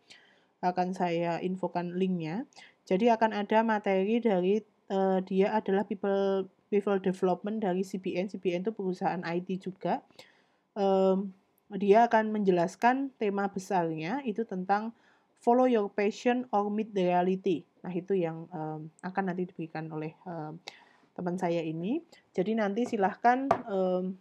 akan 0.58 0.90
saya 0.90 1.38
infokan 1.38 1.94
linknya. 1.94 2.50
Jadi 2.82 3.14
akan 3.14 3.30
ada 3.30 3.62
materi 3.62 4.18
dari 4.18 4.62
eh, 4.90 5.18
dia 5.22 5.54
adalah 5.54 5.86
people 5.86 6.50
people 6.70 6.98
development 6.98 7.62
dari 7.62 7.86
CBN. 7.86 8.26
CBN 8.26 8.66
itu 8.66 8.74
perusahaan 8.74 9.22
IT 9.22 9.62
juga. 9.62 10.02
Em, 10.74 11.30
dia 11.78 12.06
akan 12.10 12.30
menjelaskan 12.34 13.14
tema 13.18 13.50
besarnya 13.50 14.22
itu 14.22 14.42
tentang 14.46 14.94
follow 15.46 15.70
your 15.70 15.86
passion 15.86 16.42
or 16.50 16.66
meet 16.66 16.90
the 16.90 17.06
reality. 17.06 17.62
Nah, 17.86 17.94
itu 17.94 18.18
yang 18.18 18.50
em, 18.50 18.90
akan 19.06 19.30
nanti 19.30 19.46
diberikan 19.46 19.86
oleh 19.94 20.10
em, 20.26 20.58
teman 21.14 21.38
saya 21.38 21.62
ini. 21.62 22.02
Jadi 22.34 22.58
nanti 22.58 22.82
silahkan 22.82 23.46
em, 23.70 24.18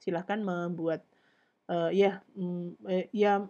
silahkan 0.00 0.40
membuat 0.40 1.04
eh, 1.68 1.90
ya 1.96 2.20
mm, 2.36 2.68
eh, 2.88 3.06
ya 3.12 3.44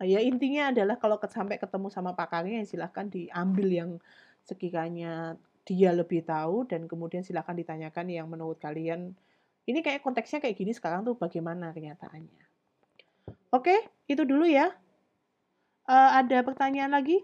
ya 0.00 0.20
intinya 0.24 0.72
adalah 0.72 0.96
kalau 0.96 1.20
sampai 1.20 1.60
ketemu 1.60 1.92
sama 1.92 2.16
pakarnya 2.16 2.64
ya 2.64 2.66
silahkan 2.66 3.06
diambil 3.12 3.68
yang 3.68 3.90
sekiranya 4.42 5.36
dia 5.62 5.94
lebih 5.94 6.26
tahu 6.26 6.66
dan 6.66 6.90
kemudian 6.90 7.22
silahkan 7.22 7.54
ditanyakan 7.54 8.10
yang 8.10 8.26
menurut 8.26 8.58
kalian 8.58 9.14
ini 9.62 9.78
kayak 9.78 10.02
konteksnya 10.02 10.42
kayak 10.42 10.58
gini 10.58 10.74
sekarang 10.74 11.06
tuh 11.06 11.14
bagaimana 11.14 11.70
kenyataannya. 11.70 12.42
Oke, 13.54 13.86
itu 14.10 14.26
dulu 14.26 14.42
ya. 14.42 14.74
Eh, 15.90 16.10
ada 16.22 16.38
pertanyaan 16.46 16.94
lagi? 16.94 17.18